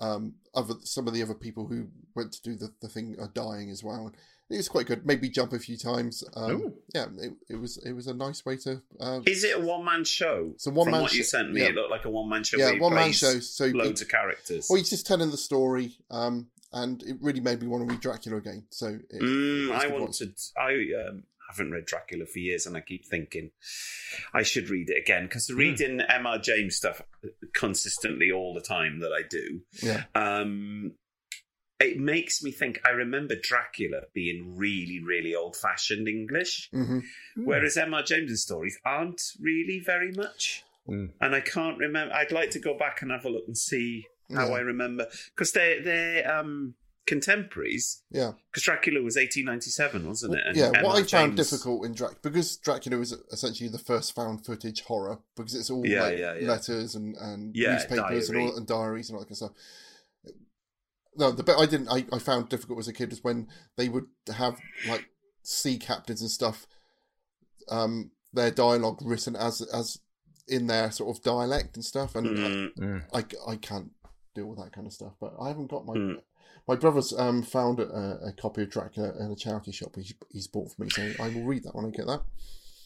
[0.00, 3.28] um, other some of the other people who went to do the, the thing are
[3.28, 4.12] dying as well.
[4.48, 5.06] It was quite good.
[5.06, 6.24] Maybe jump a few times.
[6.34, 8.82] Um, yeah, it, it was it was a nice way to.
[8.98, 10.50] Uh, Is it a one man show?
[10.54, 11.68] It's a one From man what you show, sent me, yeah.
[11.68, 12.56] it looked like a one man show.
[12.58, 13.38] Yeah, one man show.
[13.38, 14.66] So loads it- of characters.
[14.68, 18.00] Well, he's just telling the story, um, and it really made me want to read
[18.00, 18.64] Dracula again.
[18.70, 20.34] So it, Mm, it's I a good wanted.
[20.58, 23.50] I um, haven't read Dracula for years, and I keep thinking
[24.32, 26.38] I should read it again because reading M.R.
[26.38, 27.02] James stuff
[27.54, 30.04] consistently all the time that I do, Yeah.
[30.14, 30.94] um,
[31.78, 32.78] it makes me think.
[32.84, 37.02] I remember Dracula being really, really old fashioned English, Mhm.
[37.36, 38.02] whereas M.R.
[38.02, 40.62] James's stories aren't really very much.
[40.86, 42.12] And I can't remember.
[42.12, 44.54] I'd like to go back and have a look and see how Yeah.
[44.56, 46.74] I remember because they're they're um,
[47.06, 48.02] contemporaries.
[48.10, 48.32] Yeah.
[48.50, 50.40] Because Dracula was 1897, wasn't it?
[50.46, 50.84] And yeah, M.R.
[50.84, 54.82] what I found James- difficult in Dracula because Dracula was essentially the first found footage
[54.82, 56.48] horror because it's all Yeah, like yeah, yeah.
[56.48, 59.52] letters and, and Yeah, newspapers and, all, and diaries and all that kind of stuff.
[61.16, 63.88] No, the bit I didn't I, I found difficult as a kid was when they
[63.88, 64.58] would have
[64.88, 65.06] like
[65.42, 66.66] sea captains and stuff,
[67.68, 69.98] um, their dialogue written as as
[70.46, 72.26] in their sort of dialect and stuff, and
[72.78, 73.04] Mm.
[73.12, 73.90] I, I I can't
[74.34, 75.14] deal with that kind of stuff.
[75.20, 76.16] But I haven't got my Mm.
[76.68, 80.46] My brother's um found a, a copy of Dracula in a charity shop he's, he's
[80.48, 82.22] bought for me, so I will read that when I get that.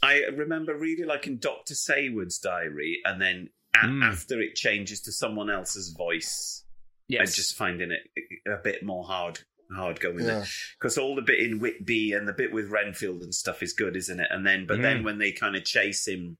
[0.02, 5.50] I remember really in Doctor Seward's diary, and then a- after it changes to someone
[5.50, 6.64] else's voice,
[7.08, 7.20] yes.
[7.20, 7.36] and Yes.
[7.36, 8.02] just finding it
[8.46, 9.40] a bit more hard
[9.74, 10.44] hard going Yeah.
[10.78, 13.96] because all the bit in Whitby and the bit with Renfield and stuff is good,
[13.96, 14.28] isn't it?
[14.30, 15.04] And then, but then Mm.
[15.04, 16.36] when they kind of chase him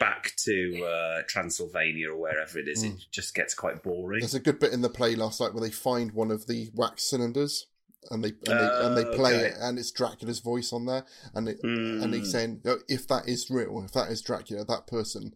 [0.00, 4.18] back to uh, Transylvania or wherever it is, it just gets quite boring.
[4.20, 6.70] There's a good bit in the play last night where they find one of the
[6.74, 7.66] wax cylinders.
[8.10, 9.46] And they and they, and they play okay.
[9.48, 11.04] it, and it's Dracula's voice on there,
[11.34, 12.14] and it, and Mm.
[12.14, 15.34] he's saying, "Oh, if that is real, if that is Dracula, that person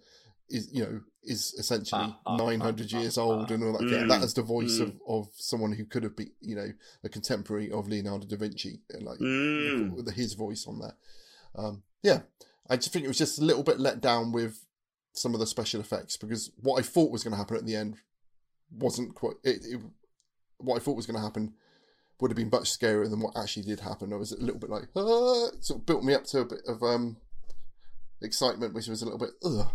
[0.49, 3.81] is you know is essentially nine hundred years old and all that.
[3.81, 4.09] kind Mm.
[4.09, 4.82] That is the voice Mm.
[4.82, 6.73] of, of someone who could have been you know
[7.05, 9.91] a contemporary of Leonardo da Vinci, like Mm.
[9.97, 10.97] with his voice on there.
[11.55, 12.23] Um, yeah,
[12.70, 14.65] I just think it was just a little bit let down with
[15.12, 17.77] some of the special effects because what I thought was going to happen at the
[17.77, 17.97] end
[18.73, 19.35] wasn't quite.
[19.45, 19.81] It, it,
[20.59, 21.55] what I thought was going to happen
[22.20, 24.12] would have been much scarier than what actually did happen.
[24.12, 26.45] I was a little bit like, ah, it sort of built me up to a
[26.45, 27.16] bit of um,
[28.23, 29.69] excitement, which was a little bit, ugh.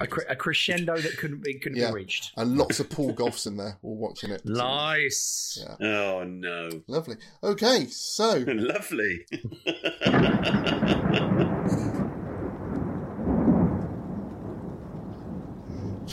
[0.00, 2.32] A, cre- a crescendo that couldn't be couldn't Yeah, be reached.
[2.36, 4.44] and lots of Paul Goffs in there all watching it.
[4.44, 5.56] Nice.
[5.80, 7.14] Yeah, Oh no, lovely.
[7.44, 9.24] Okay, so lovely.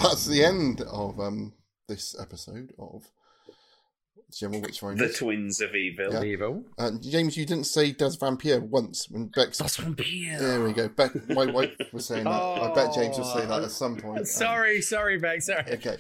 [0.08, 1.54] that's the end of um
[1.88, 3.10] this episode of
[4.38, 4.98] General Witchfinders.
[4.98, 6.12] the twins of evil.
[6.12, 6.24] Yeah.
[6.24, 6.66] Evil.
[6.78, 9.60] And James, you didn't say Das Vampire once when Bex.
[9.60, 10.38] Das Vampire.
[10.38, 10.90] There we go.
[10.90, 12.30] Beck, my wife was saying that.
[12.32, 14.20] I bet James will say that at some point.
[14.20, 15.46] Um, Sorry, sorry, Bex.
[15.46, 15.64] Sorry.
[15.72, 15.96] Okay.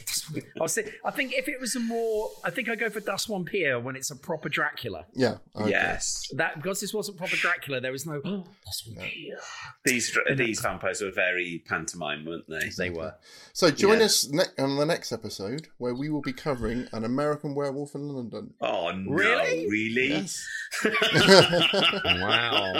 [0.59, 2.99] I, was thi- I think if it was a more, I think I go for
[2.99, 5.05] Das Vampire when it's a proper Dracula.
[5.13, 5.37] Yeah.
[5.55, 5.69] okay.
[5.69, 8.19] Yes, That because this wasn't proper Dracula, there was no
[8.65, 9.37] Das Vampire.
[9.85, 12.69] these these vampires were very pantomime, weren't they?
[12.77, 13.13] They were.
[13.53, 14.05] So join Yeah.
[14.05, 18.09] us ne- on the next episode where we will be covering an American Werewolf in
[18.09, 18.24] London.
[18.61, 19.67] Oh no, Really?
[19.67, 20.09] really?
[20.09, 20.45] Yes.
[20.83, 22.73] Wow.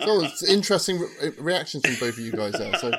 [0.00, 2.74] So it's interesting re- reactions from both of you guys there.
[2.78, 2.90] So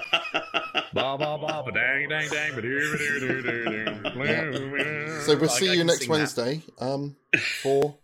[0.94, 5.20] Ba ba ba ba dang dang dang ba doo doo doo doo doo.
[5.22, 6.08] so we'll see I you can next.
[6.08, 7.16] Wednesday um,
[7.62, 7.98] for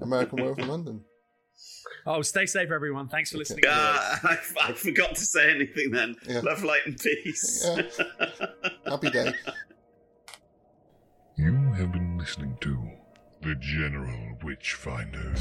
[0.00, 1.04] American Werewolf in London.
[2.06, 3.08] Oh, stay safe, everyone.
[3.08, 3.64] Thanks for listening.
[3.68, 4.38] Ah, I,
[4.68, 6.16] I forgot to say anything then.
[6.26, 6.40] Yeah.
[6.40, 7.62] Love, light, and peace.
[7.66, 7.82] Yeah.
[8.86, 9.32] Happy day.
[11.36, 12.90] You have been listening to
[13.42, 15.40] The General Witchfinders.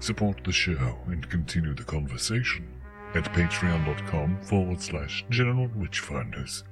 [0.00, 2.66] Support the show and continue the conversation
[3.14, 6.62] at patreon.com forward slash general witchfinders.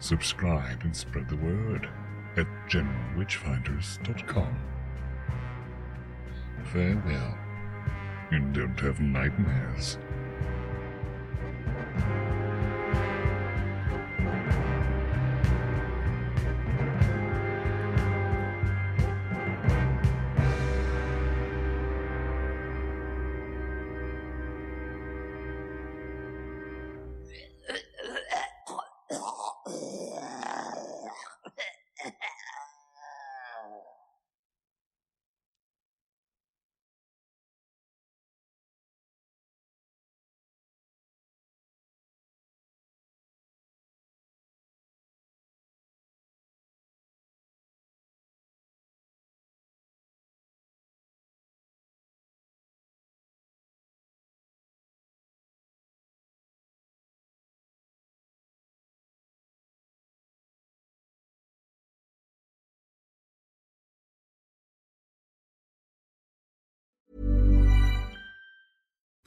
[0.00, 1.88] Subscribe and spread the word
[2.36, 4.58] at generalwitchfinders.com.
[6.72, 7.38] Farewell,
[8.32, 9.96] and don't have nightmares.